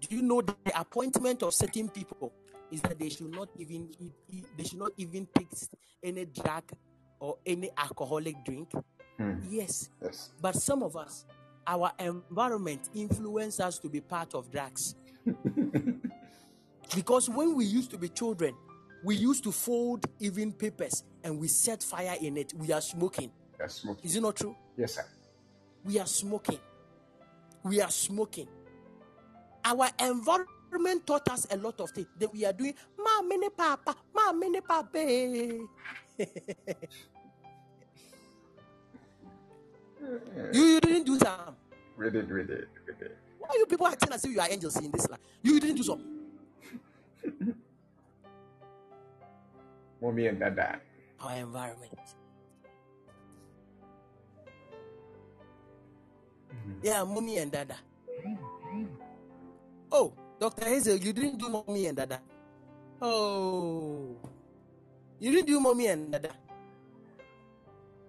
Do 0.00 0.16
you 0.16 0.22
know 0.22 0.42
the 0.42 0.56
appointment 0.78 1.42
of 1.42 1.54
certain 1.54 1.88
people 1.88 2.32
is 2.70 2.80
that 2.82 2.98
they 2.98 3.08
should 3.08 3.30
not 3.30 3.48
even 3.58 3.90
they 4.56 4.64
should 4.64 4.78
not 4.78 4.92
even 4.96 5.28
take 5.36 5.48
any 6.02 6.24
drug 6.24 6.64
or 7.20 7.36
any 7.46 7.70
alcoholic 7.76 8.44
drink? 8.44 8.72
Hmm. 9.18 9.34
Yes, 9.48 9.90
Yes. 10.02 10.30
but 10.40 10.56
some 10.56 10.82
of 10.82 10.96
us, 10.96 11.24
our 11.66 11.92
environment 11.98 12.88
influence 12.94 13.60
us 13.60 13.78
to 13.78 13.88
be 13.88 14.00
part 14.00 14.34
of 14.34 14.50
drugs. 14.50 14.96
because 16.94 17.28
when 17.28 17.54
we 17.54 17.64
used 17.64 17.90
to 17.92 17.98
be 17.98 18.08
children, 18.08 18.54
we 19.02 19.16
used 19.16 19.44
to 19.44 19.52
fold 19.52 20.06
even 20.20 20.52
papers 20.52 21.04
and 21.24 21.38
we 21.38 21.48
set 21.48 21.82
fire 21.82 22.16
in 22.20 22.36
it. 22.36 22.52
We 22.54 22.72
are 22.72 22.80
smoking. 22.80 23.32
That's 23.58 23.74
smoking. 23.74 24.04
Is 24.04 24.16
it 24.16 24.22
not 24.22 24.36
true? 24.36 24.56
Yes, 24.76 24.94
sir. 24.94 25.04
We 25.84 25.98
are 25.98 26.06
smoking. 26.06 26.60
We 27.64 27.80
are 27.80 27.90
smoking. 27.90 28.48
Our 29.64 29.88
environment 29.98 31.06
taught 31.06 31.28
us 31.30 31.46
a 31.50 31.56
lot 31.56 31.80
of 31.80 31.90
things 31.90 32.08
that 32.18 32.32
we 32.32 32.44
are 32.44 32.52
doing. 32.52 32.74
Ma 32.98 33.22
mini 33.22 33.48
papa, 33.50 33.96
ma 34.14 34.32
mini 34.32 34.60
papa. 34.60 34.98
you, 34.98 35.68
you 40.52 40.80
didn't 40.80 41.04
do 41.04 41.18
some. 41.18 41.56
We 41.96 42.10
did, 42.10 42.30
we 42.32 42.42
did, 42.42 42.66
we 42.86 42.94
did. 42.98 43.12
Why 43.38 43.48
are 43.50 43.56
you 43.58 43.66
people 43.66 43.86
acting 43.86 44.12
as 44.12 44.24
if 44.24 44.30
you 44.30 44.40
are 44.40 44.48
angels 44.50 44.76
in 44.76 44.90
this 44.90 45.08
life? 45.08 45.20
You 45.42 45.60
didn't 45.60 45.76
do 45.76 45.82
some. 45.82 46.02
Mommy 50.02 50.26
and 50.26 50.40
Dada. 50.42 50.80
Our 51.22 51.36
environment. 51.46 51.94
Yeah, 56.82 57.06
mommy 57.06 57.38
and 57.38 57.50
dada. 57.50 57.78
Oh, 59.90 60.12
Dr. 60.40 60.66
Hazel, 60.66 60.96
you 60.98 61.12
didn't 61.12 61.38
do 61.38 61.48
mommy 61.48 61.86
and 61.86 61.96
dada. 61.96 62.18
Oh, 63.00 64.18
you 65.22 65.30
didn't 65.30 65.46
do 65.46 65.60
mommy 65.60 65.86
and 65.86 66.10
dada. 66.10 66.34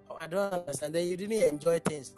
Oh, 0.09 0.17
I 0.19 0.25
don't 0.25 0.53
understand. 0.53 0.95
Then 0.95 1.05
you 1.05 1.17
didn't 1.17 1.43
enjoy 1.53 1.77
things. 1.85 2.13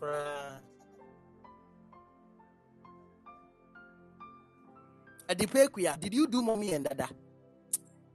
Adipekwia, 5.27 5.99
did 5.99 6.13
you 6.13 6.27
do 6.27 6.41
mommy 6.41 6.71
and 6.71 6.85
dada? 6.87 7.09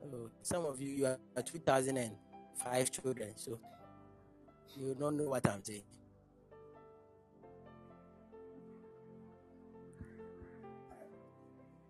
Oh, 0.02 0.30
some 0.42 0.64
of 0.64 0.80
you, 0.80 0.90
you 0.90 1.06
are 1.06 1.18
2005 1.42 2.90
children, 2.90 3.32
so 3.36 3.58
you 4.76 4.94
don't 4.98 5.16
know 5.16 5.28
what 5.30 5.46
I'm 5.48 5.62
saying. 5.62 5.82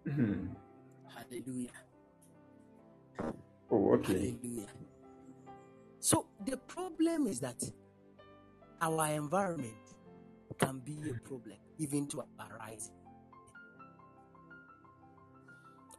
Hmm. 0.05 0.47
Hallelujah. 1.15 1.71
Oh, 3.71 3.95
okay. 3.95 4.37
Hallelujah. 4.43 4.67
So 6.01 6.27
the 6.45 6.57
problem 6.57 7.27
is 7.27 7.41
that 7.41 7.63
our 8.81 9.07
environment 9.09 9.75
can 10.59 10.81
be 10.81 10.99
a 11.11 11.15
problem 11.29 11.57
even 11.79 12.07
to 12.09 12.21
our 12.39 12.59
rising. 12.59 12.95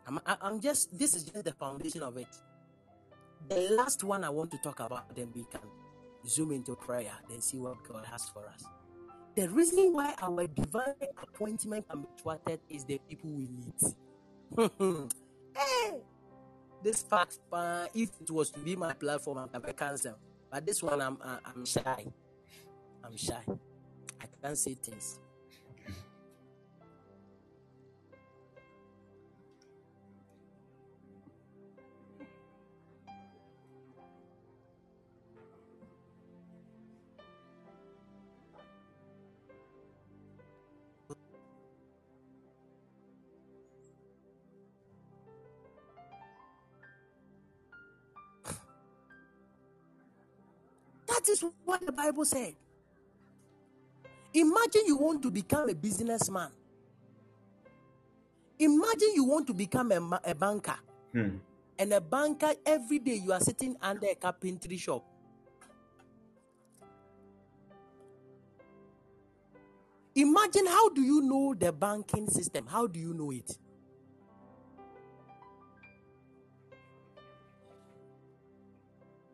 I'm, 0.08 0.20
I- 0.26 0.38
I'm 0.42 0.62
just 0.62 0.98
this 0.98 1.16
is 1.16 1.24
just 1.24 1.46
the 1.46 1.54
foundation 1.54 2.04
of 2.04 2.18
it. 2.18 2.28
The 3.50 3.70
last 3.76 4.04
one 4.04 4.24
I 4.24 4.30
want 4.30 4.52
to 4.52 4.60
talk 4.60 4.80
about, 4.82 5.16
then 5.16 5.30
we 5.36 5.46
can 5.52 5.62
zoom 6.28 6.52
into 6.52 6.76
prayer, 6.76 7.14
then 7.30 7.42
see 7.42 7.58
what 7.60 7.78
God 7.88 8.06
has 8.06 8.30
for 8.30 8.48
us. 8.50 8.64
The 9.36 9.50
reason 9.50 9.94
why 9.94 10.14
our 10.22 10.48
divine 10.48 10.96
appointment 11.22 11.88
can 11.90 12.02
be 12.02 12.08
thwarted 12.22 12.60
is 12.70 12.86
the 12.86 13.00
people 13.10 13.32
we 13.32 13.48
meet. 13.48 14.10
hey, 15.58 16.02
this 16.84 17.04
fact, 17.04 17.40
uh, 17.54 17.88
if 17.94 18.10
it 18.22 18.32
was 18.32 18.52
to 18.52 18.60
be 18.62 18.76
my 18.76 18.94
platform, 18.94 19.50
have 19.54 19.66
a 19.66 19.74
cancel. 19.74 20.18
But 20.52 20.66
this 20.66 20.84
one, 20.84 21.02
I'm, 21.02 21.18
uh, 21.24 21.38
I'm 21.46 21.66
shy. 21.66 22.06
I'm 23.04 23.18
shy. 23.18 23.44
I 24.22 24.26
can't 24.44 24.58
say 24.58 24.76
things. 24.76 25.20
what 51.66 51.86
the 51.86 51.92
Bible 51.92 52.26
said. 52.26 52.56
Imagine 54.34 54.82
you 54.88 54.98
want 54.98 55.22
to 55.24 55.32
become 55.32 55.70
a 55.70 55.76
businessman. 55.76 56.50
Imagine 58.60 59.10
you 59.16 59.24
want 59.24 59.48
to 59.48 59.54
become 59.54 59.92
a, 59.92 60.22
a 60.24 60.36
banker. 60.36 60.76
Hmm. 61.12 61.38
And 61.78 61.94
a 61.94 62.00
banker, 62.00 62.54
every 62.66 63.00
day 63.00 63.16
you 63.16 63.34
are 63.34 63.40
sitting 63.40 63.76
under 63.82 64.08
a 64.08 64.16
carpentry 64.16 64.78
shop. 64.78 65.04
Imagine 70.14 70.68
how 70.68 70.90
do 70.90 71.02
you 71.02 71.22
know 71.22 71.56
the 71.58 71.72
banking 71.72 72.28
system? 72.28 72.68
How 72.68 72.86
do 72.86 73.00
you 73.00 73.14
know 73.14 73.32
it? 73.32 73.58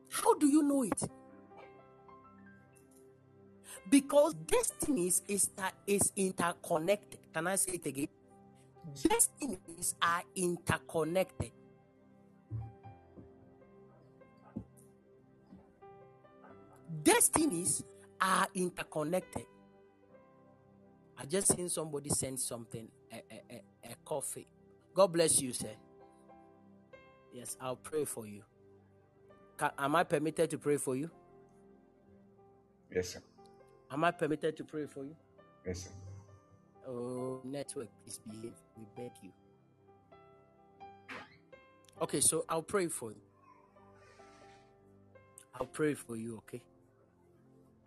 How 0.09 0.33
do 0.35 0.47
you 0.47 0.63
know 0.63 0.83
it? 0.83 1.16
Because 3.89 4.33
destinies 4.33 5.21
is, 5.27 5.49
is 5.85 6.11
interconnected. 6.15 7.19
Can 7.33 7.47
I 7.47 7.55
say 7.55 7.73
it 7.73 7.85
again? 7.85 8.07
Destinies 9.07 9.95
are 10.01 10.23
interconnected. 10.35 11.51
Destinies 17.03 17.83
are 18.19 18.47
interconnected. 18.53 19.45
I 21.17 21.25
just 21.25 21.55
seen 21.55 21.69
somebody 21.69 22.09
send 22.09 22.39
something, 22.39 22.87
a, 23.11 23.15
a, 23.15 23.41
a, 23.51 23.91
a 23.91 23.95
coffee. 24.05 24.47
God 24.93 25.07
bless 25.07 25.41
you, 25.41 25.53
sir. 25.53 25.75
Yes, 27.33 27.57
I'll 27.61 27.75
pray 27.75 28.05
for 28.05 28.25
you. 28.25 28.43
Can, 29.57 29.71
am 29.77 29.95
I 29.95 30.03
permitted 30.03 30.49
to 30.51 30.57
pray 30.57 30.77
for 30.77 30.95
you? 30.95 31.09
Yes, 32.93 33.13
sir. 33.13 33.21
Am 33.91 34.03
I 34.03 34.11
permitted 34.11 34.57
to 34.57 34.63
pray 34.63 34.85
for 34.85 35.03
you? 35.03 35.15
Yes, 35.65 35.83
sir. 35.83 35.89
Oh, 36.87 37.41
network, 37.43 37.89
please 38.03 38.19
behave. 38.25 38.53
We 38.77 38.85
beg 38.95 39.11
you. 39.21 39.31
Okay, 42.01 42.19
so 42.19 42.45
I'll 42.47 42.61
pray 42.61 42.87
for 42.87 43.11
you. 43.11 43.21
I'll 45.59 45.65
pray 45.65 45.95
for 45.95 46.15
you, 46.15 46.37
okay? 46.37 46.61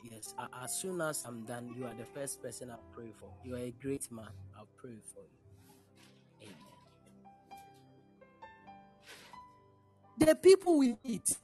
Yes, 0.02 0.34
as 0.62 0.74
soon 0.74 1.00
as 1.00 1.24
I'm 1.26 1.44
done, 1.44 1.72
you 1.76 1.84
are 1.84 1.94
the 1.94 2.06
first 2.06 2.42
person 2.42 2.70
I'll 2.70 2.82
pray 2.92 3.12
for. 3.18 3.28
You 3.44 3.54
are 3.54 3.58
a 3.58 3.70
great 3.82 4.10
man. 4.10 4.26
I'll 4.56 4.68
pray 4.76 4.98
for 5.14 5.20
you. 5.20 6.48
Amen. 6.48 7.58
The 10.18 10.34
people 10.34 10.78
we 10.78 10.96
meet. 11.04 11.36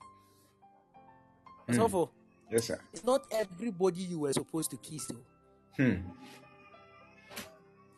Mm. 1.69 1.77
So 1.77 1.89
for 1.89 2.11
yes, 2.51 2.65
sir. 2.65 2.79
It's 2.93 3.05
not 3.05 3.27
everybody 3.31 4.03
you 4.03 4.21
were 4.21 4.33
supposed 4.33 4.71
to 4.71 4.77
kiss. 4.77 5.07
Though. 5.07 5.85
Hmm. 5.85 6.01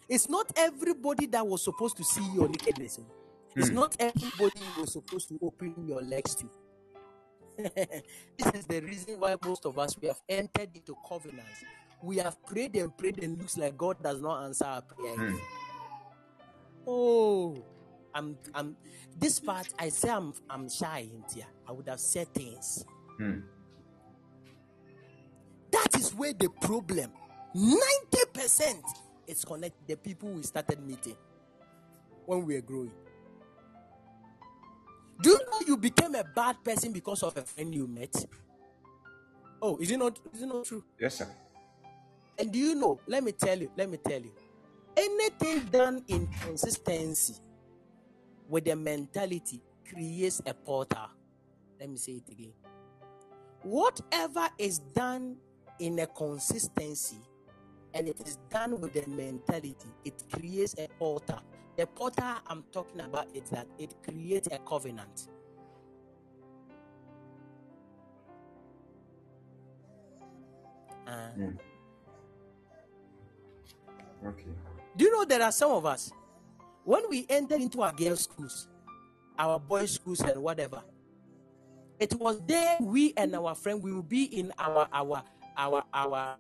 It's 0.09 0.29
not 0.29 0.51
everybody 0.57 1.27
that 1.27 1.47
was 1.47 1.63
supposed 1.63 1.97
to 1.99 2.05
see 2.05 2.27
your 2.35 2.49
nakedness. 2.49 2.99
Oh. 3.01 3.07
It's 3.57 3.69
hmm. 3.69 3.75
not 3.75 3.97
everybody 3.99 4.61
you 4.61 4.81
were 4.81 4.87
supposed 4.87 5.29
to 5.29 5.39
open 5.43 5.75
your 5.87 6.03
legs 6.03 6.35
to. 6.37 6.51
this 7.59 8.55
is 8.55 8.67
the 8.67 8.81
reason 8.81 9.19
why 9.19 9.35
most 9.45 9.67
of 9.67 9.79
us 9.79 9.97
we 10.01 10.07
have 10.09 10.21
entered 10.29 10.71
into 10.75 10.95
covenants. 11.09 11.65
We 12.01 12.19
have 12.19 12.41
prayed 12.45 12.77
and 12.77 12.97
prayed, 12.97 13.23
and 13.23 13.37
looks 13.37 13.59
like 13.59 13.77
God 13.77 14.01
does 14.03 14.21
not 14.21 14.45
answer 14.45 14.65
our 14.65 14.83
prayers. 14.83 15.19
Mm. 15.19 15.41
Oh, 16.87 17.65
I'm 18.15 18.37
I'm 18.55 18.77
this 19.19 19.41
part 19.41 19.69
I 19.79 19.89
say 19.89 20.09
I'm 20.09 20.33
I'm 20.49 20.71
shy 20.71 21.09
in 21.13 21.25
here. 21.35 21.47
I 21.69 21.73
would 21.73 21.89
have 21.89 22.01
said 22.01 22.33
things. 22.33 22.85
Mm. 23.21 23.43
Is 26.09 26.15
where 26.15 26.33
the 26.33 26.49
problem 26.49 27.11
90% 27.55 28.83
is 29.27 29.45
connected. 29.45 29.87
The 29.87 29.97
people 29.97 30.31
we 30.31 30.43
started 30.43 30.81
meeting 30.81 31.17
when 32.25 32.47
we 32.47 32.55
were 32.55 32.63
growing. 32.63 32.93
Do 35.21 35.31
you 35.31 35.39
know 35.39 35.61
you 35.67 35.77
became 35.77 36.15
a 36.15 36.25
bad 36.25 36.65
person 36.65 36.93
because 36.93 37.23
of 37.23 37.37
a 37.37 37.43
friend 37.43 37.75
you 37.75 37.87
met? 37.87 38.25
Oh, 39.61 39.77
is 39.77 39.91
it 39.91 39.99
not 39.99 40.19
is 40.33 40.41
it 40.43 40.47
not 40.47 40.65
true? 40.65 40.83
Yes, 40.99 41.17
sir. 41.17 41.29
And 42.39 42.51
do 42.51 42.59
you 42.59 42.75
know? 42.75 43.01
Let 43.07 43.23
me 43.23 43.33
tell 43.33 43.59
you, 43.59 43.71
let 43.77 43.91
me 43.91 43.99
tell 43.99 44.21
you. 44.21 44.33
Anything 44.97 45.61
done 45.67 46.05
in 46.09 46.27
consistency 46.43 47.35
with 48.49 48.65
the 48.65 48.77
mentality 48.77 49.61
creates 49.87 50.41
a 50.47 50.55
portal. 50.55 51.11
Let 51.79 51.91
me 51.91 51.99
say 51.99 52.13
it 52.13 52.33
again. 52.33 52.55
Whatever 53.63 54.49
is 54.57 54.79
done 54.79 55.37
in 55.81 55.99
a 55.99 56.07
consistency 56.07 57.19
and 57.95 58.09
it 58.09 58.21
is 58.27 58.39
done 58.51 58.81
with 58.81 58.93
the 58.93 59.07
mentality, 59.09 59.77
it 60.05 60.23
creates 60.33 60.75
a 60.79 60.89
portal. 60.99 61.41
The 61.77 61.87
portal 61.87 62.37
I'm 62.47 62.65
talking 62.73 63.01
about 63.01 63.29
is 63.35 63.51
that 63.51 63.67
it 63.79 63.95
creates 64.03 64.49
a 64.51 64.59
covenant. 64.59 65.29
Uh, 71.07 71.11
mm. 71.39 71.59
Okay. 74.27 74.45
Do 74.97 75.05
you 75.05 75.13
know 75.13 75.25
there 75.25 75.43
are 75.43 75.53
some 75.53 75.71
of 75.71 75.87
us 75.87 76.13
when 76.85 77.09
we 77.09 77.27
enter 77.29 77.55
into 77.55 77.83
our 77.83 77.93
girls' 77.93 78.25
schools, 78.25 78.69
our 79.39 79.59
boys' 79.59 79.93
schools, 79.93 80.21
and 80.21 80.43
whatever, 80.43 80.83
it 81.99 82.15
was 82.15 82.41
there 82.47 82.77
we 82.81 83.13
and 83.17 83.35
our 83.35 83.55
friend 83.55 83.83
we 83.83 83.93
will 83.93 84.03
be 84.03 84.25
in 84.25 84.53
our 84.59 84.89
our 84.93 85.23
our 85.59 85.83
our 85.93 86.37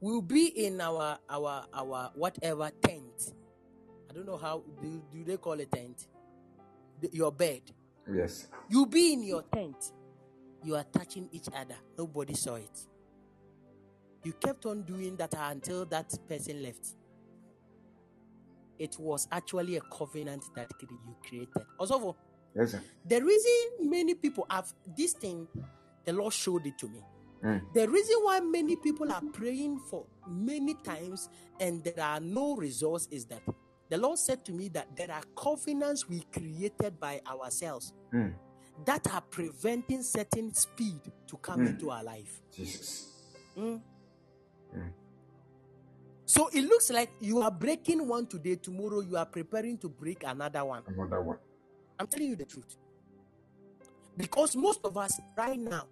we'll 0.00 0.20
be 0.20 0.46
in 0.66 0.80
our 0.80 1.18
our 1.28 1.64
our 1.72 2.10
whatever 2.14 2.70
tent. 2.82 3.34
I 4.10 4.12
don't 4.12 4.26
know 4.26 4.36
how 4.36 4.64
do, 4.82 5.02
do 5.12 5.24
they 5.24 5.36
call 5.36 5.60
it 5.60 5.70
tent? 5.70 6.08
The, 7.00 7.08
your 7.12 7.30
bed. 7.30 7.62
Yes. 8.12 8.48
You'll 8.68 8.86
be 8.86 9.12
in 9.12 9.22
your 9.22 9.42
tent. 9.42 9.92
You 10.64 10.74
are 10.74 10.84
touching 10.84 11.28
each 11.32 11.46
other. 11.54 11.76
Nobody 11.96 12.34
saw 12.34 12.56
it. 12.56 12.86
You 14.24 14.32
kept 14.32 14.66
on 14.66 14.82
doing 14.82 15.16
that 15.16 15.32
until 15.38 15.86
that 15.86 16.12
person 16.28 16.62
left. 16.62 16.96
It 18.78 18.96
was 18.98 19.28
actually 19.30 19.76
a 19.76 19.80
covenant 19.80 20.44
that 20.56 20.70
you 20.80 20.88
created. 21.26 21.66
Also, 21.78 22.16
yes, 22.54 22.72
sir. 22.72 22.82
the 23.06 23.22
reason 23.22 23.88
many 23.90 24.14
people 24.14 24.46
have 24.50 24.72
this 24.96 25.12
thing, 25.12 25.46
the 26.04 26.12
Lord 26.12 26.32
showed 26.32 26.66
it 26.66 26.78
to 26.78 26.88
me. 26.88 27.00
Mm. 27.44 27.62
The 27.72 27.88
reason 27.88 28.16
why 28.22 28.40
many 28.40 28.76
people 28.76 29.10
are 29.10 29.22
praying 29.32 29.78
for 29.78 30.04
many 30.28 30.74
times 30.74 31.28
and 31.58 31.82
there 31.82 32.04
are 32.04 32.20
no 32.20 32.54
results 32.56 33.08
is 33.10 33.24
that 33.26 33.42
the 33.88 33.96
Lord 33.96 34.18
said 34.18 34.44
to 34.44 34.52
me 34.52 34.68
that 34.68 34.94
there 34.96 35.10
are 35.10 35.22
covenants 35.34 36.08
we 36.08 36.20
created 36.32 37.00
by 37.00 37.20
ourselves 37.26 37.92
mm. 38.12 38.32
that 38.84 39.12
are 39.12 39.22
preventing 39.22 40.02
certain 40.02 40.52
speed 40.54 41.00
to 41.26 41.36
come 41.38 41.60
mm. 41.60 41.70
into 41.70 41.90
our 41.90 42.04
life. 42.04 42.42
Jesus. 42.54 43.08
Mm. 43.56 43.80
Mm. 44.76 44.90
So 46.26 46.48
it 46.52 46.62
looks 46.62 46.90
like 46.90 47.10
you 47.20 47.40
are 47.42 47.50
breaking 47.50 48.06
one 48.06 48.26
today, 48.26 48.54
tomorrow 48.54 49.00
you 49.00 49.16
are 49.16 49.26
preparing 49.26 49.78
to 49.78 49.88
break 49.88 50.22
another 50.24 50.64
one. 50.64 50.82
Another 50.86 51.20
one. 51.22 51.38
I'm 51.98 52.06
telling 52.06 52.28
you 52.28 52.36
the 52.36 52.44
truth. 52.44 52.76
Because 54.16 54.56
most 54.56 54.80
of 54.84 54.96
us 54.96 55.20
right 55.36 55.58
now, 55.58 55.86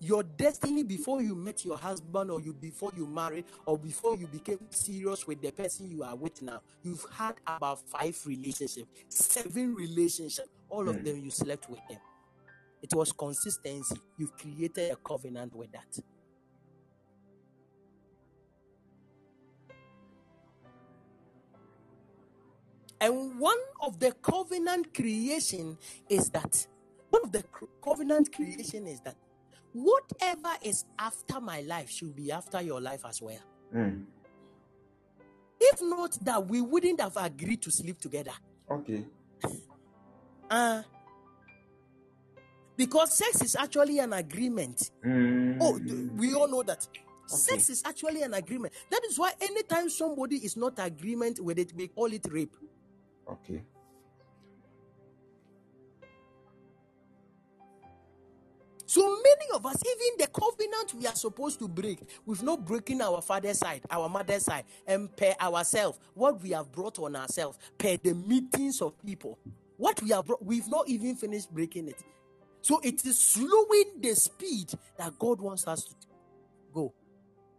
your 0.00 0.24
destiny 0.24 0.82
before 0.82 1.22
you 1.22 1.36
met 1.36 1.64
your 1.64 1.76
husband 1.78 2.30
or 2.30 2.40
you 2.40 2.52
before 2.52 2.90
you 2.96 3.06
married 3.06 3.44
or 3.66 3.78
before 3.78 4.16
you 4.16 4.26
became 4.26 4.58
serious 4.70 5.28
with 5.28 5.40
the 5.40 5.52
person 5.52 5.88
you 5.88 6.02
are 6.02 6.16
with 6.16 6.42
now 6.42 6.60
you've 6.82 7.06
had 7.16 7.36
about 7.46 7.78
five 7.88 8.18
relationships 8.26 8.88
seven 9.08 9.76
relationships. 9.76 10.48
All 10.68 10.88
of 10.88 10.96
mm. 10.96 11.04
them 11.04 11.20
you 11.22 11.30
slept 11.30 11.70
with 11.70 11.78
them. 11.88 11.98
It 12.82 12.92
was 12.94 13.12
consistency. 13.12 13.96
You've 14.18 14.36
created 14.36 14.90
a 14.90 14.96
covenant 14.96 15.54
with 15.54 15.70
that. 15.72 15.98
And 23.00 23.38
one 23.38 23.58
of 23.80 23.98
the 23.98 24.12
covenant 24.22 24.94
creation 24.94 25.76
is 26.08 26.30
that 26.30 26.66
one 27.12 27.24
of 27.24 27.32
the 27.32 27.44
covenant 27.84 28.34
creation 28.34 28.86
is 28.86 29.00
that 29.00 29.16
whatever 29.74 30.54
is 30.62 30.84
after 30.98 31.40
my 31.40 31.60
life 31.60 31.90
should 31.90 32.16
be 32.16 32.32
after 32.32 32.62
your 32.62 32.80
life 32.80 33.02
as 33.06 33.20
well. 33.20 33.38
Mm. 33.74 34.04
If 35.60 35.80
not 35.82 36.18
that, 36.24 36.46
we 36.46 36.60
wouldn't 36.60 37.00
have 37.00 37.16
agreed 37.16 37.60
to 37.62 37.70
sleep 37.70 38.00
together. 38.00 38.32
Okay. 38.70 39.04
Uh, 40.50 40.82
because 42.76 43.16
sex 43.16 43.40
is 43.40 43.56
actually 43.56 43.98
an 44.00 44.12
agreement. 44.12 44.90
Mm. 45.02 45.56
Oh, 45.62 45.80
we 46.14 46.34
all 46.34 46.46
know 46.46 46.62
that. 46.62 46.86
Okay. 46.92 47.00
Sex 47.26 47.70
is 47.70 47.82
actually 47.86 48.20
an 48.20 48.34
agreement. 48.34 48.74
That 48.90 49.00
is 49.08 49.18
why 49.18 49.32
anytime 49.40 49.88
somebody 49.88 50.36
is 50.36 50.58
not 50.58 50.74
agreement 50.76 51.40
with 51.40 51.58
it, 51.58 51.72
we 51.74 51.88
call 51.88 52.12
it 52.12 52.26
rape. 52.30 52.54
Okay. 53.26 53.62
So 58.92 59.08
many 59.08 59.50
of 59.54 59.64
us, 59.64 59.82
even 59.86 60.18
the 60.18 60.26
covenant 60.26 60.92
we 60.92 61.06
are 61.06 61.14
supposed 61.14 61.58
to 61.60 61.66
break, 61.66 62.00
we've 62.26 62.42
not 62.42 62.66
broken 62.66 63.00
our 63.00 63.22
father's 63.22 63.56
side, 63.56 63.80
our 63.90 64.06
mother's 64.06 64.44
side, 64.44 64.66
and 64.86 65.16
per 65.16 65.34
ourselves, 65.40 65.98
what 66.12 66.42
we 66.42 66.50
have 66.50 66.70
brought 66.70 66.98
on 66.98 67.16
ourselves, 67.16 67.56
per 67.78 67.96
the 67.96 68.12
meetings 68.12 68.82
of 68.82 68.92
people. 69.02 69.38
What 69.78 70.02
we 70.02 70.10
have 70.10 70.26
brought, 70.26 70.44
we've 70.44 70.68
not 70.68 70.90
even 70.90 71.16
finished 71.16 71.50
breaking 71.50 71.88
it. 71.88 72.04
So 72.60 72.80
it 72.80 73.02
is 73.06 73.18
slowing 73.18 73.98
the 73.98 74.14
speed 74.14 74.74
that 74.98 75.18
God 75.18 75.40
wants 75.40 75.66
us 75.66 75.84
to 75.84 75.94
go. 76.70 76.92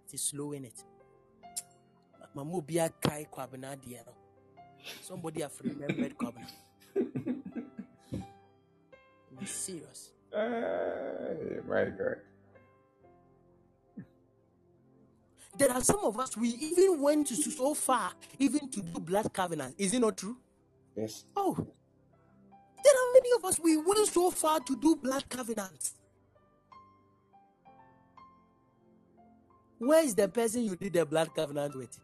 It 0.07 0.13
is 0.13 0.21
slowing 0.21 0.65
it. 0.65 0.83
Somebody 5.01 5.41
have 5.41 5.53
remembered 5.63 6.15
covenant. 6.15 6.51
serious. 9.47 10.12
Hey, 10.33 11.59
my 11.67 11.85
God. 11.85 12.17
There 15.55 15.71
are 15.71 15.81
some 15.81 15.99
of 16.03 16.19
us, 16.19 16.35
we 16.35 16.49
even 16.49 16.99
went 16.99 17.27
to 17.27 17.35
so 17.35 17.75
far, 17.75 18.11
even 18.39 18.67
to 18.69 18.81
do 18.81 18.99
blood 18.99 19.31
covenant. 19.31 19.75
Is 19.77 19.93
it 19.93 19.99
not 19.99 20.17
true? 20.17 20.35
Yes. 20.95 21.25
Oh, 21.35 21.55
there 21.55 22.93
are 22.93 23.13
many 23.13 23.29
of 23.37 23.45
us, 23.45 23.59
we 23.59 23.77
went 23.77 24.07
so 24.07 24.31
far 24.31 24.59
to 24.61 24.75
do 24.75 24.95
blood 24.95 25.29
covenants. 25.29 25.93
Where 29.77 30.03
is 30.03 30.15
the 30.15 30.27
person 30.27 30.63
you 30.63 30.75
did 30.75 30.93
the 30.93 31.05
blood 31.05 31.35
covenant 31.35 31.75
with? 31.75 31.99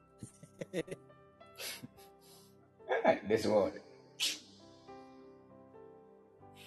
this 3.28 3.46
one. 3.46 3.72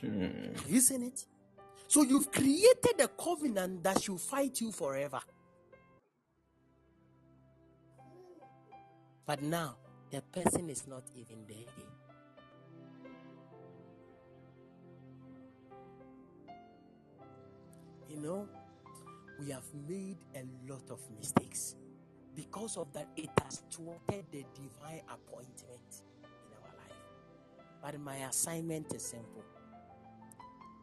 Hmm. 0.01 0.55
Have 0.57 0.71
you 0.71 0.81
seen 0.81 1.03
it? 1.05 1.27
So 1.93 2.01
you've 2.01 2.33
created 2.33 2.99
a 3.01 3.09
covenant 3.09 3.85
that 3.85 4.01
should 4.03 4.19
fight 4.19 4.63
you 4.63 4.73
forever. 4.73 5.21
But 9.27 9.43
now 9.43 9.77
the 10.11 10.23
person 10.23 10.71
is 10.71 10.87
not 10.87 11.03
even 11.15 11.45
there. 11.47 11.67
You 18.09 18.21
know, 18.23 18.49
we 19.39 19.51
have 19.51 19.67
made 19.87 20.17
a 20.35 20.47
lot 20.73 20.89
of 20.91 20.99
mistakes. 21.19 21.77
Because 22.35 22.79
of 22.79 22.91
that, 22.95 23.09
it 23.19 23.29
has 23.43 23.65
thwarted 23.71 24.25
the 24.33 24.47
divine 24.55 25.03
appointment 25.13 26.01
in 26.23 26.55
our 26.57 26.75
life. 26.79 26.97
But 27.83 28.01
my 28.01 28.17
assignment 28.17 28.95
is 28.95 29.05
simple. 29.05 29.45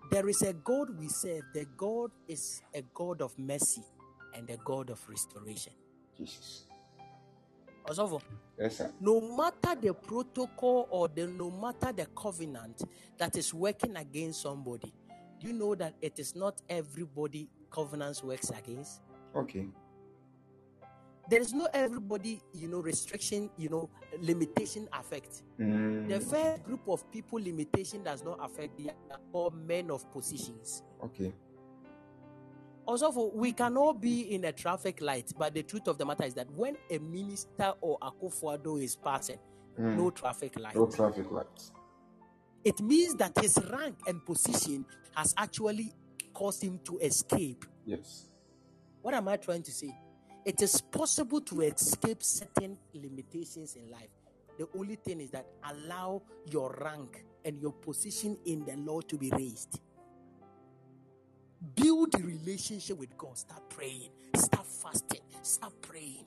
There 0.09 0.27
is 0.29 0.41
a 0.41 0.53
God 0.53 0.97
we 0.97 1.07
serve. 1.07 1.43
The 1.53 1.65
God 1.77 2.11
is 2.27 2.61
a 2.73 2.81
God 2.93 3.21
of 3.21 3.37
mercy 3.37 3.83
and 4.35 4.49
a 4.49 4.57
God 4.57 4.89
of 4.89 5.07
restoration. 5.09 5.73
Jesus. 6.17 6.65
Yes, 8.59 8.77
sir. 8.77 8.91
no 8.99 9.19
matter 9.35 9.75
the 9.79 9.93
protocol 9.93 10.87
or 10.91 11.07
the 11.07 11.25
no 11.27 11.49
matter 11.49 11.91
the 11.91 12.05
covenant 12.15 12.83
that 13.17 13.35
is 13.37 13.53
working 13.53 13.95
against 13.97 14.41
somebody, 14.41 14.93
do 15.39 15.47
you 15.47 15.53
know 15.53 15.73
that 15.75 15.95
it 16.01 16.19
is 16.19 16.35
not 16.35 16.61
everybody 16.69 17.49
covenants 17.71 18.23
works 18.23 18.49
against? 18.51 19.01
Okay. 19.35 19.67
There 21.29 21.39
is 21.41 21.53
not 21.53 21.69
everybody, 21.73 22.41
you 22.53 22.67
know, 22.67 22.79
restriction, 22.79 23.49
you 23.57 23.69
know, 23.69 23.89
limitation 24.19 24.87
affect. 24.91 25.43
Mm, 25.59 26.07
The 26.07 26.19
first 26.19 26.63
group 26.63 26.87
of 26.87 27.09
people 27.11 27.39
limitation 27.39 28.03
does 28.03 28.23
not 28.23 28.39
affect 28.41 28.77
the 28.77 28.91
all 29.31 29.51
men 29.51 29.91
of 29.91 30.11
positions. 30.11 30.83
okay. 31.03 31.33
Osofo, 32.87 33.31
we 33.35 33.51
can 33.51 33.77
all 33.77 33.93
be 33.93 34.33
in 34.33 34.45
a 34.45 34.51
traffic 34.51 34.99
light, 34.99 35.31
but 35.37 35.53
the 35.53 35.61
truth 35.61 35.87
of 35.87 35.99
the 35.99 36.05
matter 36.05 36.23
is 36.23 36.33
that 36.33 36.49
when 36.55 36.75
a 36.89 36.97
minister 36.97 37.73
or 37.81 37.99
Akufo-Addo 37.99 38.81
is 38.83 38.95
passing, 38.95 39.37
Mm, 39.77 39.95
no 39.95 40.09
traffic 40.09 40.59
light. 40.59 40.75
no 40.75 40.87
traffic 40.87 41.31
lights. 41.31 41.71
It 42.65 42.81
means 42.81 43.13
that 43.15 43.37
his 43.39 43.57
rank 43.71 43.95
and 44.07 44.25
position 44.25 44.85
has 45.15 45.33
actually 45.37 45.93
caused 46.33 46.61
him 46.63 46.79
to 46.85 46.97
escape. 46.97 47.63
Yes. 47.85 48.27
What 49.03 49.13
am 49.13 49.27
I 49.29 49.37
trying 49.37 49.63
to 49.63 49.71
say? 49.71 49.95
It 50.49 50.63
is 50.63 50.81
possible 50.81 51.41
to 51.41 51.61
escape 51.61 52.23
certain 52.23 52.75
limitations 52.95 53.75
in 53.75 53.91
life. 53.91 54.09
The 54.57 54.67
only 54.75 54.95
thing 54.95 55.21
is 55.21 55.29
that 55.29 55.45
allow 55.63 56.23
your 56.49 56.75
rank 56.83 57.23
and 57.45 57.61
your 57.61 57.71
position 57.71 58.35
in 58.47 58.65
the 58.65 58.75
Lord 58.77 59.07
to 59.09 59.17
be 59.19 59.29
raised. 59.29 59.79
Build 61.75 62.15
a 62.15 62.23
relationship 62.23 62.97
with 62.97 63.15
God. 63.15 63.37
Start 63.37 63.69
praying. 63.69 64.09
Start 64.35 64.65
fasting. 64.65 65.21
Start 65.43 65.73
praying. 65.83 66.25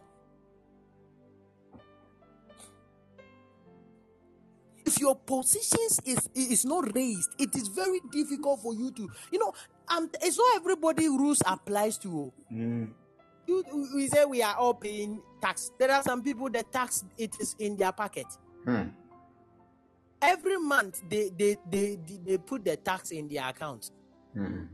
If 4.86 5.00
your 5.00 5.16
positions 5.16 5.98
is 6.04 6.28
is 6.36 6.64
not 6.64 6.94
raised, 6.94 7.30
it 7.40 7.56
is 7.56 7.66
very 7.66 7.98
difficult 8.12 8.60
for 8.60 8.72
you 8.72 8.92
to, 8.92 9.10
you 9.32 9.40
know, 9.40 9.52
um, 9.88 10.08
it's 10.22 10.38
not 10.38 10.54
everybody 10.54 11.08
rules 11.08 11.42
applies 11.44 11.98
to. 11.98 12.32
Mm, 12.52 12.92
You, 13.46 13.64
we 13.94 14.08
say 14.08 14.24
we 14.24 14.42
are 14.42 14.54
all 14.56 14.74
paying 14.74 15.20
tax. 15.40 15.72
There 15.78 15.90
are 15.90 16.02
some 16.02 16.22
people 16.22 16.48
the 16.48 16.62
tax 16.62 17.04
it 17.18 17.34
is 17.40 17.56
in 17.58 17.76
their 17.76 17.92
pocket. 17.92 18.26
hmm. 18.64 18.88
Every 20.20 20.56
month 20.58 21.02
they 21.08 21.30
they 21.36 21.56
they, 21.68 21.98
they, 22.06 22.18
they 22.24 22.38
put 22.38 22.64
the 22.64 22.76
tax 22.76 23.10
in 23.10 23.28
their 23.28 23.48
account. 23.48 23.90
Hmm. 24.32 24.64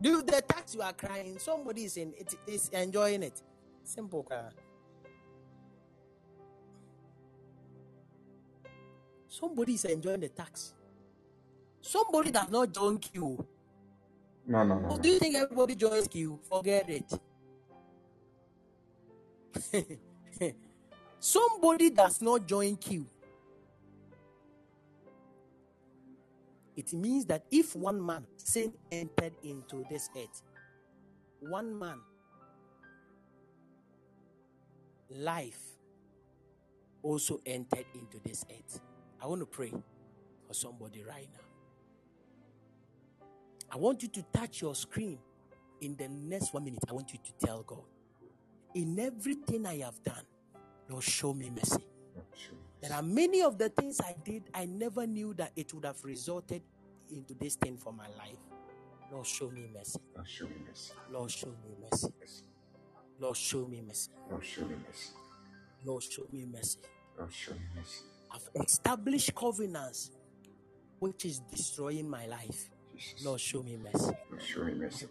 Do 0.00 0.22
the 0.22 0.42
tax 0.42 0.74
you 0.74 0.82
are 0.82 0.92
crying, 0.92 1.38
somebody 1.38 1.84
is 1.84 1.96
in 1.96 2.12
it 2.18 2.34
is 2.46 2.68
enjoying 2.68 3.22
it. 3.22 3.42
Simple. 3.84 4.24
kra. 4.24 4.50
Somebody 9.28 9.74
is 9.74 9.84
enjoying 9.84 10.20
the 10.20 10.28
tax. 10.28 10.74
Somebody 11.80 12.30
does 12.30 12.50
not 12.50 12.72
join 12.72 12.98
queue. 12.98 13.44
No, 14.46 14.64
no, 14.64 14.78
no. 14.78 14.98
Do 14.98 15.08
you 15.08 15.18
think 15.18 15.34
everybody 15.36 15.74
joins 15.74 16.08
queue? 16.08 16.38
Forget 16.48 16.88
it. 16.88 17.12
Somebody 21.20 21.90
does 21.90 22.22
not 22.22 22.46
join 22.46 22.76
queue. 22.76 23.06
It 26.76 26.92
means 26.92 27.26
that 27.26 27.44
if 27.50 27.76
one 27.76 28.04
man 28.04 28.26
sin 28.36 28.72
entered 28.92 29.32
into 29.42 29.84
this 29.90 30.10
earth, 30.16 30.42
one 31.40 31.78
man 31.78 32.00
life 35.10 35.60
also 37.02 37.40
entered 37.46 37.86
into 37.94 38.20
this 38.24 38.44
earth. 38.50 38.80
I 39.22 39.26
want 39.26 39.40
to 39.40 39.46
pray 39.46 39.72
for 40.46 40.54
somebody 40.54 41.02
right 41.02 41.28
now. 41.32 41.40
I 43.72 43.76
want 43.78 44.02
you 44.02 44.08
to 44.08 44.22
touch 44.32 44.62
your 44.62 44.74
screen. 44.74 45.18
In 45.80 45.96
the 45.96 46.08
next 46.08 46.54
one 46.54 46.64
minute, 46.64 46.80
I 46.88 46.94
want 46.94 47.12
you 47.12 47.18
to 47.24 47.46
tell 47.46 47.62
God, 47.62 47.84
in 48.76 48.98
everything 49.00 49.66
I 49.66 49.78
have 49.78 50.02
done, 50.02 50.22
Lord, 50.90 51.02
show 51.02 51.32
me 51.32 51.50
mercy. 51.50 51.82
Oh. 52.16 52.20
There 52.82 52.92
are 52.92 53.02
many 53.02 53.40
of 53.40 53.56
the 53.56 53.70
things 53.70 54.00
I 54.02 54.14
did, 54.22 54.44
I 54.52 54.66
never 54.66 55.06
knew 55.06 55.32
that 55.34 55.52
it 55.56 55.72
would 55.72 55.86
have 55.86 56.04
resulted 56.04 56.62
into 57.10 57.34
this 57.34 57.54
thing 57.54 57.78
for 57.78 57.92
my 57.92 58.06
life. 58.18 58.36
Lord, 59.10 59.26
show 59.26 59.48
me 59.50 59.66
mercy. 59.74 59.98
Lord, 60.14 60.28
show 60.28 60.44
me 60.44 60.56
mercy. 60.68 60.92
Lord, 61.10 61.30
show 61.30 61.46
me 61.46 61.74
mercy. 61.80 62.44
Lord, 63.18 63.36
show 63.36 63.66
me 63.66 63.80
mercy. 63.80 64.10
Oh, 64.30 64.40
show 64.40 64.62
me 64.66 64.74
mercy. 64.86 65.12
Lord, 65.86 66.02
show 66.02 66.26
me 66.30 66.44
mercy. 66.44 66.78
Oh, 67.18 67.28
show 67.30 67.52
me 67.52 67.60
mercy. 67.74 68.02
I've 68.30 68.62
established 68.62 69.34
covenants 69.34 70.10
which 70.98 71.24
is 71.24 71.38
destroying 71.50 72.10
my 72.10 72.26
life. 72.26 72.68
Jesus. 72.94 73.24
Lord, 73.24 73.40
show 73.40 73.62
me 73.62 73.78
mercy. 73.78 74.12
Oh, 74.32 74.38
show 74.38 74.64
me 74.64 74.74
mercy. 74.74 75.06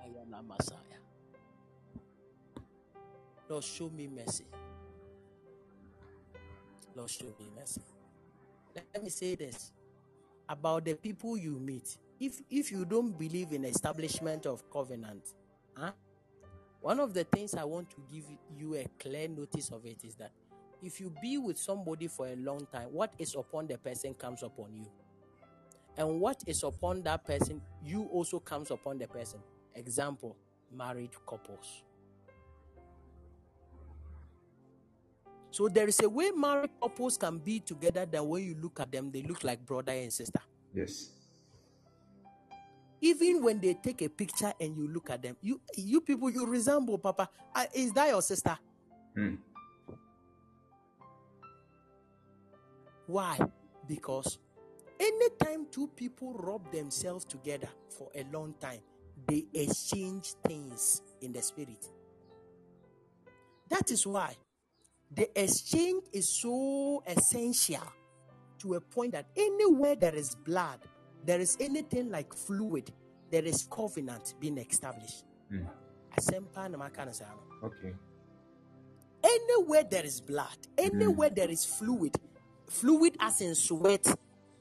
I 0.00 0.06
am 0.20 0.34
a 0.34 0.42
Messiah. 0.42 1.01
Lord, 3.52 3.64
show 3.64 3.90
me 3.90 4.08
mercy. 4.08 4.46
Lord, 6.96 7.10
show 7.10 7.26
me 7.26 7.50
mercy. 7.54 7.82
Let 8.74 9.02
me 9.04 9.10
say 9.10 9.34
this 9.34 9.72
about 10.48 10.86
the 10.86 10.94
people 10.94 11.36
you 11.36 11.58
meet. 11.60 11.98
If 12.18 12.40
if 12.48 12.72
you 12.72 12.86
don't 12.86 13.10
believe 13.18 13.52
in 13.52 13.66
establishment 13.66 14.46
of 14.46 14.62
covenant, 14.70 15.34
huh? 15.76 15.90
One 16.80 16.98
of 16.98 17.12
the 17.12 17.24
things 17.24 17.52
I 17.52 17.64
want 17.64 17.90
to 17.90 17.96
give 18.10 18.24
you 18.56 18.76
a 18.76 18.86
clear 18.98 19.28
notice 19.28 19.68
of 19.68 19.84
it 19.84 20.02
is 20.02 20.14
that 20.14 20.32
if 20.82 20.98
you 20.98 21.12
be 21.20 21.36
with 21.36 21.58
somebody 21.58 22.08
for 22.08 22.28
a 22.28 22.36
long 22.36 22.66
time, 22.72 22.88
what 22.90 23.12
is 23.18 23.34
upon 23.34 23.66
the 23.66 23.76
person 23.76 24.14
comes 24.14 24.42
upon 24.42 24.74
you. 24.74 24.86
And 25.98 26.22
what 26.22 26.42
is 26.46 26.62
upon 26.62 27.02
that 27.02 27.26
person, 27.26 27.60
you 27.84 28.04
also 28.04 28.40
comes 28.40 28.70
upon 28.70 28.96
the 28.96 29.08
person. 29.08 29.40
Example, 29.74 30.38
married 30.74 31.10
couples. 31.28 31.82
So 35.52 35.68
there 35.68 35.86
is 35.86 36.00
a 36.00 36.08
way 36.08 36.30
married 36.30 36.70
couples 36.80 37.18
can 37.18 37.36
be 37.36 37.60
together 37.60 38.06
that 38.06 38.24
when 38.24 38.42
you 38.42 38.56
look 38.58 38.80
at 38.80 38.90
them, 38.90 39.10
they 39.12 39.22
look 39.22 39.44
like 39.44 39.64
brother 39.66 39.92
and 39.92 40.10
sister. 40.10 40.40
Yes. 40.74 41.10
Even 43.02 43.42
when 43.42 43.60
they 43.60 43.74
take 43.74 44.00
a 44.00 44.08
picture 44.08 44.54
and 44.58 44.74
you 44.74 44.88
look 44.88 45.10
at 45.10 45.20
them, 45.20 45.36
you 45.42 45.60
you 45.76 46.00
people 46.00 46.30
you 46.30 46.46
resemble 46.46 46.96
Papa. 46.96 47.28
Uh, 47.54 47.66
is 47.74 47.92
that 47.92 48.08
your 48.08 48.22
sister? 48.22 48.56
Hmm. 49.14 49.34
Why? 53.06 53.38
Because 53.86 54.38
anytime 54.98 55.66
two 55.70 55.88
people 55.88 56.32
rub 56.32 56.72
themselves 56.72 57.26
together 57.26 57.68
for 57.90 58.08
a 58.14 58.24
long 58.32 58.54
time, 58.58 58.80
they 59.28 59.44
exchange 59.52 60.32
things 60.46 61.02
in 61.20 61.34
the 61.34 61.42
spirit. 61.42 61.88
That 63.68 63.90
is 63.90 64.06
why 64.06 64.34
the 65.14 65.28
exchange 65.40 66.04
is 66.12 66.28
so 66.28 67.02
essential 67.06 67.82
to 68.58 68.74
a 68.74 68.80
point 68.80 69.12
that 69.12 69.26
anywhere 69.36 69.94
there 69.96 70.14
is 70.14 70.34
blood, 70.34 70.78
there 71.24 71.40
is 71.40 71.56
anything 71.60 72.10
like 72.10 72.32
fluid, 72.34 72.90
there 73.30 73.44
is 73.44 73.66
covenant 73.70 74.34
being 74.40 74.58
established. 74.58 75.24
Mm. 75.52 75.66
Asempa 76.16 76.70
na 76.70 76.78
maka 76.78 77.04
na. 77.04 77.12
Okay. 77.62 77.94
Anywhere 79.24 79.84
there 79.84 80.04
is 80.04 80.20
blood, 80.20 80.56
anywhere 80.78 81.30
there 81.30 81.50
is 81.50 81.64
fluid, 81.64 82.16
fluid 82.68 83.16
as 83.20 83.40
in 83.40 83.54
sweat, 83.54 84.06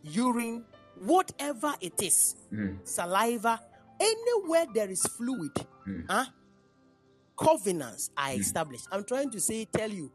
urine, 0.04 0.64
whatever 1.00 1.74
it 1.82 2.02
is, 2.02 2.36
Mm. 2.52 2.80
saliva, 2.84 3.60
anywhere 4.00 4.66
there 4.74 4.90
is 4.90 5.02
fluid, 5.04 5.52
huh? 6.10 6.26
covenants 7.38 8.12
are 8.18 8.34
established. 8.34 8.88
I'm 8.92 9.04
trying 9.04 9.32
to 9.32 9.40
say, 9.40 9.66
tell 9.66 9.90
you, 9.90 10.12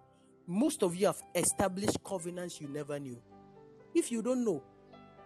most 0.47 0.83
of 0.83 0.95
you 0.95 1.07
have 1.07 1.23
established 1.35 2.03
covenants 2.05 2.61
you 2.61 2.69
never 2.69 2.99
knew. 2.99 3.21
If 3.95 4.13
you 4.13 4.23
don't 4.23 4.45
know, 4.45 4.63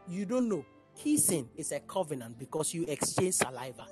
you 0.09 0.25
don't 0.25 0.49
know. 0.49 0.65
Kissing 0.97 1.49
is 1.57 1.73
a 1.73 1.81
covenant 1.81 2.39
because 2.39 2.75
you 2.75 2.85
exchange 2.87 3.35
saliva. 3.35 3.87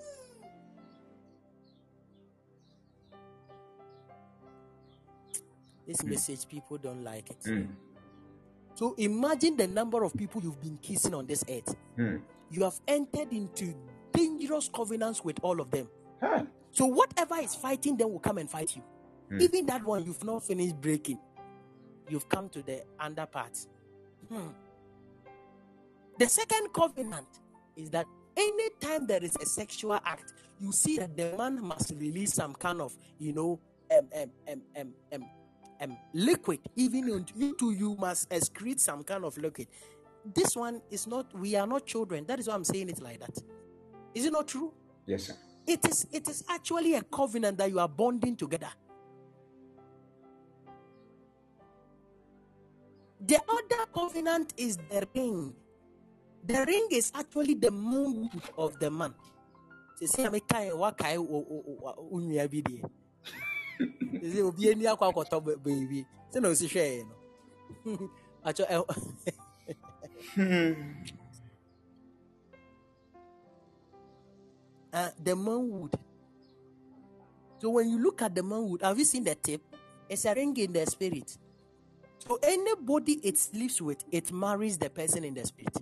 This 5.86 6.04
message, 6.04 6.46
people 6.46 6.76
don't 6.76 7.02
like 7.02 7.30
it. 7.30 7.40
Mm. 7.44 7.68
So 8.74 8.94
imagine 8.98 9.56
the 9.56 9.66
number 9.66 10.04
of 10.04 10.14
people 10.14 10.42
you've 10.42 10.60
been 10.60 10.76
kissing 10.82 11.14
on 11.14 11.26
this 11.26 11.42
earth. 11.48 11.74
Mm. 11.96 12.20
You 12.50 12.64
have 12.64 12.78
entered 12.86 13.32
into 13.32 13.74
dangerous 14.12 14.68
covenants 14.68 15.24
with 15.24 15.38
all 15.42 15.60
of 15.60 15.70
them. 15.70 15.88
Huh. 16.20 16.44
So 16.72 16.86
whatever 16.86 17.36
is 17.36 17.54
fighting 17.54 17.96
them 17.96 18.12
will 18.12 18.20
come 18.20 18.38
and 18.38 18.50
fight 18.50 18.76
you. 18.76 18.82
Even 19.40 19.66
that 19.66 19.84
one 19.84 20.04
you've 20.04 20.24
not 20.24 20.44
finished 20.44 20.80
breaking. 20.80 21.18
You've 22.08 22.28
come 22.28 22.48
to 22.50 22.62
the 22.62 22.82
under 22.98 23.26
part. 23.26 23.58
Hmm. 24.28 24.48
The 26.18 26.26
second 26.26 26.72
covenant 26.72 27.28
is 27.76 27.90
that 27.90 28.06
anytime 28.36 29.06
there 29.06 29.22
is 29.22 29.36
a 29.40 29.46
sexual 29.46 29.94
act, 30.04 30.32
you 30.60 30.72
see 30.72 30.98
that 30.98 31.16
the 31.16 31.34
man 31.36 31.62
must 31.62 31.92
release 31.92 32.34
some 32.34 32.54
kind 32.54 32.80
of, 32.80 32.96
you 33.18 33.32
know, 33.32 33.60
um, 33.96 34.08
um, 34.16 34.30
um, 34.50 34.62
um, 34.76 34.94
um, 35.12 35.24
um, 35.80 35.96
liquid. 36.12 36.60
Even 36.76 37.08
into 37.08 37.34
you 37.36 37.70
you 37.70 37.96
must 37.96 38.28
excrete 38.30 38.80
some 38.80 39.04
kind 39.04 39.24
of 39.24 39.36
liquid. 39.38 39.68
This 40.34 40.56
one 40.56 40.82
is 40.90 41.06
not. 41.06 41.32
We 41.38 41.54
are 41.54 41.66
not 41.66 41.86
children. 41.86 42.24
That 42.26 42.38
is 42.40 42.48
why 42.48 42.54
I'm 42.54 42.64
saying 42.64 42.88
it 42.88 43.00
like 43.00 43.20
that. 43.20 43.38
Is 44.14 44.24
it 44.26 44.32
not 44.32 44.48
true? 44.48 44.72
Yes, 45.06 45.24
sir. 45.24 45.34
It 45.66 45.86
is 45.86 46.06
it 46.12 46.28
is 46.28 46.44
actually 46.48 46.94
a 46.94 47.02
covenant 47.02 47.58
that 47.58 47.70
you 47.70 47.78
are 47.78 47.88
bonding 47.88 48.36
together. 48.36 48.70
The 53.20 53.40
other 53.48 53.86
covenant 53.92 54.54
is 54.56 54.76
the 54.76 55.06
ring. 55.14 55.54
The 56.44 56.64
ring 56.66 56.88
is 56.92 57.12
actually 57.14 57.54
the 57.54 57.70
moon 57.70 58.30
of 58.56 58.78
the 58.78 58.90
man. 58.90 59.14
No. 67.84 68.86
Uh, 74.92 75.10
the 75.22 75.36
manwood. 75.36 75.94
So 77.58 77.70
when 77.70 77.90
you 77.90 77.98
look 77.98 78.22
at 78.22 78.34
the 78.34 78.42
manwood, 78.42 78.82
have 78.82 78.98
you 78.98 79.04
seen 79.04 79.24
the 79.24 79.34
tip? 79.34 79.62
It's 80.08 80.24
a 80.24 80.34
ring 80.34 80.56
in 80.56 80.72
the 80.72 80.86
spirit. 80.86 81.36
So 82.28 82.38
anybody 82.42 83.14
it 83.24 83.38
sleeps 83.38 83.80
with, 83.80 84.04
it 84.12 84.30
marries 84.30 84.76
the 84.76 84.90
person 84.90 85.24
in 85.24 85.32
the 85.32 85.46
spirit. 85.46 85.74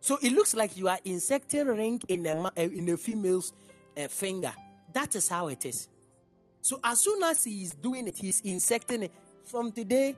So 0.00 0.18
it 0.22 0.32
looks 0.32 0.54
like 0.54 0.76
you 0.76 0.88
are 0.88 0.98
inserting 1.04 1.66
ring 1.68 2.00
in 2.08 2.26
a 2.26 2.44
uh, 2.44 2.50
in 2.56 2.88
a 2.88 2.96
female's 2.96 3.52
uh, 3.96 4.08
finger. 4.08 4.52
That 4.92 5.14
is 5.14 5.28
how 5.28 5.48
it 5.48 5.64
is. 5.64 5.88
So 6.60 6.80
as 6.82 7.00
soon 7.00 7.22
as 7.22 7.44
he 7.44 7.62
is 7.62 7.74
doing 7.74 8.08
it, 8.08 8.16
he's 8.16 8.40
insecting 8.40 9.04
it. 9.04 9.12
From 9.44 9.70
today, 9.70 10.16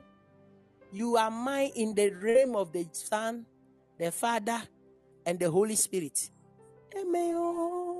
you 0.91 1.17
are 1.17 1.29
mine 1.29 1.71
in 1.75 1.93
the 1.93 2.09
realm 2.09 2.55
of 2.55 2.71
the 2.71 2.87
Son, 2.91 3.45
the 3.99 4.11
Father, 4.11 4.61
and 5.25 5.39
the 5.39 5.51
Holy 5.51 5.75
Spirit. 5.75 6.29
Amen. 6.97 7.90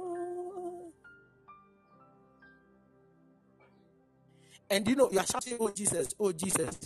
And 4.72 4.88
you 4.88 4.96
know, 4.96 5.12
you 5.12 5.20
are 5.20 5.26
shouting, 5.26 5.58
Oh 5.60 5.70
Jesus, 5.70 6.16
oh 6.18 6.32
Jesus, 6.32 6.80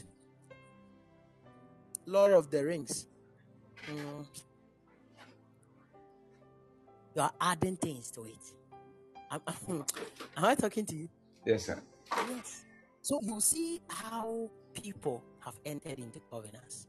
Lord 2.08 2.34
of 2.34 2.50
the 2.50 2.66
Rings. 2.66 3.06
Mm. 3.88 4.26
You 7.16 7.22
are 7.22 7.32
adding 7.40 7.78
things 7.78 8.10
to 8.12 8.24
it. 8.24 8.42
Am, 9.32 9.42
am 9.70 9.86
I 10.46 10.56
talking 10.56 10.86
to 10.88 10.96
you? 10.96 11.10
Yes, 11.46 11.68
sir. 11.68 11.80
Yes. 12.30 12.66
So 13.04 13.20
you 13.22 13.40
see 13.40 13.82
how 13.88 14.50
people 14.74 15.24
have 15.42 15.54
entered 15.64 16.00
into 16.00 16.20
covenants. 16.32 16.88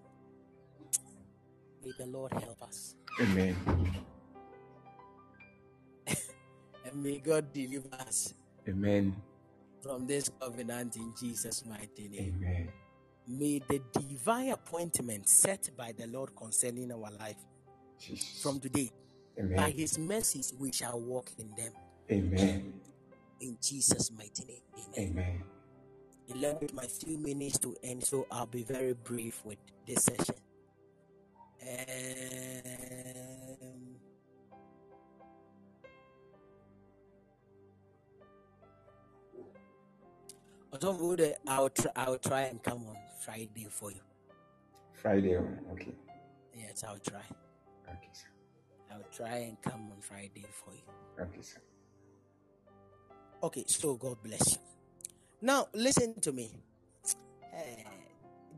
May 1.84 1.92
the 1.98 2.06
Lord 2.06 2.32
help 2.32 2.62
us. 2.62 2.94
Amen. 3.20 3.54
And 6.86 7.02
may 7.02 7.18
God 7.18 7.52
deliver 7.52 7.88
us 7.94 8.32
Amen. 8.68 9.14
From 9.86 10.06
this 10.06 10.30
covenant 10.40 10.96
in 10.96 11.12
Jesus' 11.18 11.64
mighty 11.64 12.08
name. 12.08 12.42
Amen. 12.42 12.68
May 13.28 13.60
the 13.68 13.80
divine 13.92 14.50
appointment 14.50 15.28
set 15.28 15.70
by 15.76 15.92
the 15.96 16.06
Lord 16.06 16.34
concerning 16.36 16.92
our 16.92 17.10
life 17.18 17.36
Jesus. 18.00 18.42
from 18.42 18.60
today, 18.60 18.90
by 19.56 19.70
his 19.70 19.98
mercies, 19.98 20.54
we 20.58 20.72
shall 20.72 21.00
walk 21.00 21.30
in 21.38 21.48
them. 21.56 21.72
Amen. 22.10 22.80
In 23.40 23.56
Jesus' 23.60 24.10
mighty 24.12 24.44
name. 24.44 24.62
Amen. 24.98 25.42
Amen. 26.30 26.56
With 26.60 26.74
my 26.74 26.86
few 26.86 27.18
minutes 27.18 27.58
to 27.58 27.76
end, 27.82 28.04
so 28.04 28.26
I'll 28.30 28.46
be 28.46 28.62
very 28.62 28.94
brief 28.94 29.44
with 29.44 29.58
this 29.86 30.04
session. 30.04 30.34
The- 40.80 41.36
I'll 41.46 41.70
try, 41.70 41.90
I'll 41.96 42.18
try 42.18 42.40
and 42.42 42.62
come 42.62 42.86
on 42.86 42.96
Friday 43.20 43.66
for 43.70 43.90
you. 43.90 44.00
Friday. 44.92 45.36
Okay. 45.72 45.94
Yes, 46.54 46.84
I'll 46.86 46.98
try. 46.98 47.22
Okay, 47.88 48.10
sir. 48.12 48.28
I'll 48.92 49.04
try 49.12 49.38
and 49.38 49.60
come 49.62 49.90
on 49.92 50.00
Friday 50.00 50.44
for 50.50 50.74
you. 50.74 50.82
Okay, 51.24 51.42
sir. 51.42 51.60
Okay, 53.42 53.64
so 53.66 53.94
God 53.94 54.16
bless 54.22 54.52
you. 54.54 54.58
Now, 55.42 55.68
listen 55.74 56.18
to 56.20 56.32
me. 56.32 56.50
Eh, 57.54 57.84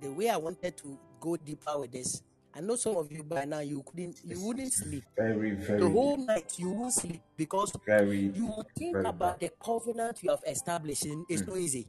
the 0.01 0.13
way 0.13 0.29
I 0.29 0.37
wanted 0.37 0.77
to 0.79 0.99
go 1.21 1.37
deeper 1.37 1.79
with 1.79 1.93
this, 1.93 2.23
I 2.55 2.61
know 2.61 2.77
some 2.77 2.97
of 2.97 3.13
you 3.13 3.23
by 3.23 3.45
now 3.45 3.61
you 3.61 3.83
couldn't, 3.85 4.21
you 4.25 4.41
wouldn't 4.41 4.73
sleep. 4.73 5.05
Very, 5.17 5.53
very, 5.53 5.81
The 5.81 5.89
whole 5.89 6.17
night 6.17 6.59
you 6.59 6.71
won't 6.71 6.95
sleep 6.95 7.21
because 7.37 7.73
very. 7.87 8.31
you 8.35 8.47
would 8.57 8.67
think 8.77 8.97
about 8.97 9.39
the 9.39 9.51
covenant 9.63 10.23
you 10.23 10.31
have 10.31 10.43
established. 10.47 11.07
It's 11.29 11.47
not 11.47 11.59
easy. 11.59 11.87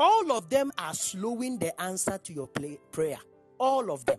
All 0.00 0.32
of 0.32 0.48
them 0.48 0.72
are 0.78 0.94
slowing 0.94 1.58
the 1.58 1.78
answer 1.78 2.16
to 2.16 2.32
your 2.32 2.46
play, 2.46 2.78
prayer. 2.90 3.18
All 3.58 3.92
of 3.92 4.06
them. 4.06 4.18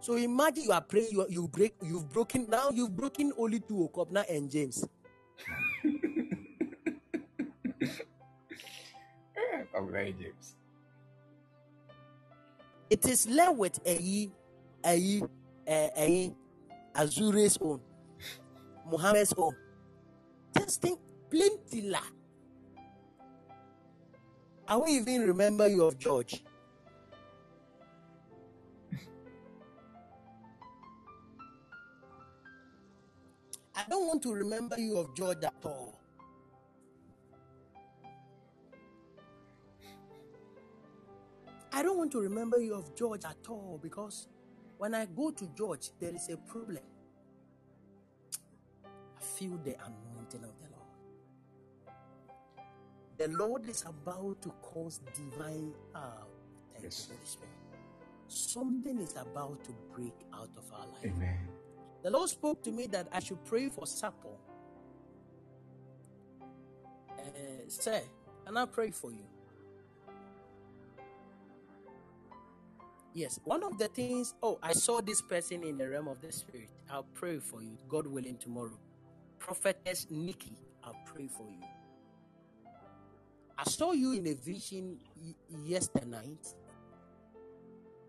So 0.00 0.16
imagine 0.16 0.64
you 0.64 0.72
are 0.72 0.82
praying, 0.82 1.08
you, 1.12 1.24
you 1.30 1.48
break, 1.48 1.74
you've 1.82 2.12
broken 2.12 2.46
now, 2.50 2.68
you've 2.68 2.94
broken 2.94 3.32
only 3.38 3.58
two 3.60 3.88
Okobna 3.90 4.28
and 4.28 4.50
James. 4.50 4.86
Eh, 9.38 9.64
I'm 9.76 9.90
very 9.92 10.12
James. 10.12 10.56
It 12.88 13.04
is 13.06 13.26
left 13.28 13.56
with 13.56 13.78
a 13.86 14.30
a 14.84 15.22
a 15.68 16.34
Azure's 16.96 17.58
own, 17.60 17.80
Muhammad's 18.90 19.34
own. 19.36 19.54
Just 20.56 20.80
think, 20.80 20.98
plenty 21.30 21.82
la. 21.90 22.00
I 24.68 24.76
won't 24.76 24.90
even 24.90 25.28
remember 25.28 25.68
you 25.68 25.84
of 25.84 25.96
George. 25.98 26.42
I 33.76 33.84
don't 33.88 34.08
want 34.08 34.22
to 34.24 34.32
remember 34.32 34.78
you 34.78 34.98
of 34.98 35.14
George 35.14 35.44
at 35.44 35.54
all. 35.64 36.00
I 41.72 41.82
don't 41.82 41.98
want 41.98 42.10
to 42.12 42.20
remember 42.20 42.58
you 42.58 42.74
of 42.74 42.96
George 42.96 43.24
at 43.24 43.36
all 43.48 43.78
because 43.80 44.26
when 44.78 44.94
I 44.94 45.04
go 45.04 45.30
to 45.30 45.46
George, 45.56 45.90
there 46.00 46.14
is 46.14 46.28
a 46.30 46.38
problem. 46.38 46.82
I 48.84 49.22
feel 49.22 49.58
the 49.62 49.74
anointing 49.74 50.05
the 53.18 53.28
Lord. 53.28 53.68
Is 53.68 53.84
about 53.86 54.42
to 54.42 54.50
cause 54.62 55.00
divine. 55.14 55.72
Uh, 55.94 56.00
Yes. 56.82 57.08
Spirit. 57.24 57.50
Something 58.28 58.98
is 59.00 59.16
about 59.16 59.64
to 59.64 59.72
break 59.94 60.14
out 60.34 60.50
of 60.56 60.64
our 60.72 60.86
life. 60.86 61.04
Amen. 61.06 61.38
The 62.02 62.10
Lord 62.10 62.28
spoke 62.30 62.62
to 62.64 62.72
me 62.72 62.86
that 62.88 63.08
I 63.12 63.20
should 63.20 63.44
pray 63.44 63.68
for 63.68 63.84
Sapo. 63.84 64.36
Uh, 67.18 67.22
sir, 67.68 68.02
can 68.46 68.56
I 68.56 68.66
pray 68.66 68.90
for 68.90 69.10
you? 69.12 69.24
Yes, 73.14 73.40
one 73.44 73.62
of 73.64 73.78
the 73.78 73.88
things. 73.88 74.34
Oh, 74.42 74.58
I 74.62 74.72
saw 74.72 75.00
this 75.00 75.22
person 75.22 75.64
in 75.64 75.78
the 75.78 75.88
realm 75.88 76.08
of 76.08 76.20
the 76.20 76.32
spirit. 76.32 76.68
I'll 76.90 77.04
pray 77.14 77.38
for 77.38 77.62
you, 77.62 77.78
God 77.88 78.06
willing, 78.06 78.36
tomorrow. 78.38 78.78
Prophetess 79.38 80.06
Nikki, 80.10 80.52
I'll 80.84 80.96
pray 81.06 81.28
for 81.28 81.46
you. 81.48 81.62
I 83.58 83.64
saw 83.64 83.92
you 83.92 84.12
in 84.12 84.26
a 84.26 84.34
vision 84.34 84.98
yesterday 85.64 86.06
night. 86.06 86.46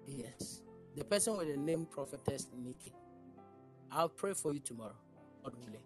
Yes, 0.07 0.61
the 0.95 1.03
person 1.05 1.37
with 1.37 1.47
the 1.49 1.57
name 1.57 1.85
Prophetess 1.85 2.47
Nikki. 2.57 2.93
I'll 3.91 4.09
pray 4.09 4.33
for 4.33 4.53
you 4.53 4.59
tomorrow, 4.59 4.95
God 5.43 5.55
willing. 5.59 5.83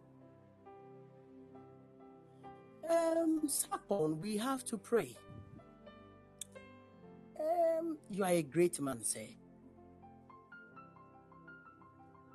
Um, 2.90 3.42
Sapon, 3.48 4.20
we 4.22 4.38
have 4.38 4.66
to 4.66 4.78
pray. 4.78 5.16
Um, 7.40 7.98
you 8.10 8.24
are 8.24 8.32
a 8.32 8.44
great 8.44 8.80
man, 8.82 9.04
say. 9.04 9.38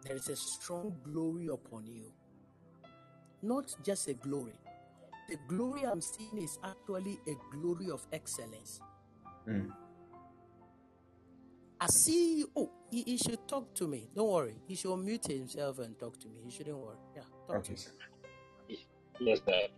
There 0.05 0.17
is 0.17 0.29
a 0.29 0.37
strong 0.37 0.97
glory 1.05 1.49
upon 1.49 1.87
you. 1.87 2.13
Not 3.43 3.75
just 3.85 4.09
a 4.09 4.15
glory. 4.15 4.55
The 5.29 5.39
glory 5.49 5.83
I'm 5.85 6.01
seeing 6.01 6.39
is 6.39 6.59
actually 6.65 7.21
a 7.27 7.35
glory 7.57 7.91
of 7.91 8.07
excellence. 8.13 8.81
Mm. 9.49 9.73
I 11.81 11.87
see. 11.89 12.45
Oh, 12.57 12.71
he, 12.91 13.03
he 13.03 13.17
should 13.19 13.47
talk 13.49 13.75
to 13.75 13.89
me. 13.89 14.09
Don't 14.15 14.31
worry. 14.31 14.57
He 14.67 14.75
should 14.77 14.97
mute 14.97 15.27
himself 15.27 15.79
and 15.81 15.99
talk 15.99 16.19
to 16.21 16.29
me. 16.29 16.41
He 16.45 16.51
shouldn't 16.51 16.79
worry. 16.79 16.97
Yeah, 17.17 17.23
talk 17.49 17.65
to 17.65 17.73
me. 17.73 17.79
Yes, 19.21 19.41
sir. 19.47 19.69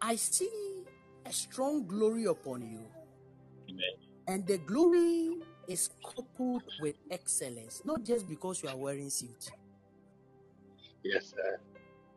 I 0.00 0.16
see 0.16 0.84
a 1.26 1.32
strong 1.32 1.86
glory 1.86 2.24
upon 2.26 2.62
you, 2.62 2.86
Amen. 3.70 3.94
and 4.28 4.46
the 4.46 4.58
glory 4.58 5.38
is 5.68 5.90
coupled 6.04 6.64
with 6.80 6.96
excellence, 7.10 7.82
not 7.84 8.04
just 8.04 8.28
because 8.28 8.62
you 8.62 8.68
are 8.68 8.76
wearing 8.76 9.10
suit. 9.10 9.50
Yes, 11.04 11.26
sir. 11.36 11.58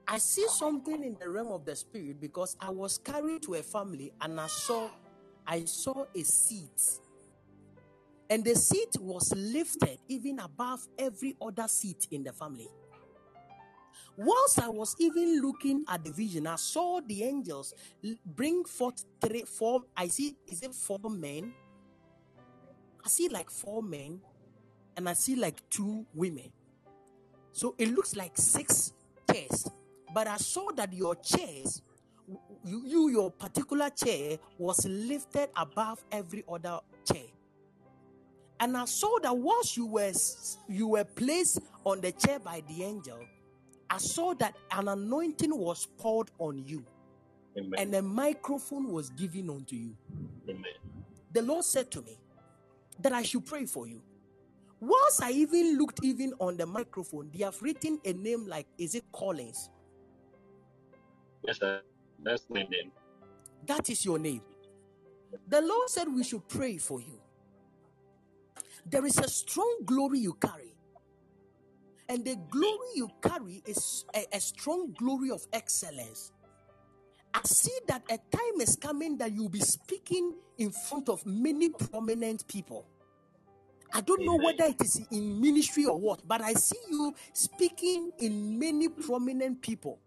I 0.08 0.18
see 0.18 0.48
something 0.48 1.04
in 1.04 1.16
the 1.20 1.30
realm 1.30 1.48
of 1.52 1.66
the 1.66 1.76
spirit 1.76 2.20
because 2.20 2.58
I 2.60 2.70
was 2.70 2.98
carried 2.98 3.44
to 3.44 3.56
a 3.56 3.64
family 3.64 4.14
and 4.22 4.40
I 4.40 4.48
saw 4.48 4.90
I 5.46 5.66
saw 5.66 6.06
a 6.16 6.24
seat. 6.24 6.82
And 8.30 8.44
the 8.44 8.56
seat 8.56 8.98
was 9.00 9.34
lifted 9.36 10.00
even 10.08 10.40
above 10.40 10.88
every 10.98 11.36
other 11.42 11.68
seat 11.68 12.08
in 12.12 12.24
the 12.24 12.34
family. 12.34 12.70
Whilst 14.18 14.60
I 14.60 14.70
was 14.70 14.96
even 15.00 15.42
looking 15.42 15.84
at 15.88 16.04
the 16.06 16.12
vision, 16.12 16.48
I 16.48 16.56
saw 16.56 17.02
the 17.02 17.24
angels 17.24 17.74
bring 18.26 18.64
forth 18.64 19.04
three, 19.20 19.44
four. 19.44 19.82
I 19.98 20.08
see, 20.08 20.36
is 20.48 20.62
it 20.62 20.74
four 20.74 21.00
men? 21.10 21.54
I 23.04 23.10
see 23.10 23.28
like 23.28 23.50
four 23.50 23.84
men, 23.84 24.22
and 24.96 25.10
I 25.10 25.14
see 25.14 25.36
like 25.36 25.68
two 25.70 26.06
women. 26.14 26.52
So 27.52 27.76
it 27.78 27.94
looks 27.94 28.16
like 28.16 28.38
six 28.38 28.94
chairs. 29.32 29.68
But 30.14 30.28
I 30.28 30.38
saw 30.38 30.72
that 30.74 30.94
your 30.94 31.16
chairs, 31.16 31.82
you, 32.66 32.84
you 32.86 33.10
your 33.10 33.32
particular 33.32 33.90
chair, 33.90 34.38
was 34.58 34.86
lifted 34.86 35.50
above 35.56 36.04
every 36.12 36.44
other 36.52 36.80
chair. 37.12 37.26
And 38.60 38.78
I 38.78 38.86
saw 38.86 39.20
that 39.24 39.36
once 39.38 39.76
you 39.78 39.86
were 39.88 40.12
you 40.70 40.88
were 40.90 41.04
placed 41.04 41.60
on 41.86 42.02
the 42.02 42.12
chair 42.14 42.40
by 42.40 42.64
the 42.68 42.84
angel, 42.84 43.20
I 43.90 43.98
saw 43.98 44.34
that 44.36 44.56
an 44.72 44.88
anointing 44.88 45.56
was 45.58 45.88
poured 45.98 46.32
on 46.40 46.64
you, 46.66 46.86
Amen. 47.58 47.74
and 47.78 47.96
a 47.96 48.02
microphone 48.02 48.92
was 48.92 49.10
given 49.12 49.50
unto 49.50 49.76
you. 49.76 49.96
Amen. 50.50 50.64
The 51.34 51.42
Lord 51.42 51.66
said 51.66 51.92
to 51.92 52.02
me 52.02 52.18
that 53.02 53.14
I 53.14 53.24
should 53.24 53.46
pray 53.46 53.66
for 53.66 53.88
you. 53.88 54.02
Once 54.80 55.22
I 55.22 55.32
even 55.32 55.78
looked 55.78 56.00
even 56.04 56.34
on 56.40 56.58
the 56.58 56.66
microphone, 56.66 57.32
they 57.34 57.44
have 57.44 57.62
written 57.62 58.00
a 58.06 58.14
name 58.14 58.48
like 58.48 58.68
is 58.78 58.96
it 58.96 59.06
Collins? 59.14 59.70
Yes, 61.44 61.60
sir. 61.60 61.82
That's 62.24 62.44
my 62.50 62.64
name. 62.64 62.92
That 63.66 63.90
is 63.90 64.06
your 64.06 64.20
name. 64.20 64.42
The 65.48 65.62
Lord 65.62 65.90
said 65.90 66.08
we 66.14 66.24
should 66.24 66.48
pray 66.48 66.78
for 66.78 67.02
you. 67.02 67.20
There 68.86 69.06
is 69.06 69.18
a 69.20 69.28
strong 69.30 69.80
glory 69.86 70.20
you 70.20 70.34
carry. 70.34 70.76
And 72.10 72.26
the 72.26 72.38
glory 72.50 72.90
you 72.96 73.10
carry 73.22 73.64
is 73.66 74.06
a, 74.16 74.26
a 74.34 74.40
strong 74.40 74.94
glory 74.98 75.32
of 75.32 75.46
excellence. 75.54 76.32
I 77.34 77.42
see 77.46 77.78
that 77.88 78.04
a 78.10 78.18
time 78.18 78.62
is 78.62 78.76
coming 78.76 79.18
that 79.18 79.34
you'll 79.34 79.50
be 79.50 79.62
speaking 79.62 80.36
in 80.58 80.72
front 80.72 81.10
of 81.10 81.26
many 81.26 81.70
prominent 81.70 82.48
people. 82.48 82.86
I 83.94 84.02
don't 84.02 84.26
know 84.26 84.38
whether 84.38 84.66
it 84.66 84.82
is 84.84 85.02
in 85.12 85.42
ministry 85.42 85.86
or 85.86 86.00
what, 86.00 86.28
but 86.28 86.42
I 86.42 86.54
see 86.54 86.80
you 86.90 87.14
speaking 87.34 88.12
in 88.20 88.60
many 88.60 88.90
prominent 88.90 89.62
people. 89.62 90.00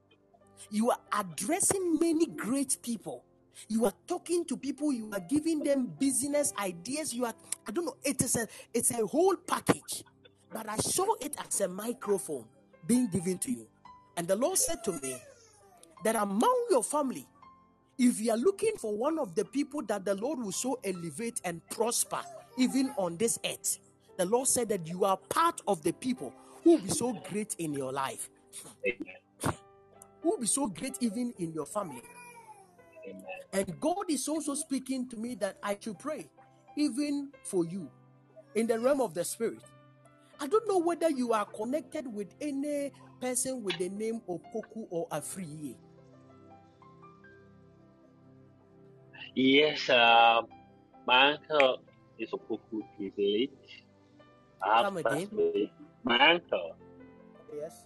You 0.71 0.91
are 0.91 0.99
addressing 1.13 1.99
many 2.01 2.27
great 2.27 2.79
people. 2.83 3.25
You 3.69 3.87
are 3.87 3.93
talking 4.07 4.45
to 4.47 4.57
people, 4.57 4.93
you 4.93 5.11
are 5.13 5.21
giving 5.21 5.63
them 5.63 5.87
business 5.99 6.53
ideas. 6.59 7.15
You 7.15 7.25
are, 7.25 7.35
I 7.67 7.71
don't 7.73 7.87
know, 7.87 7.97
it 8.05 8.21
is 8.23 8.37
a 8.37 8.47
it's 8.75 8.91
a 8.91 9.07
whole 9.07 9.37
package. 9.37 10.05
But 10.53 10.69
I 10.69 10.77
saw 10.77 11.07
it 11.21 11.37
as 11.45 11.61
a 11.63 11.69
microphone 11.69 12.45
being 12.87 13.09
given 13.09 13.39
to 13.39 13.51
you. 13.51 13.67
And 14.17 14.29
the 14.29 14.37
Lord 14.37 14.59
said 14.59 14.85
to 14.85 14.93
me 15.03 15.17
that 16.05 16.17
among 16.17 16.67
your 16.71 16.85
family, 16.85 17.27
if 17.99 18.21
you 18.21 18.31
are 18.31 18.37
looking 18.37 18.73
for 18.79 18.97
one 18.97 19.19
of 19.19 19.35
the 19.35 19.45
people 19.45 19.83
that 19.85 20.05
the 20.05 20.15
Lord 20.15 20.39
will 20.39 20.53
so 20.53 20.79
elevate 20.85 21.41
and 21.45 21.61
prosper, 21.71 22.21
even 22.59 22.93
on 22.97 23.17
this 23.17 23.39
earth, 23.45 23.79
the 24.19 24.27
Lord 24.27 24.49
said 24.49 24.69
that 24.69 24.87
you 24.87 25.05
are 25.05 25.17
part 25.17 25.61
of 25.67 25.83
the 25.83 25.93
people 25.93 26.33
who 26.63 26.73
will 26.73 26.79
be 26.79 26.91
so 26.91 27.13
great 27.31 27.55
in 27.59 27.73
your 27.73 27.93
life, 27.93 28.29
Amen. 28.87 29.17
Who 30.27 30.39
be 30.39 30.47
so 30.47 30.67
great 30.67 30.97
even 31.01 31.33
in 31.39 31.53
your 31.53 31.67
family. 31.67 32.03
Amen. 33.09 33.25
And 33.53 33.81
God 33.81 34.11
is 34.11 34.27
also 34.27 34.55
speaking 34.55 35.09
to 35.11 35.17
me 35.17 35.37
that 35.37 35.57
I 35.63 35.77
should 35.81 36.01
pray 36.01 36.29
even 36.77 37.31
for 37.45 37.65
you 37.65 37.89
in 38.57 38.67
the 38.67 38.79
realm 38.79 39.01
of 39.01 39.15
the 39.15 39.25
spirit. 39.25 39.63
I 40.41 40.49
don't 40.49 40.67
know 40.67 40.79
whether 40.79 41.09
you 41.09 41.33
are 41.33 41.45
connected 41.45 42.13
with 42.13 42.35
any 42.41 42.93
person 43.21 43.63
with 43.63 43.79
the 43.79 43.89
name 43.89 44.21
Opoku 44.29 44.87
or 44.91 45.09
Afriye. 45.11 45.77
Yes, 49.37 49.89
um, 49.91 50.47
my 51.07 51.35
uncle 51.35 51.83
is 52.19 52.31
a 52.33 52.37
Opoku. 52.37 52.83
He's 52.99 53.13
late. 53.17 53.53
Come 54.65 54.97
again? 54.97 55.31
My 56.03 56.33
uncle, 56.33 56.77
Yes. 57.55 57.85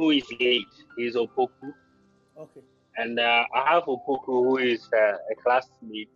Who 0.00 0.10
is 0.12 0.24
late, 0.40 0.74
he's 0.96 1.14
a 1.14 1.18
Opoku. 1.18 1.68
Okay. 2.38 2.62
And 2.96 3.18
uh, 3.20 3.44
I 3.54 3.74
have 3.74 3.82
a 3.86 3.94
Opoku 3.96 4.24
who 4.46 4.56
is 4.56 4.88
uh, 4.96 5.12
a 5.32 5.34
classmate. 5.42 6.08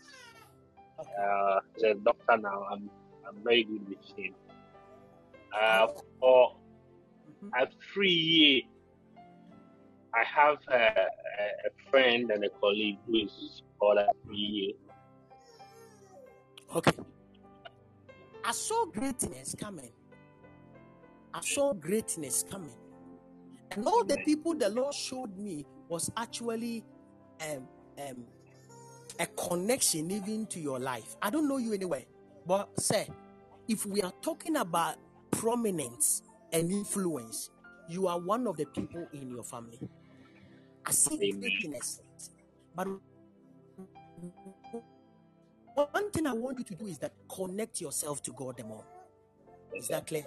Okay. 0.99 1.11
Uh, 1.23 1.61
he's 1.75 1.85
a 1.85 1.95
doctor 1.95 2.37
now. 2.39 2.65
I'm, 2.73 2.89
I'm 3.29 3.37
very 3.45 3.65
good 3.65 3.87
with 3.89 4.19
him. 4.19 4.35
Uh, 5.61 5.87
for 6.19 6.57
Mhm. 7.43 7.51
a 7.61 7.67
free 7.93 8.19
year, 8.33 8.63
I 10.15 10.23
have 10.25 10.59
a, 10.69 10.83
a, 11.43 11.45
a 11.69 11.91
friend 11.91 12.31
and 12.31 12.43
a 12.45 12.51
colleague 12.61 12.99
who 13.07 13.17
is 13.25 13.63
called 13.79 13.99
a 13.99 14.09
free 14.25 14.37
year. 14.37 14.73
Okay. 16.77 16.93
I 18.45 18.53
saw 18.53 18.87
greatness 18.87 19.55
coming. 19.59 19.93
I 21.33 21.41
saw 21.41 21.73
greatness 21.75 22.45
coming. 22.51 22.79
And 23.75 23.87
all 23.87 24.05
the 24.05 24.19
people 24.25 24.55
the 24.55 24.69
Lord 24.69 24.95
showed 24.95 25.37
me 25.37 25.67
was 25.89 26.11
actually 26.17 26.85
um, 27.43 27.69
um, 27.99 28.25
a 29.19 29.27
connection 29.27 30.11
even 30.11 30.47
to 30.47 30.61
your 30.61 30.79
life. 30.79 31.17
I 31.23 31.31
don't 31.31 31.49
know 31.49 31.59
you 31.59 31.73
anyway, 31.73 32.07
but 32.47 32.69
sir, 32.81 33.05
if 33.69 33.87
we 33.87 34.03
are 34.03 34.13
talking 34.23 34.57
about 34.57 34.97
prominence 35.31 36.23
and 36.53 36.71
influence, 36.71 37.51
you 37.89 38.07
are 38.07 38.19
one 38.19 38.47
of 38.47 38.57
the 38.57 38.67
people 38.67 39.07
in 39.13 39.31
your 39.31 39.45
family. 39.45 39.81
I 40.87 40.93
see 40.93 41.33
greatness, 41.33 42.01
but 42.75 42.89
one 45.75 46.11
thing 46.13 46.27
I 46.27 46.33
want 46.33 46.59
you 46.59 46.65
to 46.65 46.75
do 46.75 46.87
is 46.87 46.99
that 46.99 47.13
connect 47.29 47.81
yourself 47.81 48.23
to 48.25 48.33
God 48.33 48.57
the 48.59 48.65
more. 48.65 48.85
Is 49.75 49.89
that 49.89 50.07
clear? 50.07 50.25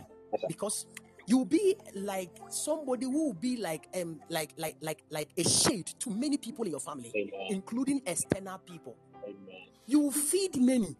Because 0.47 0.85
You'll 1.27 1.45
be 1.45 1.75
like 1.93 2.31
somebody 2.49 3.05
who 3.05 3.27
will 3.27 3.33
be 3.33 3.57
like 3.57 3.87
um 3.99 4.21
like 4.29 4.53
like 4.57 4.77
like 4.81 5.03
like 5.11 5.29
a 5.37 5.43
shade 5.43 5.87
to 5.99 6.09
many 6.09 6.37
people 6.37 6.63
in 6.63 6.71
your 6.71 6.79
family, 6.79 7.11
Amen. 7.15 7.47
including 7.49 8.01
external 8.05 8.59
people. 8.59 8.95
Amen. 9.25 9.67
You 9.85 10.09
feed 10.11 10.55
many. 10.55 10.95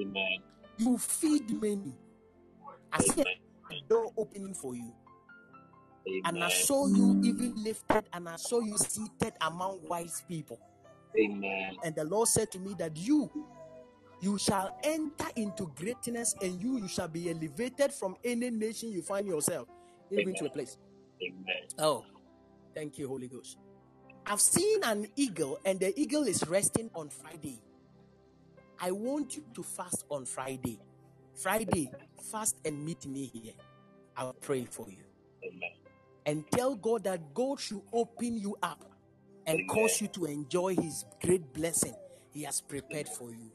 Amen. 0.00 0.38
You 0.78 0.98
feed 0.98 1.50
many. 1.60 1.94
I 2.92 3.00
see 3.00 3.12
Amen. 3.22 3.26
a 3.72 3.88
door 3.88 4.12
opening 4.16 4.54
for 4.54 4.76
you. 4.76 4.94
And 6.24 6.42
I 6.44 6.48
saw 6.48 6.86
you 6.86 7.20
even 7.24 7.54
lifted 7.56 8.04
and 8.12 8.28
I 8.28 8.36
saw 8.36 8.60
you 8.60 8.78
seated 8.78 9.34
among 9.40 9.80
wise 9.88 10.22
people. 10.28 10.60
Amen. 11.18 11.76
And 11.82 11.94
the 11.96 12.04
Lord 12.04 12.28
said 12.28 12.50
to 12.52 12.58
me 12.60 12.74
that 12.78 12.96
you 12.96 13.30
you 14.24 14.38
shall 14.38 14.78
enter 14.82 15.26
into 15.36 15.70
greatness 15.76 16.34
and 16.40 16.60
you 16.60 16.78
you 16.78 16.88
shall 16.88 17.08
be 17.08 17.30
elevated 17.30 17.92
from 17.92 18.16
any 18.24 18.50
nation 18.50 18.90
you 18.90 19.02
find 19.02 19.26
yourself 19.26 19.68
even 20.10 20.34
to 20.34 20.46
a 20.46 20.50
place. 20.50 20.76
Amen. 21.22 21.68
Oh, 21.78 22.04
thank 22.74 22.98
you, 22.98 23.08
Holy 23.08 23.28
Ghost. 23.28 23.58
I've 24.26 24.40
seen 24.40 24.82
an 24.84 25.06
eagle, 25.16 25.58
and 25.64 25.78
the 25.78 25.98
eagle 26.00 26.24
is 26.24 26.46
resting 26.48 26.90
on 26.94 27.10
Friday. 27.10 27.60
I 28.80 28.90
want 28.90 29.36
you 29.36 29.44
to 29.54 29.62
fast 29.62 30.04
on 30.10 30.24
Friday. 30.24 30.80
Friday, 31.34 31.90
fast 32.30 32.56
and 32.64 32.84
meet 32.84 33.06
me 33.06 33.30
here. 33.32 33.52
I'll 34.16 34.32
pray 34.32 34.64
for 34.64 34.88
you. 34.88 35.04
Amen. 35.44 35.70
And 36.26 36.50
tell 36.50 36.74
God 36.74 37.04
that 37.04 37.34
God 37.34 37.60
should 37.60 37.82
open 37.92 38.38
you 38.38 38.56
up 38.62 38.84
and 39.46 39.68
cause 39.68 40.00
you 40.00 40.08
to 40.08 40.24
enjoy 40.24 40.74
His 40.74 41.04
great 41.22 41.52
blessing 41.52 41.94
He 42.30 42.44
has 42.44 42.62
prepared 42.62 43.08
for 43.08 43.30
you. 43.30 43.50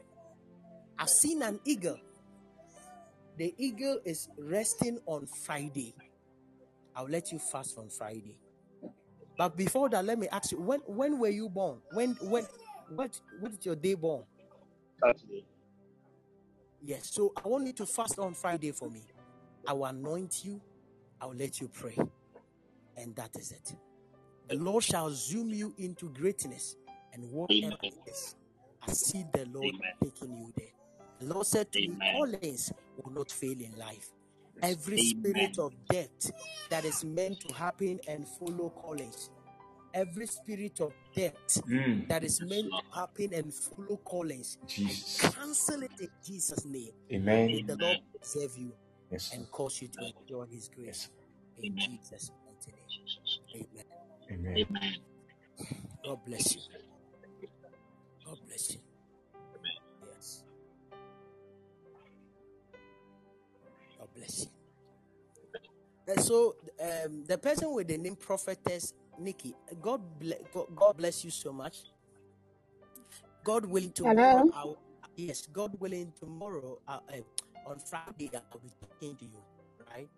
I've 1.00 1.10
seen 1.10 1.42
an 1.42 1.62
eagle. 1.64 1.98
The 3.38 3.56
eagle 3.58 4.00
is 4.04 4.28
resting 4.38 5.00
on 5.06 5.28
Friday. 5.46 5.96
I'll 6.94 7.08
let 7.08 7.32
you 7.32 7.40
fast 7.40 7.78
on 7.78 7.90
Friday. 7.90 8.38
But 9.38 9.56
before 9.56 9.88
that, 9.90 10.04
let 10.04 10.20
me 10.20 10.28
ask 10.28 10.52
you: 10.52 10.60
when 10.60 10.82
when 10.82 11.18
were 11.18 11.30
you 11.30 11.48
born? 11.48 11.80
When 11.94 12.18
when 12.22 12.46
what 12.90 13.18
what 13.40 13.54
is 13.54 13.66
your 13.66 13.78
day 13.78 13.94
born? 13.94 14.26
Saturday. 15.02 15.46
Yes. 16.84 17.12
So 17.14 17.32
I 17.44 17.48
want 17.48 17.66
you 17.66 17.74
to 17.74 17.86
fast 17.86 18.20
on 18.20 18.34
Friday 18.34 18.72
for 18.74 18.90
me. 18.90 19.04
I 19.66 19.72
will 19.72 19.86
anoint 19.86 20.44
you. 20.44 20.60
I'll 21.22 21.34
let 21.34 21.62
you 21.62 21.70
pray, 21.70 21.98
and 22.98 23.16
that 23.16 23.32
is 23.38 23.54
it. 23.54 23.76
The 24.50 24.56
Lord 24.56 24.84
shall 24.84 25.12
zoom 25.12 25.50
you 25.50 25.74
into 25.78 26.10
greatness, 26.10 26.76
and 27.14 27.32
whatever 27.32 27.78
it 27.84 27.94
is, 28.08 28.36
I 28.86 28.92
see 28.92 29.24
the 29.32 29.46
Lord 29.54 29.76
Amen. 29.76 29.92
taking 30.04 30.36
you 30.36 30.52
there. 30.58 30.79
The 31.20 31.26
Lord 31.34 31.46
said 31.46 31.72
to 31.74 31.80
me, 31.80 31.88
Amen. 31.96 32.16
Collins 32.16 32.72
will 33.04 33.12
not 33.14 33.32
fail 33.32 33.60
in 33.60 33.76
life. 33.78 34.12
Every 34.62 34.98
spirit 34.98 35.58
of 35.60 35.74
death 35.90 36.32
that 36.70 36.86
is 36.86 37.04
meant 37.04 37.40
to 37.42 37.54
happen 37.54 38.00
and 38.08 38.28
follow 38.28 38.70
Collins, 38.70 39.30
every 39.94 40.28
spirit 40.28 40.80
of 40.82 40.94
death 41.16 41.34
Mm. 41.68 42.08
that 42.10 42.24
is 42.24 42.42
meant 42.42 42.70
to 42.72 42.82
happen 43.00 43.34
and 43.34 43.54
follow 43.54 43.98
Collins, 43.98 44.58
Jesus. 44.68 45.20
cancel 45.34 45.84
it 45.84 45.92
in 46.00 46.10
Jesus' 46.26 46.66
name. 46.66 46.92
Amen. 47.12 47.26
May 47.48 47.60
Amen. 47.60 47.66
the 47.68 47.78
Lord 47.78 47.98
preserve 48.18 48.58
you 48.58 48.74
Yes. 49.12 49.34
and 49.34 49.50
cause 49.52 49.82
you 49.82 49.88
to 49.90 50.14
enjoy 50.22 50.46
His 50.46 50.70
grace. 50.70 51.10
In 51.58 51.74
Amen. 51.74 52.00
Jesus' 52.02 52.32
mighty 52.46 52.72
name. 52.72 53.66
Amen. 54.32 54.58
Amen. 54.58 54.58
Amen. 54.70 54.96
God 56.06 56.20
bless 56.26 56.56
you. 56.56 56.62
God 58.26 58.38
bless 58.46 58.74
you. 58.74 58.79
Bless 64.20 64.46
you. 64.46 64.52
And 66.08 66.22
so, 66.22 66.56
um, 66.82 67.26
the 67.28 67.38
person 67.38 67.74
with 67.74 67.88
the 67.88 67.98
name 67.98 68.16
Prophetess 68.18 68.94
Nikki, 69.20 69.56
God, 69.82 70.02
ble- 70.20 70.68
God 70.76 70.98
bless 70.98 71.24
you 71.24 71.32
so 71.32 71.54
much. 71.54 71.86
God 73.44 73.66
willing, 73.66 73.92
tomorrow, 73.94 74.78
yes, 75.16 75.48
God 75.48 75.80
willing, 75.80 76.14
tomorrow, 76.20 76.80
uh, 76.88 77.00
uh, 77.14 77.70
on 77.70 77.80
Friday, 77.80 78.32
I'll 78.36 78.60
be 78.60 78.72
talking 78.82 79.18
to 79.18 79.26
you, 79.26 79.44
right? 79.92 80.10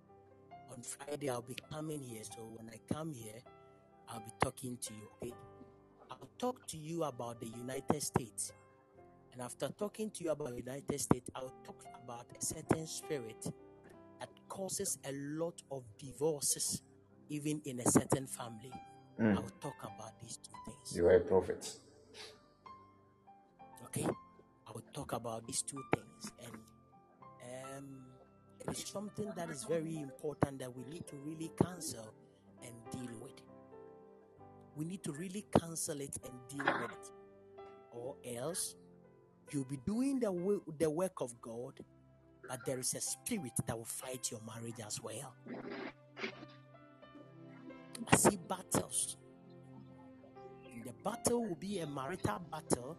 On 0.72 0.82
Friday, 0.82 1.30
I'll 1.30 1.42
be 1.44 1.56
coming 1.72 2.02
here. 2.02 2.24
So, 2.24 2.44
when 2.58 2.70
I 2.70 2.80
come 2.94 3.14
here, 3.14 3.42
I'll 4.10 4.22
be 4.22 4.32
talking 4.42 4.78
to 4.82 4.94
you, 4.94 5.10
okay? 5.24 5.34
I'll 6.12 6.30
talk 6.40 6.68
to 6.68 6.78
you 6.78 7.04
about 7.04 7.40
the 7.42 7.48
United 7.48 8.02
States. 8.04 8.54
And 9.34 9.42
after 9.42 9.70
talking 9.70 10.12
to 10.12 10.24
you 10.24 10.32
about 10.32 10.50
the 10.52 10.58
United 10.58 11.00
States, 11.02 11.30
I'll 11.36 11.54
talk 11.66 11.84
about 12.04 12.26
a 12.40 12.46
certain 12.46 12.88
spirit 12.88 13.48
causes 14.52 15.00
a 15.06 15.14
lot 15.14 15.62
of 15.72 15.84
divorces, 15.98 16.82
even 17.30 17.62
in 17.64 17.80
a 17.80 17.90
certain 17.90 18.28
family. 18.28 18.74
Mm. 19.18 19.38
I'll 19.38 19.50
talk 19.62 19.78
about 19.82 20.20
these 20.22 20.38
two 20.38 20.52
things. 20.66 20.98
You 20.98 21.06
are 21.06 21.16
a 21.16 21.20
prophet. 21.22 21.72
Okay? 23.86 24.06
I 24.68 24.72
will 24.74 24.84
talk 24.94 25.14
about 25.14 25.48
these 25.48 25.62
two 25.62 25.82
things. 25.96 26.34
And 26.44 26.54
um, 27.78 27.86
it 28.60 28.78
is 28.78 28.84
something 28.90 29.32
that 29.38 29.50
is 29.50 29.64
very 29.64 29.96
important 29.98 30.60
that 30.60 30.76
we 30.76 30.84
need 30.84 31.08
to 31.08 31.16
really 31.16 31.52
cancel 31.64 32.14
and 32.62 32.74
deal 32.92 33.16
with. 33.22 33.42
We 34.76 34.84
need 34.84 35.04
to 35.06 35.14
really 35.14 35.46
cancel 35.58 36.02
it 36.02 36.18
and 36.26 36.34
deal 36.50 36.74
with 36.82 36.92
it. 36.92 37.12
Or 37.94 38.16
else 38.38 38.76
you'll 39.52 39.64
be 39.64 39.80
doing 39.86 40.20
the, 40.20 40.32
wo- 40.32 40.64
the 40.78 40.90
work 40.90 41.22
of 41.22 41.40
God, 41.42 41.80
but 42.52 42.66
there 42.66 42.80
is 42.80 42.94
a 42.96 43.00
spirit 43.00 43.54
that 43.66 43.78
will 43.78 43.86
fight 43.86 44.30
your 44.30 44.42
marriage 44.46 44.82
as 44.86 45.02
well. 45.02 45.34
I 48.12 48.16
see 48.18 48.38
battles. 48.50 49.16
And 50.66 50.84
the 50.84 50.92
battle 51.02 51.46
will 51.48 51.56
be 51.56 51.80
a 51.80 51.88
marital 51.88 52.42
battle, 52.52 52.98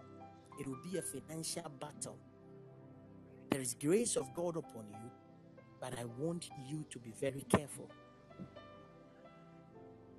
it 0.59 0.67
will 0.67 0.81
be 0.91 0.97
a 0.97 1.03
financial 1.03 1.71
battle. 1.79 2.17
There 3.51 3.61
is 3.61 3.75
grace 3.75 4.17
of 4.17 4.33
God 4.33 4.57
upon 4.57 4.87
you, 4.89 5.11
but 5.83 5.99
I 5.99 6.07
want 6.17 6.49
you 6.67 6.87
to 6.89 6.99
be 6.99 7.13
very 7.21 7.45
careful. 7.51 7.91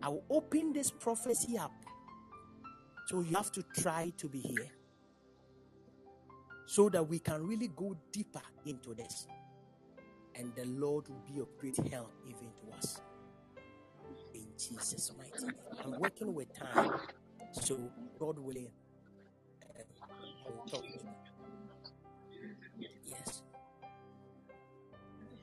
I 0.04 0.10
will 0.10 0.26
open 0.30 0.74
this 0.74 0.92
prophecy 0.92 1.58
up. 1.58 1.72
So 3.08 3.22
you 3.22 3.36
have 3.36 3.52
to 3.54 3.64
try 3.82 4.12
to 4.16 4.30
be 4.30 4.42
here 4.42 4.70
so 6.66 6.90
that 6.90 7.08
we 7.08 7.20
can 7.20 7.46
really 7.46 7.70
go 7.70 7.96
deeper 8.12 8.42
into 8.66 8.94
this. 8.94 9.28
And 10.36 10.54
the 10.56 10.66
Lord 10.66 11.08
will 11.10 11.24
be 11.32 11.40
of 11.40 11.48
great 11.58 11.78
help 11.92 12.12
even 12.28 12.50
to 12.62 12.78
us. 12.78 13.02
In 14.34 14.48
Jesus' 14.58 15.12
mighty 15.18 15.46
name. 15.46 15.56
I'm 15.84 16.00
working 16.00 16.34
with 16.34 16.54
time. 16.58 16.94
So, 17.52 17.78
God 18.20 18.40
willing, 18.40 18.72
um, 19.78 19.86
I 20.46 20.50
will 20.52 20.66
talk 20.66 20.82
to 20.84 20.90
you. 20.90 21.10
Yes. 23.06 23.44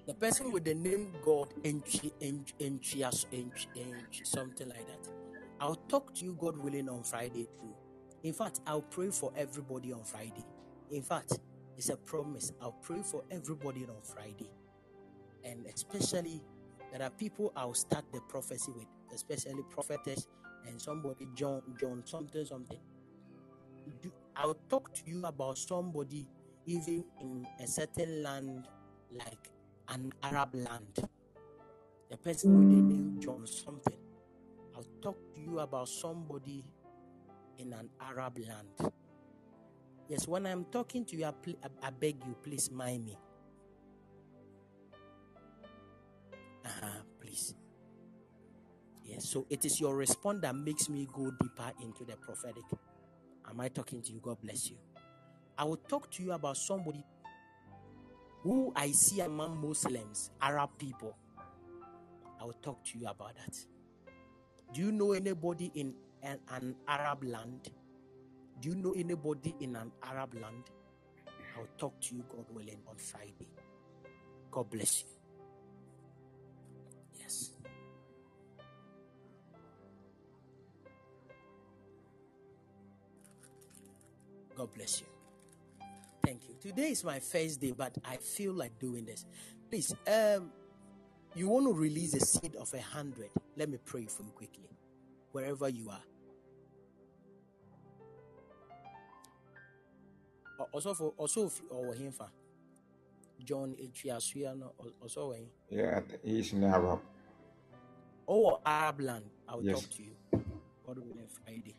The 0.07 0.15
person 0.15 0.51
with 0.53 0.65
the 0.65 0.75
name 0.75 1.13
God, 1.25 1.55
Entry, 1.65 2.13
something 4.25 4.69
like 4.69 4.87
that. 4.87 5.09
I'll 5.61 5.77
talk 5.89 6.15
to 6.17 6.25
you, 6.25 6.37
God 6.41 6.57
willing, 6.59 6.89
on 6.89 7.05
Friday 7.05 7.45
too. 7.61 7.75
In 8.25 8.33
fact, 8.33 8.61
I'll 8.67 8.83
pray 8.83 9.11
for 9.11 9.33
everybody 9.37 9.93
on 9.93 10.05
Friday. 10.05 10.45
In 10.91 11.03
fact, 11.03 11.39
it's 11.77 11.89
a 11.89 11.97
promise. 11.97 12.53
I'll 12.61 12.73
pray 12.73 13.03
for 13.03 13.25
everybody 13.31 13.85
on 13.85 14.03
Friday. 14.03 14.51
And 15.45 15.67
especially, 15.67 16.43
there 16.93 17.03
are 17.03 17.11
people 17.11 17.53
I'll 17.57 17.75
start 17.75 18.05
the 18.13 18.21
prophecy 18.23 18.73
with, 18.75 18.87
especially 19.15 19.63
prophetess 19.71 20.29
and 20.67 20.81
somebody, 20.81 21.29
John, 21.35 21.63
John, 21.81 22.03
something, 22.05 22.45
something. 22.45 22.81
I'll 24.37 24.59
talk 24.69 24.93
to 24.95 25.03
you 25.07 25.25
about 25.27 25.59
somebody 25.59 26.27
even 26.67 27.05
in 27.21 27.47
a 27.61 27.67
certain 27.67 28.23
land 28.23 28.69
like 29.13 29.51
an 29.89 30.13
Arab 30.23 30.55
land. 30.55 31.09
The 32.11 32.17
person 32.17 32.59
with 32.59 32.71
the 32.71 32.83
name 32.83 33.19
John 33.21 33.47
something. 33.47 33.99
I'll 34.77 34.87
talk 35.03 35.17
to 35.35 35.41
you 35.41 35.61
about 35.61 35.89
somebody 35.89 36.65
in 37.59 37.73
an 37.73 37.89
Arab 38.01 38.39
land. 38.39 38.93
Yes, 40.11 40.27
when 40.27 40.45
I'm 40.45 40.65
talking 40.65 41.05
to 41.05 41.17
you, 41.17 41.25
I, 41.25 41.31
pl- 41.31 41.55
I, 41.81 41.91
beg 41.91 42.17
you, 42.27 42.35
please 42.43 42.69
mind 42.69 43.05
me. 43.07 43.17
Uh-huh, 46.65 47.03
please. 47.21 47.55
Yes, 49.05 49.29
so 49.29 49.47
it 49.49 49.65
is 49.65 49.81
your 49.81 49.95
response 49.95 50.41
that 50.41 50.57
makes 50.57 50.89
me 50.89 51.07
go 51.13 51.31
deeper 51.41 51.71
into 51.81 52.05
the 52.05 52.17
prophetic. 52.17 52.65
Am 53.49 53.61
I 53.61 53.69
talking 53.69 54.03
to 54.03 54.13
you? 54.13 54.19
God 54.21 54.39
bless 54.43 54.69
you. 54.69 54.79
I 55.57 55.63
will 55.63 55.77
talk 55.77 56.11
to 56.11 56.25
you 56.25 56.33
about 56.33 56.57
somebody 56.57 57.05
who 58.43 58.73
I 58.75 58.91
see 58.91 59.21
among 59.21 59.65
Muslims, 59.65 60.33
Arab 60.43 60.71
people. 60.77 61.17
I 62.41 62.45
will 62.45 62.55
talk 62.55 62.83
to 62.87 62.99
you 62.99 63.07
about 63.07 63.37
that. 63.37 63.57
Do 64.75 64.81
you 64.81 64.91
know 64.91 65.13
anybody 65.13 65.71
in 65.77 65.95
an, 66.25 66.41
an 66.49 66.75
Arab 66.89 67.23
land? 67.23 67.71
Do 68.61 68.69
you 68.69 68.75
know 68.75 68.93
anybody 68.93 69.55
in 69.61 69.75
an 69.77 69.91
Arab 70.03 70.35
land? 70.35 70.65
I'll 71.57 71.67
talk 71.79 71.99
to 72.03 72.15
you, 72.15 72.25
God 72.29 72.45
willing, 72.51 72.79
on 72.89 72.97
Friday. 72.97 73.49
God 74.51 74.69
bless 74.69 75.03
you. 75.03 75.09
Yes. 77.19 77.51
God 84.57 84.69
bless 84.75 85.01
you. 85.01 85.07
Thank 86.25 86.49
you. 86.49 86.55
Today 86.61 86.91
is 86.91 87.03
my 87.03 87.19
first 87.19 87.61
day, 87.61 87.73
but 87.77 87.97
I 88.05 88.17
feel 88.17 88.53
like 88.53 88.79
doing 88.79 89.07
this. 89.07 89.25
Please, 89.71 89.95
um, 90.07 90.51
you 91.35 91.49
want 91.49 91.67
to 91.67 91.73
release 91.73 92.15
a 92.15 92.21
seed 92.21 92.57
of 92.57 92.73
a 92.75 92.81
hundred. 92.81 93.31
Let 93.57 93.71
me 93.71 93.79
pray 93.85 94.07
for 94.07 94.23
you 94.23 94.31
quickly. 94.31 94.69
Wherever 95.33 95.69
you 95.69 95.89
are, 95.89 96.03
Also 100.73 100.95
for 100.95 101.13
also 101.17 101.51
or 101.71 101.95
him 101.95 102.13
for 102.13 102.29
John 103.45 103.75
Echiasuya 103.81 104.59
no 104.59 104.73
also 105.01 105.31
when 105.31 105.47
Yeah, 105.71 106.01
he's 106.23 106.53
in 106.53 106.65
Arab. 106.65 107.01
Oh 108.29 108.61
Arab 108.65 109.01
land. 109.01 109.25
I'll 109.49 109.63
Yes. 109.63 109.81
talk 109.81 109.91
to 109.91 110.03
you. 110.03 110.17
God 110.87 110.99
willing 110.99 111.29
Friday. 111.29 111.77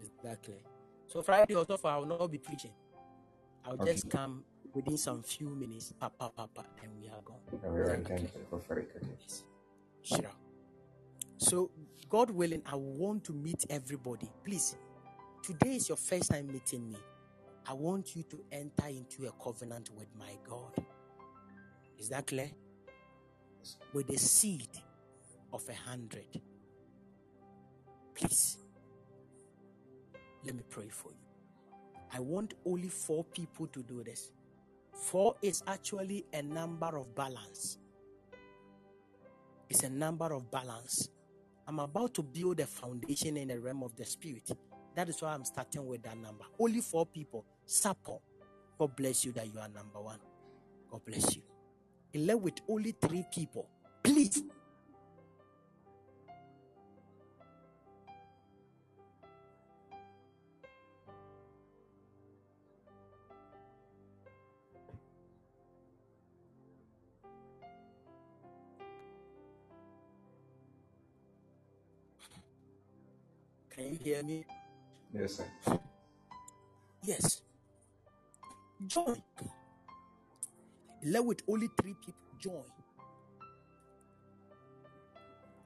Exactly. 0.00 0.62
So 1.08 1.22
Friday 1.22 1.54
also 1.54 1.76
for 1.76 1.88
I 1.90 1.96
will 1.98 2.06
not 2.06 2.30
be 2.30 2.38
preaching. 2.38 2.72
I'll 3.64 3.76
just 3.78 4.08
come 4.10 4.44
within 4.74 4.98
some 4.98 5.22
few 5.22 5.48
minutes. 5.48 5.92
Pa, 5.98 6.08
pa, 6.08 6.28
pa, 6.28 6.46
pa, 6.46 6.62
and 6.82 6.92
we 7.00 7.08
are 7.08 7.22
gone. 7.24 7.40
All 7.64 7.70
right, 7.70 8.06
thank 8.06 8.22
you, 8.22 8.28
prophetic. 8.50 8.90
Okay. 8.96 9.06
Yes. 9.20 9.44
Sure. 10.02 10.30
So, 11.38 11.70
God 12.10 12.30
willing, 12.30 12.62
I 12.66 12.76
want 12.76 13.24
to 13.24 13.32
meet 13.32 13.64
everybody. 13.70 14.30
Please, 14.44 14.76
today 15.42 15.76
is 15.76 15.88
your 15.88 15.96
first 15.96 16.30
time 16.30 16.46
meeting 16.52 16.88
me. 16.88 16.96
I 17.66 17.72
want 17.72 18.14
you 18.14 18.22
to 18.24 18.44
enter 18.52 18.88
into 18.88 19.26
a 19.26 19.32
covenant 19.42 19.90
with 19.96 20.08
my 20.18 20.36
God. 20.48 20.84
Is 21.98 22.08
that 22.10 22.26
clear? 22.26 22.50
With 23.92 24.08
the 24.08 24.18
seed 24.18 24.68
of 25.52 25.62
a 25.68 25.74
hundred. 25.74 26.26
Please, 28.14 28.58
let 30.44 30.54
me 30.54 30.62
pray 30.68 30.88
for 30.88 31.10
you. 31.10 31.18
I 32.12 32.20
want 32.20 32.54
only 32.66 32.88
four 32.88 33.24
people 33.24 33.66
to 33.68 33.82
do 33.82 34.04
this. 34.04 34.30
Four 34.92 35.34
is 35.42 35.62
actually 35.66 36.26
a 36.32 36.42
number 36.42 36.96
of 36.98 37.14
balance. 37.14 37.78
It's 39.70 39.82
a 39.82 39.90
number 39.90 40.32
of 40.32 40.50
balance. 40.50 41.08
I'm 41.66 41.78
about 41.78 42.14
to 42.14 42.22
build 42.22 42.60
a 42.60 42.66
foundation 42.66 43.36
in 43.38 43.48
the 43.48 43.58
realm 43.58 43.82
of 43.82 43.96
the 43.96 44.04
spirit. 44.04 44.50
That 44.94 45.08
is 45.08 45.20
why 45.22 45.32
I'm 45.32 45.44
starting 45.44 45.86
with 45.86 46.02
that 46.02 46.16
number. 46.18 46.44
Only 46.58 46.80
four 46.80 47.06
people. 47.06 47.44
Support. 47.66 48.22
God 48.78 48.96
bless 48.96 49.24
you 49.24 49.32
that 49.32 49.52
you 49.52 49.58
are 49.60 49.68
number 49.68 50.00
one. 50.00 50.18
God 50.90 51.02
bless 51.04 51.36
you. 51.36 51.42
Elect 52.12 52.40
with 52.40 52.54
only 52.68 52.92
three 53.00 53.24
people. 53.32 53.68
Please. 54.02 54.42
Can 73.70 73.84
you 73.92 73.98
hear 74.02 74.22
me? 74.22 74.44
Yes, 75.12 75.36
sir. 75.36 75.44
Yes. 77.04 77.42
Join. 78.86 79.22
Let 81.04 81.24
with 81.24 81.42
only 81.48 81.68
three 81.80 81.94
people 82.04 82.20
join. 82.38 82.64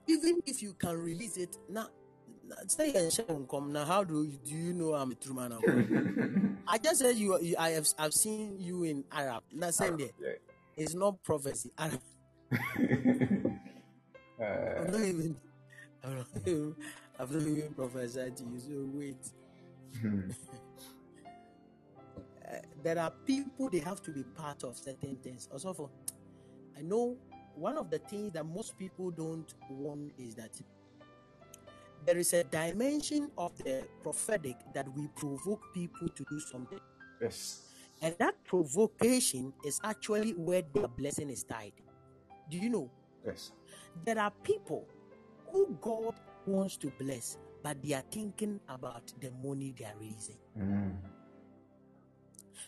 Even 0.06 0.40
if 0.46 0.62
you 0.62 0.74
can 0.74 0.96
release 0.96 1.36
it 1.36 1.56
now, 1.68 1.88
say 2.66 2.92
and 2.94 3.12
share 3.12 3.26
and 3.28 3.48
come 3.48 3.72
now. 3.72 3.84
How 3.84 4.04
do 4.04 4.24
you, 4.24 4.38
do 4.44 4.54
you 4.54 4.72
know 4.72 4.94
I'm 4.94 5.12
a 5.12 5.14
true 5.14 5.34
man? 5.34 5.52
of 5.52 5.62
God? 5.64 6.56
I 6.68 6.78
just 6.78 7.00
said 7.00 7.16
you, 7.16 7.38
you. 7.40 7.56
I 7.58 7.70
have. 7.70 7.86
I've 7.98 8.14
seen 8.14 8.56
you 8.58 8.84
in 8.84 9.04
Arab. 9.12 9.42
Now, 9.52 9.70
same 9.70 9.96
there. 9.96 10.08
Yeah. 10.20 10.32
It's 10.76 10.94
not 10.94 11.22
prophecy. 11.22 11.70
Arab. 11.78 12.00
Uh, 12.52 12.56
I'm 14.44 14.90
not 14.90 15.00
even. 15.00 15.36
I'm 16.04 16.16
not 16.16 16.26
even. 16.46 16.76
I've 17.18 17.30
not 17.30 17.42
even 17.42 17.74
prophesied 17.74 18.36
to 18.36 18.44
you. 18.44 18.60
So 18.60 18.88
wait. 18.94 19.32
uh, 22.50 22.56
there 22.82 22.98
are 22.98 23.12
people 23.26 23.68
they 23.70 23.80
have 23.80 24.02
to 24.02 24.10
be 24.10 24.22
part 24.22 24.64
of 24.64 24.76
certain 24.76 25.16
things. 25.16 25.48
Osofo 25.54 25.90
I 26.78 26.82
know 26.82 27.16
one 27.54 27.76
of 27.76 27.90
the 27.90 27.98
things 27.98 28.32
that 28.34 28.46
most 28.46 28.78
people 28.78 29.10
don't 29.10 29.52
want 29.68 30.12
is 30.16 30.34
that 30.36 30.50
there 32.06 32.16
is 32.16 32.32
a 32.32 32.44
dimension 32.44 33.30
of 33.36 33.56
the 33.58 33.84
prophetic 34.02 34.56
that 34.74 34.86
we 34.96 35.08
provoke 35.16 35.60
people 35.74 36.08
to 36.08 36.24
do 36.30 36.40
something, 36.40 36.78
yes. 37.20 37.62
and 38.00 38.14
that 38.18 38.34
provocation 38.44 39.52
is 39.66 39.80
actually 39.82 40.30
where 40.32 40.62
the 40.72 40.86
blessing 40.86 41.28
is 41.28 41.42
tied. 41.42 41.72
Do 42.48 42.56
you 42.56 42.70
know? 42.70 42.90
Yes. 43.26 43.50
There 44.04 44.18
are 44.18 44.30
people 44.42 44.86
who 45.50 45.76
God 45.80 46.14
wants 46.46 46.76
to 46.78 46.92
bless, 46.98 47.36
but 47.62 47.82
they 47.82 47.94
are 47.94 48.04
thinking 48.10 48.60
about 48.68 49.12
the 49.20 49.32
money 49.44 49.74
they 49.76 49.84
are 49.84 49.96
raising. 50.00 50.38
Mm. 50.56 50.94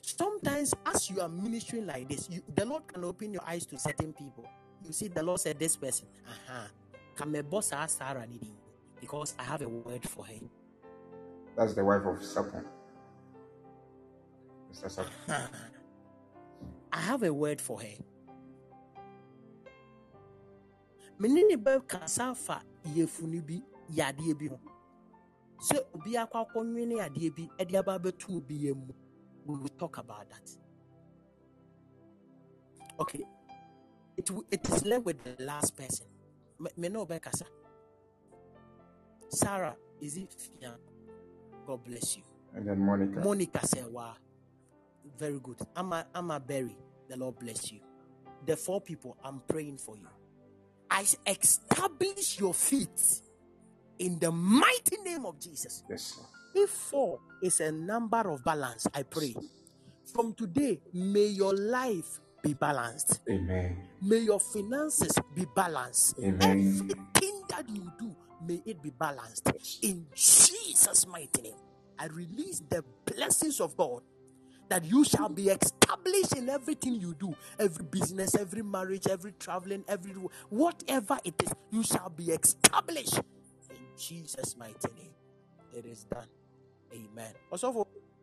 Sometimes, 0.03 0.75
as 0.87 1.11
you 1.11 1.21
are 1.21 1.29
ministering 1.29 1.87
like 1.87 2.09
this, 2.09 2.29
you, 2.31 2.43
the 2.55 2.65
Lord 2.65 2.87
can 2.87 3.05
open 3.05 3.33
your 3.33 3.43
eyes 3.47 3.67
to 3.67 3.79
certain 3.79 4.13
people. 4.13 4.47
You 4.85 4.93
see, 4.93 5.09
the 5.09 5.23
Lord 5.23 5.41
said, 5.41 5.59
This 5.59 5.77
person, 5.77 6.07
aha, 6.29 6.69
come 7.15 7.37
boss 7.49 7.73
ask 7.73 7.99
Sarah 7.99 8.27
needing 8.27 8.57
because 9.01 9.35
I 9.39 9.45
have 9.45 9.63
a 9.63 9.69
word 9.69 10.09
for 10.09 10.25
her. 10.25 10.41
That's 11.57 11.75
the 11.75 11.85
wife 11.85 12.03
of 12.03 12.17
Sapon. 12.19 12.65
Mr. 14.73 14.87
Sapon. 14.87 15.11
Uh-huh. 15.29 15.49
I 16.93 17.01
have 17.01 17.23
a 17.23 17.33
word 17.33 17.61
for 17.61 17.81
her. 17.81 17.97
Mene 21.19 21.45
ne 21.49 21.57
bɛkasa 21.57 22.35
fa 22.35 22.63
yɛfunu 22.97 23.47
bi 23.47 23.63
yɛ 23.93 24.09
adeɛ 24.09 24.39
bi 24.39 24.47
ho 24.49 24.59
sɛ 25.61 25.77
obi 25.95 26.17
akɔ 26.17 26.37
akɔnwene 26.47 26.97
adeɛ 27.07 27.35
bi 27.37 27.51
ɛde 27.59 27.75
aba 27.79 27.99
abɛto 27.99 28.37
obi 28.37 28.57
yɛ 28.65 28.75
mu 28.75 28.95
we 29.47 29.57
will 29.57 29.69
talk 29.79 29.99
about 29.99 30.29
that 30.31 30.51
okay 33.01 33.25
it, 34.17 34.31
it 34.51 34.69
is 34.69 34.85
left 34.87 35.05
with 35.05 35.23
the 35.25 35.43
last 35.45 35.77
person 35.77 36.07
Me- 36.59 36.71
me 36.77 36.89
ne 36.89 37.07
sarah 39.31 39.77
is 40.01 40.17
it 40.17 40.35
fia 40.35 40.77
god 41.67 41.85
bless 41.85 42.17
you 42.17 42.23
And 42.55 42.67
then 42.67 42.81
Monica. 42.81 43.21
Monica 43.21 43.67
said, 43.67 43.87
Wow, 43.87 44.15
very 45.19 45.39
good. 45.41 45.59
Amma, 45.77 46.07
Amma 46.15 46.41
Berry, 46.41 46.77
the 47.09 47.17
Lord 47.17 47.39
bless 47.39 47.71
you. 47.73 47.81
The 48.47 48.57
four 48.57 48.81
people, 48.81 49.17
I'm 49.25 49.41
praying 49.47 49.79
for 49.79 49.97
you. 49.97 50.09
I 50.91 51.07
establish 51.27 52.41
your 52.41 52.55
feet 52.55 53.23
in 53.99 54.19
the 54.19 54.33
mighty 54.33 54.97
name 55.05 55.27
of 55.27 55.39
Jesus. 55.41 55.85
yes, 55.89 56.03
sir. 56.17 56.23
If 56.55 56.71
four 56.71 57.21
is 57.43 57.61
a 57.61 57.73
number 57.73 58.31
of 58.31 58.45
balance, 58.45 58.87
I 58.95 59.05
pray 59.05 59.35
from 60.13 60.35
today, 60.35 60.81
may 60.93 61.27
your 61.27 61.55
life 61.55 62.21
be 62.43 62.55
balanced, 62.55 63.21
Amen. 63.31 63.79
may 64.03 64.19
your 64.19 64.41
finances 64.41 65.13
be 65.35 65.47
balanced, 65.55 66.17
Amen. 66.21 66.41
everything 66.43 67.43
that 67.51 67.69
you 67.69 67.93
do, 67.99 68.17
may 68.47 68.63
it 68.67 68.83
be 68.83 68.91
balanced. 68.91 69.51
In 69.83 70.07
Jesus' 70.15 71.07
mighty 71.07 71.43
name, 71.43 71.57
I 71.99 72.07
release 72.07 72.63
the 72.69 72.85
blessings 73.07 73.61
of 73.61 73.77
God 73.77 74.03
that 74.69 74.85
you 74.85 75.05
shall 75.05 75.29
be 75.29 75.49
established 75.51 76.37
in 76.37 76.49
everything 76.49 76.95
you 76.95 77.15
do, 77.15 77.35
every 77.59 77.85
business, 77.85 78.35
every 78.35 78.63
marriage, 78.63 79.07
every 79.09 79.33
traveling, 79.33 79.85
every 79.89 80.13
whatever 80.51 81.19
it 81.25 81.35
is, 81.43 81.53
you 81.71 81.83
shall 81.85 82.11
be 82.11 82.27
established 82.31 83.19
in 83.71 83.79
Jesus' 83.99 84.57
mighty 84.57 84.89
name. 84.97 85.15
It 85.77 85.87
is 85.87 86.05
done. 86.05 86.29
Amen. 86.93 87.35
For 87.49 87.59